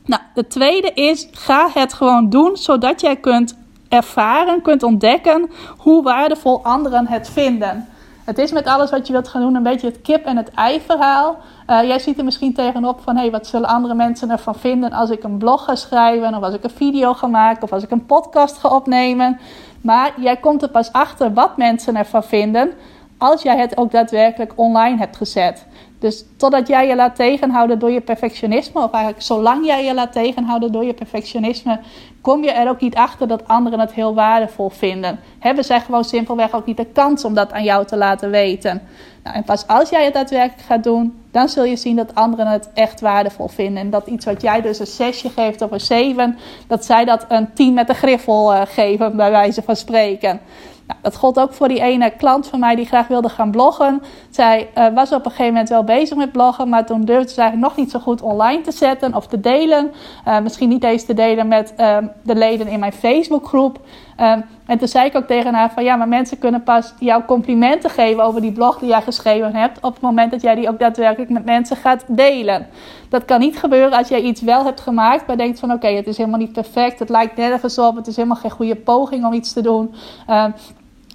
Nou, 0.06 0.22
de 0.34 0.48
tweede 0.48 0.92
is, 0.94 1.28
ga 1.32 1.70
het 1.74 1.94
gewoon 1.94 2.30
doen, 2.30 2.58
zodat 2.58 3.02
jij 3.02 3.16
kunt 3.16 3.58
ervaren, 3.90 4.62
kunt 4.62 4.84
ontdekken 4.84 5.50
hoe 5.78 6.04
waardevol 6.04 6.64
anderen 6.64 7.08
het 7.08 7.30
vinden. 7.30 7.88
Het 8.24 8.38
is 8.38 8.52
met 8.52 8.68
alles 8.68 8.92
wat 8.92 9.08
je 9.08 9.14
wilt 9.14 9.28
gaan 9.28 9.42
doen 9.42 9.56
een 9.56 9.64
beetje 9.64 9.88
het 9.88 10.02
kip 10.02 10.26
en 10.26 10.38
het 10.38 10.52
ei 10.52 10.82
verhaal. 10.82 11.38
Uh, 11.68 11.84
jij 11.84 12.00
ziet 12.00 12.18
er 12.18 12.24
misschien 12.24 12.54
tegenop 12.54 13.02
van, 13.02 13.16
hé, 13.16 13.22
hey, 13.22 13.32
wat 13.32 13.48
zullen 13.48 13.70
andere 13.70 13.94
mensen 13.94 14.32
ervan 14.32 14.56
vinden 14.56 14.92
als 14.92 15.10
ik 15.10 15.24
een 15.24 15.38
blog 15.38 15.64
ga 15.64 15.76
schrijven, 15.76 16.36
of 16.36 16.44
als 16.44 16.54
ik 16.54 16.64
een 16.64 16.70
video 16.70 17.14
ga 17.14 17.28
maken, 17.28 17.64
of 17.64 17.72
als 17.72 17.84
ik 17.84 17.92
een 17.92 18.06
podcast 18.06 18.58
ga 18.58 18.70
opnemen. 18.70 19.40
Maar 19.82 20.14
jij 20.18 20.38
komt 20.38 20.62
er 20.62 20.70
pas 20.70 20.92
achter 20.92 21.34
wat 21.34 21.58
mensen 21.58 21.96
ervan 21.96 22.24
vinden 22.24 22.74
als 23.18 23.42
jij 23.42 23.58
het 23.58 23.78
ook 23.78 23.92
daadwerkelijk 23.92 24.54
online 24.56 24.98
hebt 24.98 25.18
gezet. 25.18 25.66
Dus 26.04 26.26
totdat 26.38 26.68
jij 26.68 26.88
je 26.88 26.96
laat 26.96 27.16
tegenhouden 27.16 27.80
door 27.80 27.92
je 27.92 28.02
perfectionisme, 28.02 28.84
of 28.84 28.92
eigenlijk 28.92 29.24
zolang 29.24 29.66
jij 29.66 29.86
je 29.86 29.94
laat 29.94 30.12
tegenhouden 30.12 30.72
door 30.72 30.84
je 30.86 30.94
perfectionisme, 30.94 31.80
kom 32.22 32.44
je 32.44 32.52
er 32.52 32.70
ook 32.70 32.82
niet 32.82 32.96
achter 32.96 33.28
dat 33.28 33.48
anderen 33.48 33.80
het 33.80 33.94
heel 33.94 34.14
waardevol 34.14 34.70
vinden. 34.70 35.20
Hebben 35.40 35.64
zij 35.64 35.82
gewoon 35.82 36.04
simpelweg 36.04 36.54
ook 36.54 36.66
niet 36.66 36.78
de 36.78 36.86
kans 36.86 37.26
om 37.26 37.34
dat 37.34 37.52
aan 37.52 37.64
jou 37.64 37.86
te 37.86 37.98
laten 37.98 38.30
weten. 38.30 38.82
Nou, 39.24 39.36
en 39.36 39.44
pas 39.44 39.68
als 39.68 39.90
jij 39.90 40.04
het 40.04 40.14
daadwerkelijk 40.14 40.68
gaat 40.68 40.84
doen, 40.84 41.24
dan 41.32 41.50
zul 41.50 41.64
je 41.64 41.76
zien 41.76 41.96
dat 41.96 42.16
anderen 42.16 42.48
het 42.48 42.70
echt 42.74 43.02
waardevol 43.02 43.48
vinden. 43.48 43.84
En 43.84 43.90
dat 43.90 44.08
iets 44.08 44.26
wat 44.26 44.42
jij 44.42 44.62
dus 44.62 44.80
een 44.80 44.88
zesje 44.88 45.30
geeft 45.30 45.62
of 45.62 45.72
een 45.72 45.82
zeven, 45.82 46.38
dat 46.68 46.86
zij 46.86 47.06
dat 47.06 47.26
een 47.28 47.54
tien 47.54 47.74
met 47.74 47.88
de 47.88 47.94
griffel 47.94 48.54
uh, 48.54 48.62
geven, 48.66 49.16
bij 49.16 49.32
wijze 49.32 49.62
van 49.62 49.76
spreken. 49.76 50.40
Dat 51.02 51.16
gold 51.16 51.40
ook 51.40 51.54
voor 51.54 51.68
die 51.68 51.82
ene 51.82 52.10
klant 52.18 52.48
van 52.48 52.60
mij 52.60 52.76
die 52.76 52.86
graag 52.86 53.08
wilde 53.08 53.30
gaan 53.30 53.52
bloggen. 53.52 54.02
Zij 54.30 54.70
uh, 54.78 54.88
was 54.94 55.12
op 55.12 55.26
een 55.26 55.32
gegeven 55.32 55.52
moment 55.54 55.70
wel 55.70 55.84
bezig 55.84 56.18
met 56.18 56.32
bloggen, 56.32 56.70
maar 56.70 56.86
toen 56.86 57.02
durfde 57.02 57.34
ze 57.34 57.42
eigenlijk 57.42 57.70
nog 57.70 57.78
niet 57.84 57.92
zo 57.92 58.00
goed 58.00 58.22
online 58.22 58.62
te 58.62 58.72
zetten 58.72 59.16
of 59.16 59.28
te 59.28 59.40
delen. 59.40 59.92
Uh, 60.28 60.40
misschien 60.40 60.70
niet 60.70 60.84
eens 60.84 61.06
te 61.06 61.14
delen 61.14 61.48
met 61.48 61.74
uh, 61.78 61.98
de 62.22 62.36
leden 62.36 62.68
in 62.68 62.80
mijn 62.80 62.94
Facebookgroep. 62.94 63.80
en 64.66 64.78
toen 64.78 64.88
zei 64.88 65.06
ik 65.06 65.16
ook 65.16 65.28
tegen 65.28 65.54
haar 65.54 65.72
van 65.72 65.84
ja, 65.84 65.96
maar 65.96 66.08
mensen 66.08 66.40
kunnen 66.40 66.64
pas 66.64 66.94
jouw 67.00 67.26
complimenten 67.26 67.90
geven 67.90 68.24
over 68.24 68.42
die 68.42 68.52
blog 68.52 68.80
die 68.80 68.90
jij 68.90 69.02
geschreven 69.02 69.56
hebt 69.56 69.78
op 69.82 69.94
het 69.94 70.02
moment 70.02 70.32
dat 70.32 70.42
jij 70.42 70.56
die 70.56 70.70
ook 70.70 70.80
daadwerkelijk 70.80 71.32
met 71.32 71.46
mensen 71.46 71.78
gaat 71.78 72.04
delen. 72.08 72.68
Dat 73.10 73.26
kan 73.26 73.40
niet 73.40 73.58
gebeuren 73.58 73.98
als 73.98 74.08
jij 74.08 74.22
iets 74.22 74.42
wel 74.42 74.66
hebt 74.66 74.82
gemaakt, 74.82 75.28
maar 75.28 75.38
denkt 75.38 75.60
van 75.60 75.72
oké, 75.72 75.88
het 75.88 76.08
is 76.08 76.18
helemaal 76.18 76.40
niet 76.40 76.52
perfect, 76.52 77.00
het 77.00 77.10
lijkt 77.10 77.38
nergens 77.38 77.78
op, 77.78 77.96
het 77.96 78.08
is 78.08 78.16
helemaal 78.16 78.38
geen 78.38 78.52
goede 78.52 78.76
poging 78.76 79.26
om 79.26 79.34
iets 79.34 79.54
te 79.54 79.62
doen. 79.62 79.94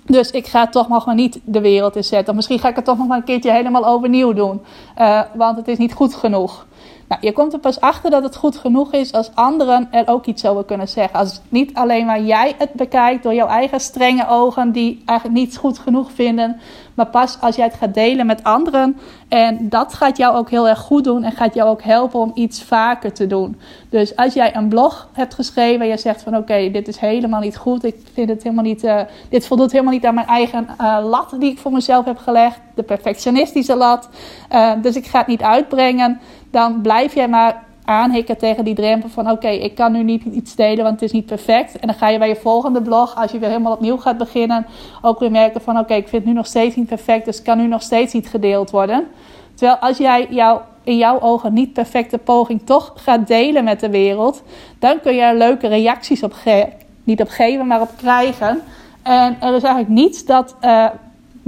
Dus 0.08 0.30
ik 0.30 0.46
ga 0.46 0.66
toch 0.66 0.88
nog 0.88 1.06
maar 1.06 1.14
niet 1.14 1.40
de 1.44 1.60
wereld 1.60 1.96
in 1.96 2.04
zetten. 2.04 2.28
Of 2.28 2.34
misschien 2.34 2.58
ga 2.58 2.68
ik 2.68 2.76
het 2.76 2.84
toch 2.84 2.98
nog 2.98 3.06
maar 3.06 3.16
een 3.16 3.24
keertje 3.24 3.52
helemaal 3.52 3.86
overnieuw 3.86 4.32
doen. 4.32 4.60
Uh, 4.98 5.20
want 5.34 5.56
het 5.56 5.68
is 5.68 5.78
niet 5.78 5.92
goed 5.92 6.14
genoeg. 6.14 6.66
Nou, 7.08 7.20
je 7.20 7.32
komt 7.32 7.52
er 7.52 7.58
pas 7.58 7.80
achter 7.80 8.10
dat 8.10 8.22
het 8.22 8.36
goed 8.36 8.56
genoeg 8.56 8.92
is 8.92 9.12
als 9.12 9.30
anderen 9.34 9.88
er 9.90 10.08
ook 10.08 10.26
iets 10.26 10.46
over 10.46 10.64
kunnen 10.64 10.88
zeggen. 10.88 11.18
Als 11.18 11.40
niet 11.48 11.74
alleen 11.74 12.06
maar 12.06 12.20
jij 12.20 12.54
het 12.58 12.72
bekijkt 12.72 13.22
door 13.22 13.34
jouw 13.34 13.46
eigen 13.46 13.80
strenge 13.80 14.28
ogen, 14.28 14.72
die 14.72 15.02
eigenlijk 15.04 15.38
niet 15.38 15.56
goed 15.56 15.78
genoeg 15.78 16.12
vinden. 16.12 16.60
Maar 16.94 17.06
pas 17.06 17.40
als 17.40 17.56
jij 17.56 17.64
het 17.64 17.74
gaat 17.74 17.94
delen 17.94 18.26
met 18.26 18.44
anderen. 18.44 18.98
En 19.28 19.68
dat 19.68 19.94
gaat 19.94 20.16
jou 20.16 20.36
ook 20.36 20.50
heel 20.50 20.68
erg 20.68 20.78
goed 20.78 21.04
doen 21.04 21.22
en 21.22 21.32
gaat 21.32 21.54
jou 21.54 21.68
ook 21.68 21.82
helpen 21.82 22.20
om 22.20 22.30
iets 22.34 22.62
vaker 22.62 23.12
te 23.12 23.26
doen. 23.26 23.60
Dus 23.88 24.16
als 24.16 24.34
jij 24.34 24.56
een 24.56 24.68
blog 24.68 25.08
hebt 25.12 25.34
geschreven 25.34 25.80
en 25.80 25.88
je 25.88 25.96
zegt 25.96 26.22
van 26.22 26.36
oké, 26.36 26.70
dit 26.70 26.88
is 26.88 26.98
helemaal 26.98 27.40
niet 27.40 27.56
goed. 27.56 27.84
Ik 27.84 27.96
vind 28.12 28.28
het 28.28 28.42
helemaal 28.42 28.64
niet, 28.64 28.84
uh, 28.84 29.00
dit 29.28 29.46
voldoet 29.46 29.72
helemaal 29.72 29.92
niet 29.92 30.06
aan 30.06 30.14
mijn 30.14 30.26
eigen 30.26 30.68
uh, 30.80 30.98
lat 31.04 31.34
die 31.38 31.50
ik 31.50 31.58
voor 31.58 31.72
mezelf 31.72 32.04
heb 32.04 32.18
gelegd. 32.18 32.60
De 32.74 32.82
perfectionistische 32.82 33.76
lat. 33.76 34.08
Uh, 34.52 34.72
dus 34.82 34.96
ik 34.96 35.06
ga 35.06 35.18
het 35.18 35.26
niet 35.26 35.42
uitbrengen 35.42 36.20
dan 36.50 36.80
blijf 36.80 37.14
jij 37.14 37.28
maar 37.28 37.66
aanhikken 37.84 38.38
tegen 38.38 38.64
die 38.64 38.74
drempel 38.74 39.08
van 39.08 39.30
oké, 39.30 39.48
ik 39.48 39.74
kan 39.74 39.92
nu 39.92 40.02
niet 40.02 40.24
iets 40.24 40.54
delen, 40.54 40.84
want 40.84 41.00
het 41.00 41.02
is 41.02 41.12
niet 41.12 41.26
perfect. 41.26 41.78
En 41.78 41.86
dan 41.86 41.96
ga 41.96 42.08
je 42.08 42.18
bij 42.18 42.28
je 42.28 42.36
volgende 42.36 42.82
blog, 42.82 43.16
als 43.16 43.30
je 43.30 43.38
weer 43.38 43.48
helemaal 43.48 43.72
opnieuw 43.72 43.96
gaat 43.96 44.18
beginnen, 44.18 44.66
ook 45.02 45.18
weer 45.18 45.30
merken 45.30 45.60
van 45.60 45.78
oké, 45.78 45.94
ik 45.94 46.08
vind 46.08 46.24
nu 46.24 46.32
nog 46.32 46.46
steeds 46.46 46.76
niet 46.76 46.86
perfect, 46.86 47.24
dus 47.24 47.42
kan 47.42 47.58
nu 47.58 47.66
nog 47.66 47.82
steeds 47.82 48.12
niet 48.12 48.28
gedeeld 48.28 48.70
worden. 48.70 49.06
Terwijl 49.54 49.78
als 49.78 49.96
jij 49.96 50.26
jou, 50.30 50.60
in 50.82 50.96
jouw 50.96 51.20
ogen 51.20 51.52
niet 51.52 51.72
perfecte 51.72 52.18
poging 52.18 52.60
toch 52.64 52.92
gaat 52.96 53.26
delen 53.26 53.64
met 53.64 53.80
de 53.80 53.90
wereld, 53.90 54.42
dan 54.78 55.00
kun 55.00 55.14
je 55.14 55.20
er 55.20 55.36
leuke 55.36 55.66
reacties 55.66 56.22
op 56.22 56.32
geven. 56.32 56.72
Niet 57.04 57.20
op 57.20 57.28
geven, 57.28 57.66
maar 57.66 57.80
op 57.80 57.90
krijgen. 57.96 58.60
En 59.02 59.36
er 59.40 59.54
is 59.54 59.62
eigenlijk 59.62 59.88
niets 59.88 60.24
dat 60.24 60.56
uh, 60.60 60.86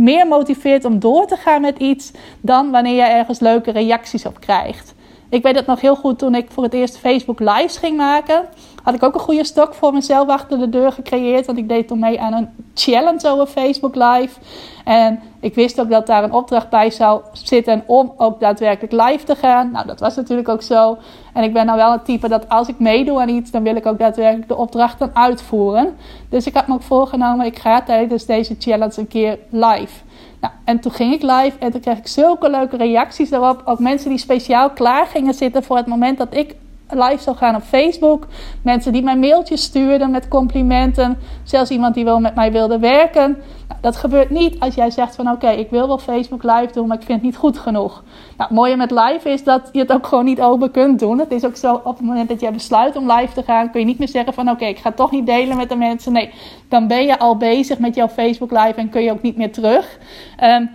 meer 0.00 0.26
motiveert 0.26 0.84
om 0.84 0.98
door 0.98 1.26
te 1.26 1.36
gaan 1.36 1.60
met 1.60 1.78
iets 1.78 2.10
dan 2.40 2.70
wanneer 2.70 2.94
je 2.94 3.02
ergens 3.02 3.40
leuke 3.40 3.70
reacties 3.70 4.26
op 4.26 4.40
krijgt. 4.40 4.94
Ik 5.30 5.42
weet 5.42 5.56
het 5.56 5.66
nog 5.66 5.80
heel 5.80 5.96
goed 5.96 6.18
toen 6.18 6.34
ik 6.34 6.50
voor 6.50 6.62
het 6.62 6.74
eerst 6.74 6.98
Facebook 6.98 7.38
Lives 7.38 7.76
ging 7.76 7.96
maken. 7.96 8.44
Had 8.82 8.94
ik 8.94 9.02
ook 9.02 9.14
een 9.14 9.20
goede 9.20 9.44
stok 9.44 9.74
voor 9.74 9.92
mezelf 9.92 10.28
achter 10.28 10.58
de 10.58 10.68
deur 10.68 10.92
gecreëerd. 10.92 11.46
Want 11.46 11.58
ik 11.58 11.68
deed 11.68 11.88
toen 11.88 11.98
mee 11.98 12.20
aan 12.20 12.32
een 12.32 12.48
challenge 12.74 13.28
over 13.28 13.46
Facebook 13.46 13.94
Live. 13.94 14.40
En 14.84 15.20
ik 15.40 15.54
wist 15.54 15.80
ook 15.80 15.90
dat 15.90 16.06
daar 16.06 16.24
een 16.24 16.32
opdracht 16.32 16.70
bij 16.70 16.90
zou 16.90 17.20
zitten 17.32 17.82
om 17.86 18.12
ook 18.16 18.40
daadwerkelijk 18.40 18.92
live 18.92 19.24
te 19.24 19.36
gaan. 19.36 19.70
Nou, 19.70 19.86
dat 19.86 20.00
was 20.00 20.16
natuurlijk 20.16 20.48
ook 20.48 20.62
zo. 20.62 20.98
En 21.32 21.42
ik 21.42 21.52
ben 21.52 21.66
nou 21.66 21.78
wel 21.78 21.92
het 21.92 22.04
type 22.04 22.28
dat 22.28 22.48
als 22.48 22.68
ik 22.68 22.78
meedoe 22.78 23.20
aan 23.20 23.28
iets, 23.28 23.50
dan 23.50 23.62
wil 23.62 23.76
ik 23.76 23.86
ook 23.86 23.98
daadwerkelijk 23.98 24.48
de 24.48 24.56
opdrachten 24.56 25.10
uitvoeren. 25.14 25.96
Dus 26.28 26.46
ik 26.46 26.54
had 26.54 26.66
me 26.66 26.74
ook 26.74 26.82
voorgenomen, 26.82 27.46
ik 27.46 27.58
ga 27.58 27.82
tijdens 27.82 28.26
deze 28.26 28.56
challenge 28.58 29.00
een 29.00 29.08
keer 29.08 29.38
live. 29.50 30.09
Nou, 30.40 30.52
en 30.64 30.80
toen 30.80 30.92
ging 30.92 31.14
ik 31.14 31.22
live 31.22 31.52
en 31.58 31.70
toen 31.70 31.80
kreeg 31.80 31.98
ik 31.98 32.06
zulke 32.06 32.50
leuke 32.50 32.76
reacties 32.76 33.30
daarop. 33.30 33.62
Ook 33.64 33.78
mensen 33.78 34.08
die 34.08 34.18
speciaal 34.18 34.70
klaar 34.70 35.06
gingen 35.06 35.34
zitten 35.34 35.62
voor 35.62 35.76
het 35.76 35.86
moment 35.86 36.18
dat 36.18 36.34
ik 36.34 36.54
live 36.92 37.22
zou 37.22 37.36
gaan 37.36 37.54
op 37.54 37.62
Facebook. 37.62 38.26
Mensen 38.62 38.92
die 38.92 39.02
mij 39.02 39.16
mailtjes 39.16 39.62
stuurden 39.62 40.10
met 40.10 40.28
complimenten. 40.28 41.18
Zelfs 41.42 41.70
iemand 41.70 41.94
die 41.94 42.04
wel 42.04 42.20
met 42.20 42.34
mij 42.34 42.52
wilde 42.52 42.78
werken. 42.78 43.38
Nou, 43.68 43.80
dat 43.80 43.96
gebeurt 43.96 44.30
niet 44.30 44.60
als 44.60 44.74
jij 44.74 44.90
zegt 44.90 45.14
van 45.14 45.30
oké, 45.30 45.48
ik 45.48 45.70
wil 45.70 45.86
wel 45.86 45.98
Facebook 45.98 46.42
live 46.42 46.72
doen, 46.72 46.86
maar 46.86 46.96
ik 46.96 47.04
vind 47.04 47.18
het 47.18 47.26
niet 47.26 47.36
goed 47.36 47.58
genoeg. 47.58 48.02
Nou, 48.36 48.48
het 48.48 48.50
mooie 48.50 48.76
met 48.76 48.90
live 48.90 49.30
is 49.30 49.44
dat 49.44 49.68
je 49.72 49.78
het 49.78 49.92
ook 49.92 50.06
gewoon 50.06 50.24
niet 50.24 50.40
open 50.40 50.70
kunt 50.70 50.98
doen. 50.98 51.18
Het 51.18 51.32
is 51.32 51.44
ook 51.44 51.56
zo, 51.56 51.74
op 51.74 51.96
het 51.96 52.06
moment 52.06 52.28
dat 52.28 52.40
jij 52.40 52.52
besluit 52.52 52.96
om 52.96 53.12
live 53.12 53.34
te 53.34 53.42
gaan, 53.42 53.70
kun 53.70 53.80
je 53.80 53.86
niet 53.86 53.98
meer 53.98 54.08
zeggen 54.08 54.34
van 54.34 54.50
oké, 54.50 54.64
ik 54.64 54.78
ga 54.78 54.92
toch 54.92 55.10
niet 55.10 55.26
delen 55.26 55.56
met 55.56 55.68
de 55.68 55.76
mensen. 55.76 56.12
Nee, 56.12 56.30
dan 56.68 56.86
ben 56.86 57.06
je 57.06 57.18
al 57.18 57.36
bezig 57.36 57.78
met 57.78 57.94
jouw 57.94 58.08
Facebook 58.08 58.50
live 58.50 58.74
en 58.74 58.88
kun 58.88 59.02
je 59.02 59.12
ook 59.12 59.22
niet 59.22 59.36
meer 59.36 59.52
terug. 59.52 59.98
Um, 60.42 60.70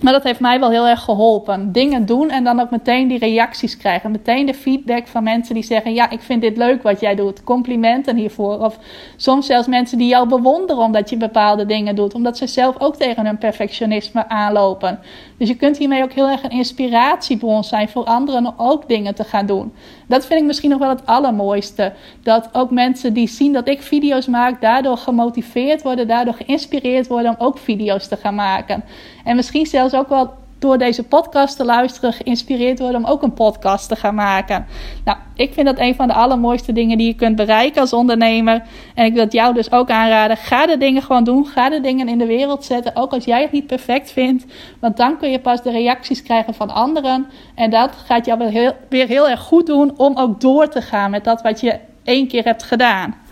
maar 0.00 0.12
dat 0.12 0.22
heeft 0.22 0.40
mij 0.40 0.60
wel 0.60 0.70
heel 0.70 0.88
erg 0.88 1.02
geholpen. 1.02 1.72
Dingen 1.72 2.06
doen 2.06 2.30
en 2.30 2.44
dan 2.44 2.60
ook 2.60 2.70
meteen 2.70 3.08
die 3.08 3.18
reacties 3.18 3.76
krijgen. 3.76 4.10
Meteen 4.10 4.46
de 4.46 4.54
feedback 4.54 5.06
van 5.06 5.22
mensen 5.22 5.54
die 5.54 5.64
zeggen: 5.64 5.94
Ja, 5.94 6.10
ik 6.10 6.20
vind 6.20 6.42
dit 6.42 6.56
leuk 6.56 6.82
wat 6.82 7.00
jij 7.00 7.14
doet. 7.14 7.44
Complimenten 7.44 8.16
hiervoor. 8.16 8.58
Of 8.58 8.78
soms 9.16 9.46
zelfs 9.46 9.68
mensen 9.68 9.98
die 9.98 10.08
jou 10.08 10.28
bewonderen 10.28 10.82
omdat 10.82 11.10
je 11.10 11.16
bepaalde 11.16 11.66
dingen 11.66 11.94
doet. 11.94 12.14
Omdat 12.14 12.36
ze 12.36 12.46
zelf 12.46 12.74
ook 12.78 12.96
tegen 12.96 13.26
hun 13.26 13.38
perfectionisme 13.38 14.28
aanlopen. 14.28 14.98
Dus 15.38 15.48
je 15.48 15.56
kunt 15.56 15.78
hiermee 15.78 16.02
ook 16.02 16.12
heel 16.12 16.28
erg 16.28 16.42
een 16.42 16.50
inspiratiebron 16.50 17.64
zijn 17.64 17.88
voor 17.88 18.04
anderen 18.04 18.46
om 18.46 18.54
ook 18.56 18.88
dingen 18.88 19.14
te 19.14 19.24
gaan 19.24 19.46
doen. 19.46 19.72
Dat 20.08 20.26
vind 20.26 20.40
ik 20.40 20.46
misschien 20.46 20.70
nog 20.70 20.78
wel 20.78 20.88
het 20.88 21.06
allermooiste. 21.06 21.92
Dat 22.22 22.48
ook 22.52 22.70
mensen 22.70 23.12
die 23.12 23.28
zien 23.28 23.52
dat 23.52 23.68
ik 23.68 23.82
video's 23.82 24.26
maak, 24.26 24.60
daardoor 24.60 24.96
gemotiveerd 24.96 25.82
worden, 25.82 26.08
daardoor 26.08 26.34
geïnspireerd 26.34 27.06
worden 27.06 27.30
om 27.30 27.46
ook 27.46 27.58
video's 27.58 28.08
te 28.08 28.16
gaan 28.16 28.34
maken. 28.34 28.84
En 29.24 29.36
misschien 29.36 29.66
zelfs 29.66 29.94
ook 29.94 30.08
wel 30.08 30.32
door 30.58 30.78
deze 30.78 31.02
podcast 31.02 31.56
te 31.56 31.64
luisteren 31.64 32.12
geïnspireerd 32.12 32.78
worden 32.78 33.04
om 33.04 33.10
ook 33.10 33.22
een 33.22 33.32
podcast 33.32 33.88
te 33.88 33.96
gaan 33.96 34.14
maken. 34.14 34.66
Nou, 35.04 35.18
ik 35.34 35.52
vind 35.52 35.66
dat 35.66 35.78
een 35.78 35.94
van 35.94 36.06
de 36.08 36.14
allermooiste 36.14 36.72
dingen 36.72 36.98
die 36.98 37.06
je 37.06 37.14
kunt 37.14 37.36
bereiken 37.36 37.80
als 37.80 37.92
ondernemer. 37.92 38.62
En 38.94 39.04
ik 39.04 39.12
wil 39.12 39.22
het 39.22 39.32
jou 39.32 39.54
dus 39.54 39.72
ook 39.72 39.90
aanraden. 39.90 40.36
Ga 40.36 40.66
de 40.66 40.78
dingen 40.78 41.02
gewoon 41.02 41.24
doen. 41.24 41.46
Ga 41.46 41.68
de 41.68 41.80
dingen 41.80 42.08
in 42.08 42.18
de 42.18 42.26
wereld 42.26 42.64
zetten. 42.64 42.96
Ook 42.96 43.12
als 43.12 43.24
jij 43.24 43.42
het 43.42 43.52
niet 43.52 43.66
perfect 43.66 44.10
vindt. 44.10 44.44
Want 44.80 44.96
dan 44.96 45.18
kun 45.18 45.30
je 45.30 45.38
pas 45.38 45.62
de 45.62 45.70
reacties 45.70 46.22
krijgen 46.22 46.54
van 46.54 46.70
anderen. 46.70 47.26
En 47.54 47.70
dat 47.70 47.90
gaat 48.06 48.26
jou 48.26 48.38
weer 48.38 48.48
heel, 48.48 48.72
weer 48.88 49.06
heel 49.06 49.28
erg 49.28 49.40
goed 49.40 49.66
doen 49.66 49.92
om 49.96 50.16
ook 50.16 50.40
door 50.40 50.68
te 50.68 50.82
gaan 50.82 51.10
met 51.10 51.24
dat 51.24 51.42
wat 51.42 51.60
je 51.60 51.78
één 52.04 52.28
keer 52.28 52.44
hebt 52.44 52.62
gedaan. 52.62 53.25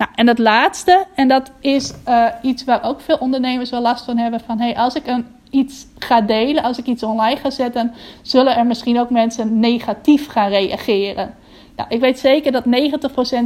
Nou, 0.00 0.12
en 0.14 0.26
het 0.26 0.38
laatste, 0.38 1.06
en 1.14 1.28
dat 1.28 1.50
is 1.60 1.92
uh, 2.08 2.26
iets 2.42 2.64
waar 2.64 2.84
ook 2.84 3.00
veel 3.00 3.16
ondernemers 3.16 3.70
wel 3.70 3.80
last 3.80 4.04
van 4.04 4.16
hebben: 4.16 4.40
van 4.40 4.58
hey, 4.58 4.76
als 4.76 4.94
ik 4.94 5.06
een 5.06 5.26
iets 5.50 5.86
ga 5.98 6.20
delen, 6.20 6.62
als 6.62 6.78
ik 6.78 6.86
iets 6.86 7.02
online 7.02 7.36
ga 7.36 7.50
zetten, 7.50 7.94
zullen 8.22 8.56
er 8.56 8.66
misschien 8.66 9.00
ook 9.00 9.10
mensen 9.10 9.60
negatief 9.60 10.28
gaan 10.28 10.48
reageren. 10.48 11.34
Nou, 11.76 11.88
ik 11.88 12.00
weet 12.00 12.18
zeker 12.18 12.52
dat 12.52 12.64
90% 12.64 12.68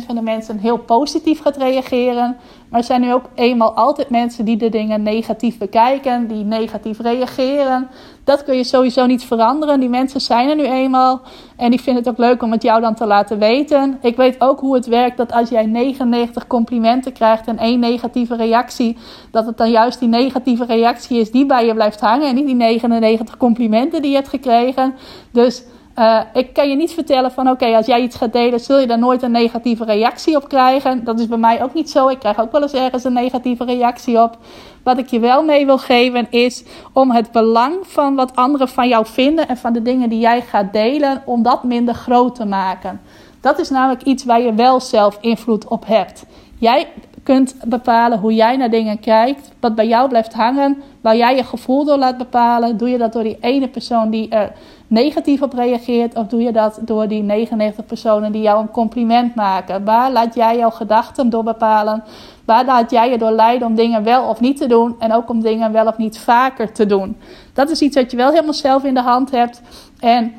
van 0.07 0.15
de 0.15 0.23
mensen 0.23 0.59
heel 0.59 0.79
positief 0.79 1.41
gaat 1.41 1.57
reageren. 1.57 2.37
Maar 2.69 2.81
er 2.81 2.87
zijn 2.87 3.01
nu 3.01 3.13
ook 3.13 3.29
eenmaal 3.35 3.75
altijd 3.75 4.11
mensen 4.11 4.45
die 4.45 4.57
de 4.57 4.69
dingen 4.69 5.03
negatief 5.03 5.59
bekijken, 5.59 6.27
die 6.27 6.45
negatief 6.45 7.01
reageren. 7.01 7.89
Dat 8.25 8.45
kun 8.45 8.57
je 8.57 8.65
sowieso 8.65 9.07
niet 9.07 9.25
veranderen. 9.25 9.81
Die 9.81 9.89
mensen 9.89 10.21
zijn 10.21 10.49
er 10.49 10.57
nu 10.57 10.65
eenmaal. 10.65 11.21
En 11.57 11.71
die 11.71 11.81
vinden 11.81 12.03
het 12.03 12.13
ook 12.13 12.19
leuk 12.19 12.43
om 12.43 12.53
het 12.53 12.63
jou 12.63 12.81
dan 12.81 12.95
te 12.95 13.07
laten 13.07 13.39
weten. 13.39 13.99
Ik 14.03 14.17
weet 14.17 14.41
ook 14.41 14.61
hoe 14.61 14.75
het 14.75 14.87
werkt 14.87 15.17
dat 15.17 15.33
als 15.33 15.49
jij 15.49 15.67
99 15.67 16.47
complimenten 16.47 17.13
krijgt 17.13 17.47
en 17.47 17.59
één 17.59 17.81
negatieve 17.81 18.37
reactie, 18.37 18.97
dat 19.31 19.47
het 19.47 19.57
dan 19.57 19.71
juist 19.71 19.99
die 19.99 20.09
negatieve 20.09 20.65
reactie 20.65 21.21
is 21.21 21.31
die 21.31 21.47
bij 21.47 21.67
je 21.67 21.75
blijft 21.75 22.01
hangen. 22.01 22.29
En 22.29 22.35
niet 22.35 22.47
die 22.47 22.55
99 22.55 23.37
complimenten 23.37 24.03
die 24.03 24.11
je 24.11 24.17
hebt 24.17 24.29
gekregen. 24.29 24.95
Dus 25.31 25.63
uh, 25.99 26.21
ik 26.33 26.53
kan 26.53 26.69
je 26.69 26.77
niet 26.77 26.93
vertellen 26.93 27.33
van 27.33 27.49
oké, 27.49 27.77
als 27.77 27.87
jij 27.87 28.01
iets 28.01 28.17
gaat 28.17 28.33
delen, 28.33 28.61
zul 28.61 28.79
je 28.79 28.87
daar 28.87 28.99
nooit 28.99 29.23
een 29.23 29.31
negatieve 29.31 29.85
reactie 29.85 30.37
op 30.37 30.49
krijgen. 30.49 31.05
Dat 31.05 31.21
is 31.21 31.29
bij 31.29 31.39
mij 31.39 31.63
ook 31.63 31.75
niet 31.75 31.91
zo. 31.91 32.09
Ik 32.09 32.19
krijg 32.19 32.41
ook 32.41 32.53
wel 32.53 32.63
eens 32.63 32.73
ergens 32.73 33.05
een 33.05 33.13
negatieve 33.13 33.65
reactie 33.65 34.23
op. 34.23 34.39
Wat 34.83 34.99
ik 34.99 35.07
je 35.07 35.19
wel 35.19 35.45
mee 35.45 35.67
wil 35.67 35.79
geven 35.79 36.27
is 36.31 36.65
om 36.93 37.11
het 37.11 37.33
belang 37.33 37.75
van 37.83 38.15
wat 38.15 38.37
anderen 38.37 38.69
van 38.69 38.89
jou 38.89 39.07
vinden 39.07 39.49
en 39.49 39.57
van 39.57 39.73
de 39.73 39.83
dingen 39.83 40.09
die 40.09 40.19
jij 40.19 40.43
gaat 40.43 40.73
delen, 40.73 41.23
om 41.25 41.43
dat 41.43 41.65
minder 41.65 41.95
groot 41.95 42.35
te 42.35 42.45
maken. 42.45 43.01
Dat 43.41 43.59
is 43.59 43.71
namelijk 43.71 44.03
iets 44.03 44.25
waar 44.25 44.41
je 44.41 44.55
wel 44.55 44.81
zelf 44.81 45.19
invloed 45.21 45.69
op 45.69 45.87
hebt. 45.87 46.25
Jij 46.59 46.87
kunt 47.23 47.57
bepalen 47.65 48.19
hoe 48.19 48.35
jij 48.35 48.57
naar 48.57 48.71
dingen 48.71 49.01
kijkt, 49.01 49.51
wat 49.61 49.75
bij 49.75 49.87
jou 49.87 50.09
blijft 50.09 50.33
hangen, 50.33 50.83
waar 51.01 51.17
jij 51.17 51.37
je 51.37 51.45
gevoel 51.45 51.85
door 51.85 51.99
laat 51.99 52.19
bepalen. 52.19 52.77
Doe 52.77 52.89
je 52.89 52.99
dat 52.99 53.13
door 53.13 53.23
die 53.23 53.39
ene 53.41 53.69
persoon 53.69 54.11
die 54.11 54.29
er 54.29 54.53
negatief 54.87 55.43
op 55.43 55.53
reageert, 55.53 56.15
of 56.15 56.27
doe 56.27 56.43
je 56.43 56.53
dat 56.53 56.79
door 56.81 57.09
die 57.09 57.23
99 57.23 57.87
personen 57.87 58.33
die 58.33 58.43
jou 58.43 58.61
een 58.61 58.71
compliment 58.71 59.35
maken? 59.35 59.85
Waar 59.85 60.13
laat 60.13 60.35
jij 60.35 60.57
jouw 60.57 60.71
gedachten 60.71 61.31
door 61.31 61.43
bepalen? 61.43 62.05
Waar 62.45 62.65
laat 62.65 62.91
jij 62.91 63.11
je 63.11 63.19
door 63.19 63.31
leiden 63.31 63.69
om 63.69 63.75
dingen 63.75 64.03
wel 64.05 64.29
of 64.29 64.41
niet 64.41 64.57
te 64.57 64.67
doen 64.67 64.97
en 64.99 65.13
ook 65.13 65.29
om 65.29 65.41
dingen 65.41 65.73
wel 65.73 65.87
of 65.87 65.97
niet 65.97 66.19
vaker 66.19 66.73
te 66.73 66.87
doen? 66.87 67.17
Dat 67.53 67.71
is 67.71 67.81
iets 67.81 67.97
wat 67.97 68.11
je 68.11 68.17
wel 68.17 68.31
helemaal 68.31 68.55
zelf 68.55 68.85
in 68.85 68.95
de 68.95 69.01
hand 69.03 69.31
hebt 69.31 69.63
en 69.99 70.33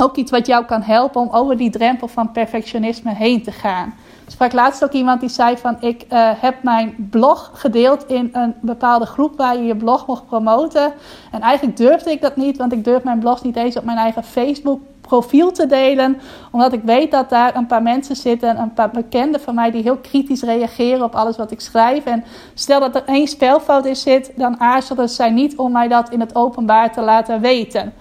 ook 0.00 0.16
iets 0.16 0.30
wat 0.30 0.46
jou 0.46 0.64
kan 0.64 0.82
helpen 0.82 1.20
om 1.20 1.28
over 1.30 1.56
die 1.56 1.70
drempel 1.70 2.08
van 2.08 2.32
perfectionisme 2.32 3.14
heen 3.14 3.42
te 3.42 3.52
gaan. 3.52 3.94
Sprak 4.34 4.52
laatst 4.52 4.84
ook 4.84 4.92
iemand 4.92 5.20
die 5.20 5.28
zei 5.28 5.56
van 5.56 5.76
ik 5.80 6.04
uh, 6.12 6.30
heb 6.36 6.62
mijn 6.62 7.08
blog 7.10 7.50
gedeeld 7.54 8.06
in 8.06 8.30
een 8.32 8.54
bepaalde 8.60 9.06
groep 9.06 9.36
waar 9.36 9.56
je 9.56 9.64
je 9.64 9.76
blog 9.76 10.06
mocht 10.06 10.26
promoten. 10.26 10.92
En 11.30 11.40
eigenlijk 11.40 11.76
durfde 11.76 12.10
ik 12.10 12.20
dat 12.20 12.36
niet, 12.36 12.56
want 12.56 12.72
ik 12.72 12.84
durf 12.84 13.02
mijn 13.02 13.18
blog 13.18 13.42
niet 13.42 13.56
eens 13.56 13.76
op 13.76 13.84
mijn 13.84 13.98
eigen 13.98 14.24
Facebook 14.24 14.80
profiel 15.00 15.52
te 15.52 15.66
delen. 15.66 16.20
Omdat 16.50 16.72
ik 16.72 16.82
weet 16.82 17.10
dat 17.10 17.30
daar 17.30 17.56
een 17.56 17.66
paar 17.66 17.82
mensen 17.82 18.16
zitten, 18.16 18.58
een 18.58 18.72
paar 18.72 18.90
bekenden 18.90 19.40
van 19.40 19.54
mij, 19.54 19.70
die 19.70 19.82
heel 19.82 19.96
kritisch 19.96 20.42
reageren 20.42 21.04
op 21.04 21.14
alles 21.14 21.36
wat 21.36 21.50
ik 21.50 21.60
schrijf. 21.60 22.04
En 22.04 22.24
stel 22.54 22.80
dat 22.80 22.94
er 22.94 23.02
één 23.06 23.28
spelfout 23.28 23.86
in 23.86 23.96
zit, 23.96 24.32
dan 24.36 24.60
aarzelen 24.60 25.08
zij 25.08 25.30
niet 25.30 25.56
om 25.56 25.72
mij 25.72 25.88
dat 25.88 26.10
in 26.10 26.20
het 26.20 26.34
openbaar 26.34 26.92
te 26.92 27.00
laten 27.00 27.40
weten. 27.40 27.92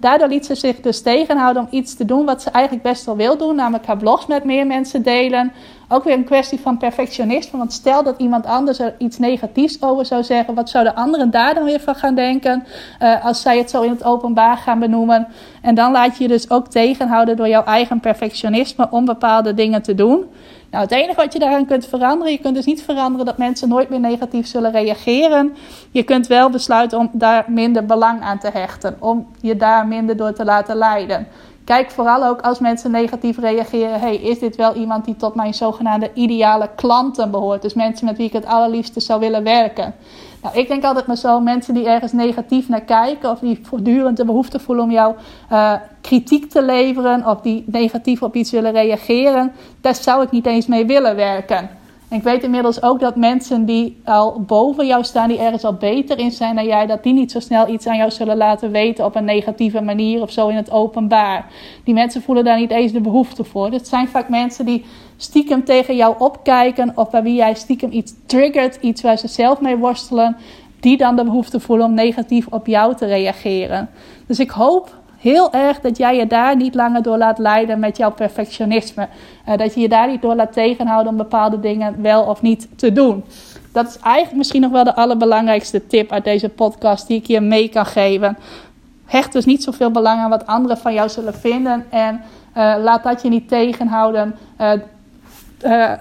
Daardoor 0.00 0.28
liet 0.28 0.46
ze 0.46 0.54
zich 0.54 0.80
dus 0.80 1.02
tegenhouden 1.02 1.62
om 1.62 1.68
iets 1.70 1.94
te 1.94 2.04
doen 2.04 2.24
wat 2.24 2.42
ze 2.42 2.50
eigenlijk 2.50 2.84
best 2.84 3.04
wel 3.04 3.16
wil 3.16 3.36
doen, 3.36 3.54
namelijk 3.56 3.86
haar 3.86 3.96
blogs 3.96 4.26
met 4.26 4.44
meer 4.44 4.66
mensen 4.66 5.02
delen. 5.02 5.52
Ook 5.88 6.04
weer 6.04 6.14
een 6.14 6.24
kwestie 6.24 6.60
van 6.60 6.78
perfectionisme, 6.78 7.58
want 7.58 7.72
stel 7.72 8.02
dat 8.02 8.18
iemand 8.18 8.46
anders 8.46 8.78
er 8.78 8.94
iets 8.98 9.18
negatiefs 9.18 9.82
over 9.82 10.06
zou 10.06 10.24
zeggen, 10.24 10.54
wat 10.54 10.70
zouden 10.70 10.94
anderen 10.94 11.30
daar 11.30 11.54
dan 11.54 11.64
weer 11.64 11.80
van 11.80 11.94
gaan 11.94 12.14
denken 12.14 12.64
uh, 13.02 13.24
als 13.24 13.42
zij 13.42 13.58
het 13.58 13.70
zo 13.70 13.82
in 13.82 13.90
het 13.90 14.04
openbaar 14.04 14.56
gaan 14.56 14.78
benoemen? 14.78 15.26
En 15.62 15.74
dan 15.74 15.92
laat 15.92 16.16
je 16.16 16.22
je 16.22 16.28
dus 16.28 16.50
ook 16.50 16.68
tegenhouden 16.68 17.36
door 17.36 17.48
jouw 17.48 17.64
eigen 17.64 18.00
perfectionisme 18.00 18.88
om 18.90 19.04
bepaalde 19.04 19.54
dingen 19.54 19.82
te 19.82 19.94
doen. 19.94 20.24
Nou, 20.70 20.82
het 20.84 20.92
enige 20.92 21.14
wat 21.14 21.32
je 21.32 21.38
daaraan 21.38 21.66
kunt 21.66 21.86
veranderen, 21.86 22.32
je 22.32 22.38
kunt 22.38 22.54
dus 22.54 22.64
niet 22.64 22.82
veranderen 22.82 23.26
dat 23.26 23.38
mensen 23.38 23.68
nooit 23.68 23.88
meer 23.88 24.00
negatief 24.00 24.46
zullen 24.46 24.70
reageren. 24.70 25.56
Je 25.90 26.02
kunt 26.02 26.26
wel 26.26 26.50
besluiten 26.50 26.98
om 26.98 27.10
daar 27.12 27.44
minder 27.48 27.86
belang 27.86 28.22
aan 28.22 28.38
te 28.38 28.50
hechten, 28.52 28.96
om 28.98 29.26
je 29.40 29.56
daar 29.56 29.86
minder 29.86 30.16
door 30.16 30.32
te 30.32 30.44
laten 30.44 30.76
leiden. 30.76 31.26
Kijk 31.64 31.90
vooral 31.90 32.24
ook 32.24 32.40
als 32.40 32.58
mensen 32.58 32.90
negatief 32.90 33.38
reageren: 33.38 34.00
hey, 34.00 34.16
is 34.16 34.38
dit 34.38 34.56
wel 34.56 34.74
iemand 34.74 35.04
die 35.04 35.16
tot 35.16 35.34
mijn 35.34 35.54
zogenaamde 35.54 36.10
ideale 36.14 36.70
klanten 36.76 37.30
behoort? 37.30 37.62
Dus 37.62 37.74
mensen 37.74 38.06
met 38.06 38.16
wie 38.16 38.26
ik 38.26 38.32
het 38.32 38.46
allerliefste 38.46 39.00
zou 39.00 39.20
willen 39.20 39.42
werken. 39.42 39.94
Nou, 40.42 40.58
ik 40.58 40.68
denk 40.68 40.84
altijd 40.84 41.06
maar 41.06 41.16
zo, 41.16 41.40
mensen 41.40 41.74
die 41.74 41.88
ergens 41.88 42.12
negatief 42.12 42.68
naar 42.68 42.80
kijken 42.80 43.30
of 43.30 43.38
die 43.38 43.60
voortdurend 43.62 44.16
de 44.16 44.24
behoefte 44.24 44.58
voelen 44.58 44.84
om 44.84 44.90
jou 44.90 45.14
uh, 45.52 45.74
kritiek 46.00 46.50
te 46.50 46.62
leveren 46.62 47.26
of 47.26 47.40
die 47.40 47.64
negatief 47.66 48.22
op 48.22 48.34
iets 48.34 48.50
willen 48.50 48.72
reageren, 48.72 49.52
daar 49.80 49.94
zou 49.94 50.22
ik 50.22 50.30
niet 50.30 50.46
eens 50.46 50.66
mee 50.66 50.86
willen 50.86 51.16
werken. 51.16 51.79
En 52.10 52.16
ik 52.16 52.22
weet 52.22 52.42
inmiddels 52.42 52.82
ook 52.82 53.00
dat 53.00 53.16
mensen 53.16 53.64
die 53.64 54.00
al 54.04 54.40
boven 54.40 54.86
jou 54.86 55.04
staan, 55.04 55.28
die 55.28 55.38
ergens 55.38 55.64
al 55.64 55.74
beter 55.74 56.18
in 56.18 56.30
zijn 56.30 56.54
dan 56.54 56.64
jij, 56.64 56.86
dat 56.86 57.02
die 57.02 57.12
niet 57.12 57.30
zo 57.30 57.40
snel 57.40 57.68
iets 57.68 57.86
aan 57.86 57.96
jou 57.96 58.10
zullen 58.10 58.36
laten 58.36 58.70
weten 58.70 59.04
op 59.04 59.14
een 59.14 59.24
negatieve 59.24 59.80
manier 59.80 60.22
of 60.22 60.30
zo 60.30 60.48
in 60.48 60.56
het 60.56 60.70
openbaar. 60.70 61.46
Die 61.84 61.94
mensen 61.94 62.22
voelen 62.22 62.44
daar 62.44 62.58
niet 62.58 62.70
eens 62.70 62.92
de 62.92 63.00
behoefte 63.00 63.44
voor. 63.44 63.70
Het 63.70 63.88
zijn 63.88 64.08
vaak 64.08 64.28
mensen 64.28 64.64
die 64.64 64.84
stiekem 65.16 65.64
tegen 65.64 65.96
jou 65.96 66.14
opkijken 66.18 66.92
of 66.94 67.10
bij 67.10 67.22
wie 67.22 67.34
jij 67.34 67.54
stiekem 67.54 67.92
iets 67.92 68.12
triggert, 68.26 68.78
iets 68.80 69.02
waar 69.02 69.18
ze 69.18 69.28
zelf 69.28 69.60
mee 69.60 69.76
worstelen, 69.76 70.36
die 70.80 70.96
dan 70.96 71.16
de 71.16 71.24
behoefte 71.24 71.60
voelen 71.60 71.86
om 71.86 71.94
negatief 71.94 72.46
op 72.46 72.66
jou 72.66 72.96
te 72.96 73.06
reageren. 73.06 73.88
Dus 74.26 74.38
ik 74.38 74.50
hoop 74.50 74.99
heel 75.20 75.52
erg 75.52 75.80
dat 75.80 75.96
jij 75.96 76.16
je 76.16 76.26
daar 76.26 76.56
niet 76.56 76.74
langer 76.74 77.02
door 77.02 77.18
laat 77.18 77.38
leiden 77.38 77.78
met 77.78 77.96
jouw 77.96 78.10
perfectionisme. 78.10 79.08
Uh, 79.48 79.56
dat 79.56 79.74
je 79.74 79.80
je 79.80 79.88
daar 79.88 80.08
niet 80.08 80.22
door 80.22 80.34
laat 80.34 80.52
tegenhouden 80.52 81.12
om 81.12 81.18
bepaalde 81.18 81.60
dingen 81.60 82.02
wel 82.02 82.22
of 82.22 82.42
niet 82.42 82.68
te 82.76 82.92
doen. 82.92 83.24
Dat 83.72 83.86
is 83.86 83.98
eigenlijk 83.98 84.36
misschien 84.36 84.60
nog 84.60 84.70
wel 84.70 84.84
de 84.84 84.94
allerbelangrijkste 84.94 85.86
tip 85.86 86.12
uit 86.12 86.24
deze 86.24 86.48
podcast 86.48 87.06
die 87.06 87.18
ik 87.18 87.26
je 87.26 87.40
mee 87.40 87.68
kan 87.68 87.86
geven. 87.86 88.38
Hecht 89.04 89.32
dus 89.32 89.44
niet 89.44 89.62
zoveel 89.62 89.90
belang 89.90 90.20
aan 90.20 90.30
wat 90.30 90.46
anderen 90.46 90.78
van 90.78 90.94
jou 90.94 91.08
zullen 91.08 91.34
vinden. 91.34 91.86
En 91.90 92.20
uh, 92.56 92.74
laat 92.82 93.02
dat 93.02 93.22
je 93.22 93.28
niet 93.28 93.48
tegenhouden. 93.48 94.36
Uh, 94.60 95.92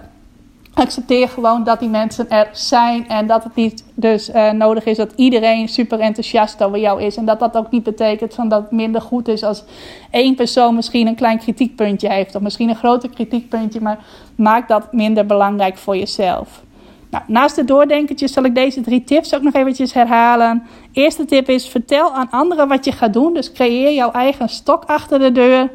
accepteer 0.74 1.30
gewoon 1.30 1.64
dat 1.64 1.80
die 1.80 1.90
mensen 1.90 2.30
er 2.30 2.50
zijn. 2.52 3.08
En 3.08 3.28
dat 3.28 3.44
het 3.44 3.56
niet 3.56 3.84
dus 3.94 4.30
uh, 4.30 4.52
nodig 4.52 4.86
is 4.86 4.98
dat 4.98 5.14
iedereen 5.16 5.70
super 5.70 6.00
enthousiast 6.00 6.64
over 6.64 6.80
jou 6.80 7.02
is. 7.02 7.16
En 7.16 7.26
dat 7.26 7.40
dat 7.40 7.58
ook 7.58 7.72
niet 7.72 7.84
betekent 7.84 8.34
van 8.34 8.50
dat 8.50 8.62
het 8.62 8.72
minder 8.72 9.02
goed 9.02 9.28
is 9.28 9.44
als 9.44 9.64
één 10.12 10.36
persoon 10.36 10.76
misschien 10.76 11.08
een 11.08 11.16
klein 11.16 11.38
kritiekpuntje 11.38 12.10
heeft. 12.10 12.36
Of 12.36 12.42
misschien 12.42 12.70
een 12.70 12.76
groter 12.76 13.10
kritiekpuntje. 13.10 13.82
Maar 13.82 14.00
maak 14.36 14.68
dat 14.68 14.94
minder 14.94 15.26
belangrijk 15.26 15.78
voor 15.78 15.98
jezelf. 15.98 16.62
Nou, 17.10 17.24
naast 17.28 17.56
de 17.56 17.66
doordenkertjes 17.66 18.34
zal 18.34 18.44
ik 18.44 18.56
deze 18.56 18.82
drie 18.82 19.04
tips 19.04 19.36
ook 19.36 19.42
nog 19.42 19.54
eventjes 19.54 19.94
herhalen. 19.94 20.64
Eerste 20.92 21.26
tip 21.26 21.50
is: 21.50 21.68
vertel 21.68 22.12
aan 22.12 22.30
anderen 22.30 22.68
wat 22.68 22.86
je 22.86 22.92
gaat 22.92 23.14
doen. 23.14 23.34
Dus 23.34 23.52
creëer 23.52 23.94
jouw 23.94 24.12
eigen 24.12 24.50
stok 24.50 24.84
achter 24.86 25.20
de 25.20 25.32
deur. 25.32 25.70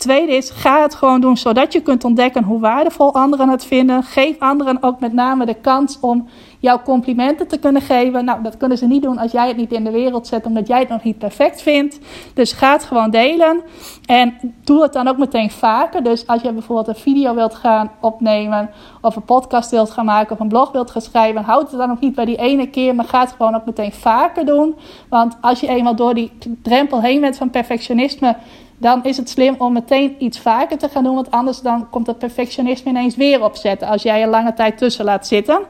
De 0.00 0.06
tweede 0.06 0.32
is: 0.32 0.50
ga 0.50 0.82
het 0.82 0.94
gewoon 0.94 1.20
doen 1.20 1.36
zodat 1.36 1.72
je 1.72 1.80
kunt 1.80 2.04
ontdekken 2.04 2.44
hoe 2.44 2.60
waardevol 2.60 3.14
anderen 3.14 3.48
het 3.48 3.64
vinden. 3.64 4.02
Geef 4.02 4.38
anderen 4.38 4.82
ook 4.82 5.00
met 5.00 5.12
name 5.12 5.46
de 5.46 5.54
kans 5.54 5.98
om 6.00 6.28
jouw 6.58 6.82
complimenten 6.82 7.48
te 7.48 7.58
kunnen 7.58 7.82
geven. 7.82 8.24
Nou, 8.24 8.42
dat 8.42 8.56
kunnen 8.56 8.78
ze 8.78 8.86
niet 8.86 9.02
doen 9.02 9.18
als 9.18 9.32
jij 9.32 9.48
het 9.48 9.56
niet 9.56 9.72
in 9.72 9.84
de 9.84 9.90
wereld 9.90 10.26
zet, 10.26 10.46
omdat 10.46 10.66
jij 10.66 10.78
het 10.78 10.88
nog 10.88 11.02
niet 11.02 11.18
perfect 11.18 11.62
vindt. 11.62 11.98
Dus 12.34 12.52
ga 12.52 12.72
het 12.72 12.84
gewoon 12.84 13.10
delen. 13.10 13.60
En 14.06 14.34
doe 14.64 14.82
het 14.82 14.92
dan 14.92 15.08
ook 15.08 15.18
meteen 15.18 15.50
vaker. 15.50 16.02
Dus 16.02 16.26
als 16.26 16.42
je 16.42 16.52
bijvoorbeeld 16.52 16.88
een 16.88 17.02
video 17.02 17.34
wilt 17.34 17.54
gaan 17.54 17.90
opnemen, 18.00 18.70
of 19.00 19.16
een 19.16 19.24
podcast 19.24 19.70
wilt 19.70 19.90
gaan 19.90 20.04
maken, 20.04 20.32
of 20.32 20.40
een 20.40 20.48
blog 20.48 20.72
wilt 20.72 20.90
gaan 20.90 21.02
schrijven, 21.02 21.44
houd 21.44 21.70
het 21.70 21.80
dan 21.80 21.90
ook 21.90 22.00
niet 22.00 22.14
bij 22.14 22.24
die 22.24 22.36
ene 22.36 22.66
keer, 22.66 22.94
maar 22.94 23.04
ga 23.04 23.20
het 23.20 23.34
gewoon 23.36 23.54
ook 23.54 23.64
meteen 23.64 23.92
vaker 23.92 24.46
doen. 24.46 24.74
Want 25.08 25.36
als 25.40 25.60
je 25.60 25.68
eenmaal 25.68 25.96
door 25.96 26.14
die 26.14 26.32
drempel 26.62 27.00
heen 27.00 27.20
bent 27.20 27.36
van 27.36 27.50
perfectionisme, 27.50 28.36
dan 28.80 29.04
is 29.04 29.16
het 29.16 29.28
slim 29.28 29.54
om 29.58 29.72
meteen 29.72 30.16
iets 30.18 30.38
vaker 30.38 30.78
te 30.78 30.88
gaan 30.88 31.04
doen. 31.04 31.14
Want 31.14 31.30
anders 31.30 31.60
dan 31.60 31.90
komt 31.90 32.06
het 32.06 32.18
perfectionisme 32.18 32.90
ineens 32.90 33.16
weer 33.16 33.44
opzetten 33.44 33.88
als 33.88 34.02
jij 34.02 34.22
er 34.22 34.28
lange 34.28 34.54
tijd 34.54 34.78
tussen 34.78 35.04
laat 35.04 35.26
zitten. 35.26 35.60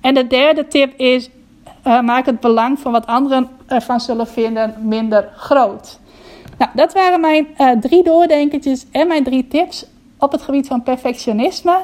En 0.00 0.14
de 0.14 0.26
derde 0.26 0.68
tip 0.68 0.98
is: 0.98 1.30
uh, 1.86 2.00
maak 2.00 2.26
het 2.26 2.40
belang 2.40 2.78
van 2.78 2.92
wat 2.92 3.06
anderen 3.06 3.48
ervan 3.66 4.00
zullen 4.00 4.26
vinden 4.26 4.74
minder 4.80 5.28
groot. 5.36 5.98
Nou, 6.58 6.70
dat 6.74 6.92
waren 6.92 7.20
mijn 7.20 7.48
uh, 7.58 7.70
drie 7.70 8.02
doordenkertjes 8.02 8.86
en 8.90 9.08
mijn 9.08 9.24
drie 9.24 9.48
tips 9.48 9.86
op 10.18 10.32
het 10.32 10.42
gebied 10.42 10.66
van 10.66 10.82
perfectionisme. 10.82 11.78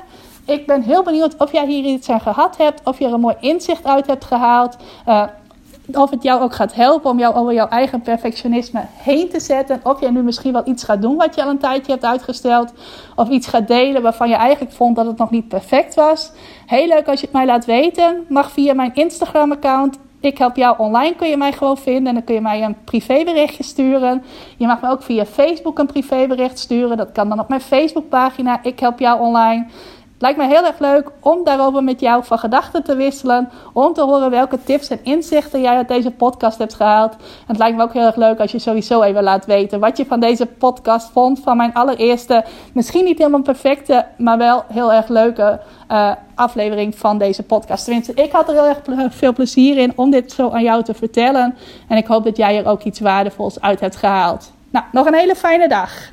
Ik 0.45 0.67
ben 0.67 0.83
heel 0.83 1.03
benieuwd 1.03 1.37
of 1.37 1.53
jij 1.53 1.67
hier 1.67 1.85
iets 1.85 2.09
aan 2.09 2.21
gehad 2.21 2.57
hebt, 2.57 2.81
of 2.85 2.99
je 2.99 3.07
er 3.07 3.13
een 3.13 3.21
mooi 3.21 3.37
inzicht 3.41 3.85
uit 3.85 4.07
hebt 4.07 4.25
gehaald. 4.25 4.77
Uh, 5.09 5.23
of 5.93 6.11
het 6.11 6.23
jou 6.23 6.43
ook 6.43 6.55
gaat 6.55 6.75
helpen 6.75 7.11
om 7.11 7.19
jou 7.19 7.35
over 7.35 7.53
jouw 7.53 7.69
eigen 7.69 8.01
perfectionisme 8.01 8.85
heen 8.97 9.29
te 9.29 9.41
zetten. 9.41 9.81
Of 9.83 10.01
jij 10.01 10.11
nu 10.11 10.23
misschien 10.23 10.53
wel 10.53 10.69
iets 10.69 10.85
gaat 10.85 11.03
doen 11.03 11.17
wat 11.17 11.35
je 11.35 11.43
al 11.43 11.51
een 11.51 11.59
tijdje 11.59 11.93
hebt 11.93 12.05
uitgesteld. 12.05 12.73
Of 13.17 13.29
iets 13.29 13.47
gaat 13.47 13.69
delen 13.69 14.03
waarvan 14.03 14.29
je 14.29 14.35
eigenlijk 14.35 14.75
vond 14.75 14.97
dat 14.97 15.07
het 15.07 15.19
nog 15.19 15.31
niet 15.31 15.49
perfect 15.49 15.95
was. 15.95 16.33
Heel 16.67 16.87
leuk 16.87 17.09
als 17.09 17.21
je 17.21 17.27
het 17.27 17.35
mij 17.35 17.47
laat 17.47 17.65
weten. 17.65 18.25
Mag 18.29 18.51
via 18.51 18.75
mijn 18.75 18.95
Instagram 18.95 19.53
account. 19.53 19.99
Ik 20.21 20.39
help 20.39 20.57
jou 20.57 20.79
online 20.79 21.15
kun 21.15 21.29
je 21.29 21.37
mij 21.37 21.53
gewoon 21.53 21.79
vinden. 21.79 22.07
En 22.07 22.15
dan 22.15 22.25
kun 22.25 22.35
je 22.35 22.41
mij 22.41 22.63
een 22.63 22.77
privéberichtje 22.85 23.63
sturen. 23.63 24.25
Je 24.57 24.67
mag 24.67 24.81
me 24.81 24.91
ook 24.91 25.03
via 25.03 25.25
Facebook 25.25 25.79
een 25.79 25.87
privébericht 25.87 26.59
sturen. 26.59 26.97
Dat 26.97 27.13
kan 27.13 27.29
dan 27.29 27.41
op 27.41 27.49
mijn 27.49 27.61
Facebookpagina. 27.61 28.63
Ik 28.63 28.81
help 28.81 28.99
jou 28.99 29.21
online. 29.21 29.67
Lijkt 30.19 30.39
me 30.39 30.47
heel 30.47 30.67
erg 30.67 30.79
leuk 30.79 31.11
om 31.21 31.45
daarover 31.45 31.85
met 31.85 32.01
jou 32.01 32.25
van 32.25 32.39
gedachten 32.39 32.83
te 32.83 32.97
wisselen. 32.97 33.49
Om 33.73 33.93
te 33.93 34.03
horen 34.03 34.31
welke 34.31 34.59
tips 34.65 34.89
en 34.89 34.99
inzichten 35.03 35.61
jij 35.61 35.77
uit 35.77 35.89
deze 35.89 36.11
podcast 36.11 36.59
hebt 36.59 36.75
gehaald. 36.75 37.13
En 37.13 37.19
het 37.47 37.59
lijkt 37.59 37.77
me 37.77 37.83
ook 37.83 37.93
heel 37.93 38.07
erg 38.07 38.17
leuk 38.17 38.41
als 38.41 38.53
je 38.53 38.59
sowieso 38.59 39.03
even 39.03 39.23
laat 39.23 39.47
weten 39.47 39.81
wat 39.81 39.97
je 39.97 40.07
van 40.07 40.21
deze 40.21 40.47
podcast 40.47 41.11
vond. 41.11 41.41
Van 41.41 41.57
mijn 41.57 41.75
allereerste, 41.75 42.45
misschien 42.73 43.05
niet 43.05 43.19
helemaal 43.19 43.43
perfecte, 43.43 44.07
maar 44.19 44.39
wel 44.39 44.65
heel 44.69 44.93
erg 44.93 45.09
leuke 45.09 45.61
uh, 45.91 46.13
aflevering 46.35 46.99
van 46.99 47.19
deze 47.19 47.43
podcast. 47.43 47.85
Tenminste, 47.85 48.15
ik 48.15 48.33
had 48.33 48.49
er 48.49 48.55
heel 48.55 48.67
erg 48.67 49.15
veel 49.15 49.33
plezier 49.33 49.79
in 49.79 49.93
om 49.97 50.11
dit 50.11 50.33
zo 50.33 50.51
aan 50.51 50.63
jou 50.63 50.83
te 50.83 50.95
vertellen. 50.95 51.57
En 51.89 51.97
ik 51.97 52.07
hoop 52.07 52.25
dat 52.25 52.37
jij 52.37 52.59
er 52.59 52.67
ook 52.67 52.83
iets 52.83 53.01
waardevols 53.01 53.61
uit 53.61 53.81
hebt 53.81 53.97
gehaald. 53.97 54.53
Nou, 54.71 54.85
nog 54.93 55.07
een 55.07 55.15
hele 55.15 55.35
fijne 55.35 55.69
dag. 55.69 56.13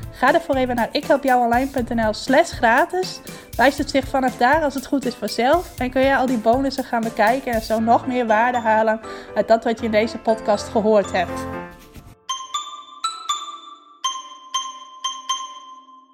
Ga 0.21 0.33
ervoor 0.33 0.55
even 0.55 0.75
naar 0.75 0.89
ikhelpjouonline.nl 0.91 2.13
slash 2.13 2.51
gratis. 2.51 3.19
Wijst 3.55 3.77
het 3.77 3.89
zich 3.89 4.07
vanaf 4.07 4.37
daar 4.37 4.63
als 4.63 4.73
het 4.73 4.85
goed 4.85 5.05
is 5.05 5.13
vanzelf. 5.15 5.79
En 5.79 5.89
kun 5.89 6.01
je 6.01 6.17
al 6.17 6.25
die 6.25 6.37
bonussen 6.37 6.83
gaan 6.83 7.01
bekijken 7.01 7.53
en 7.53 7.61
zo 7.61 7.79
nog 7.79 8.07
meer 8.07 8.27
waarde 8.27 8.57
halen 8.57 8.99
uit 9.35 9.47
dat 9.47 9.63
wat 9.63 9.79
je 9.79 9.85
in 9.85 9.91
deze 9.91 10.17
podcast 10.17 10.67
gehoord 10.67 11.11
hebt. 11.11 11.45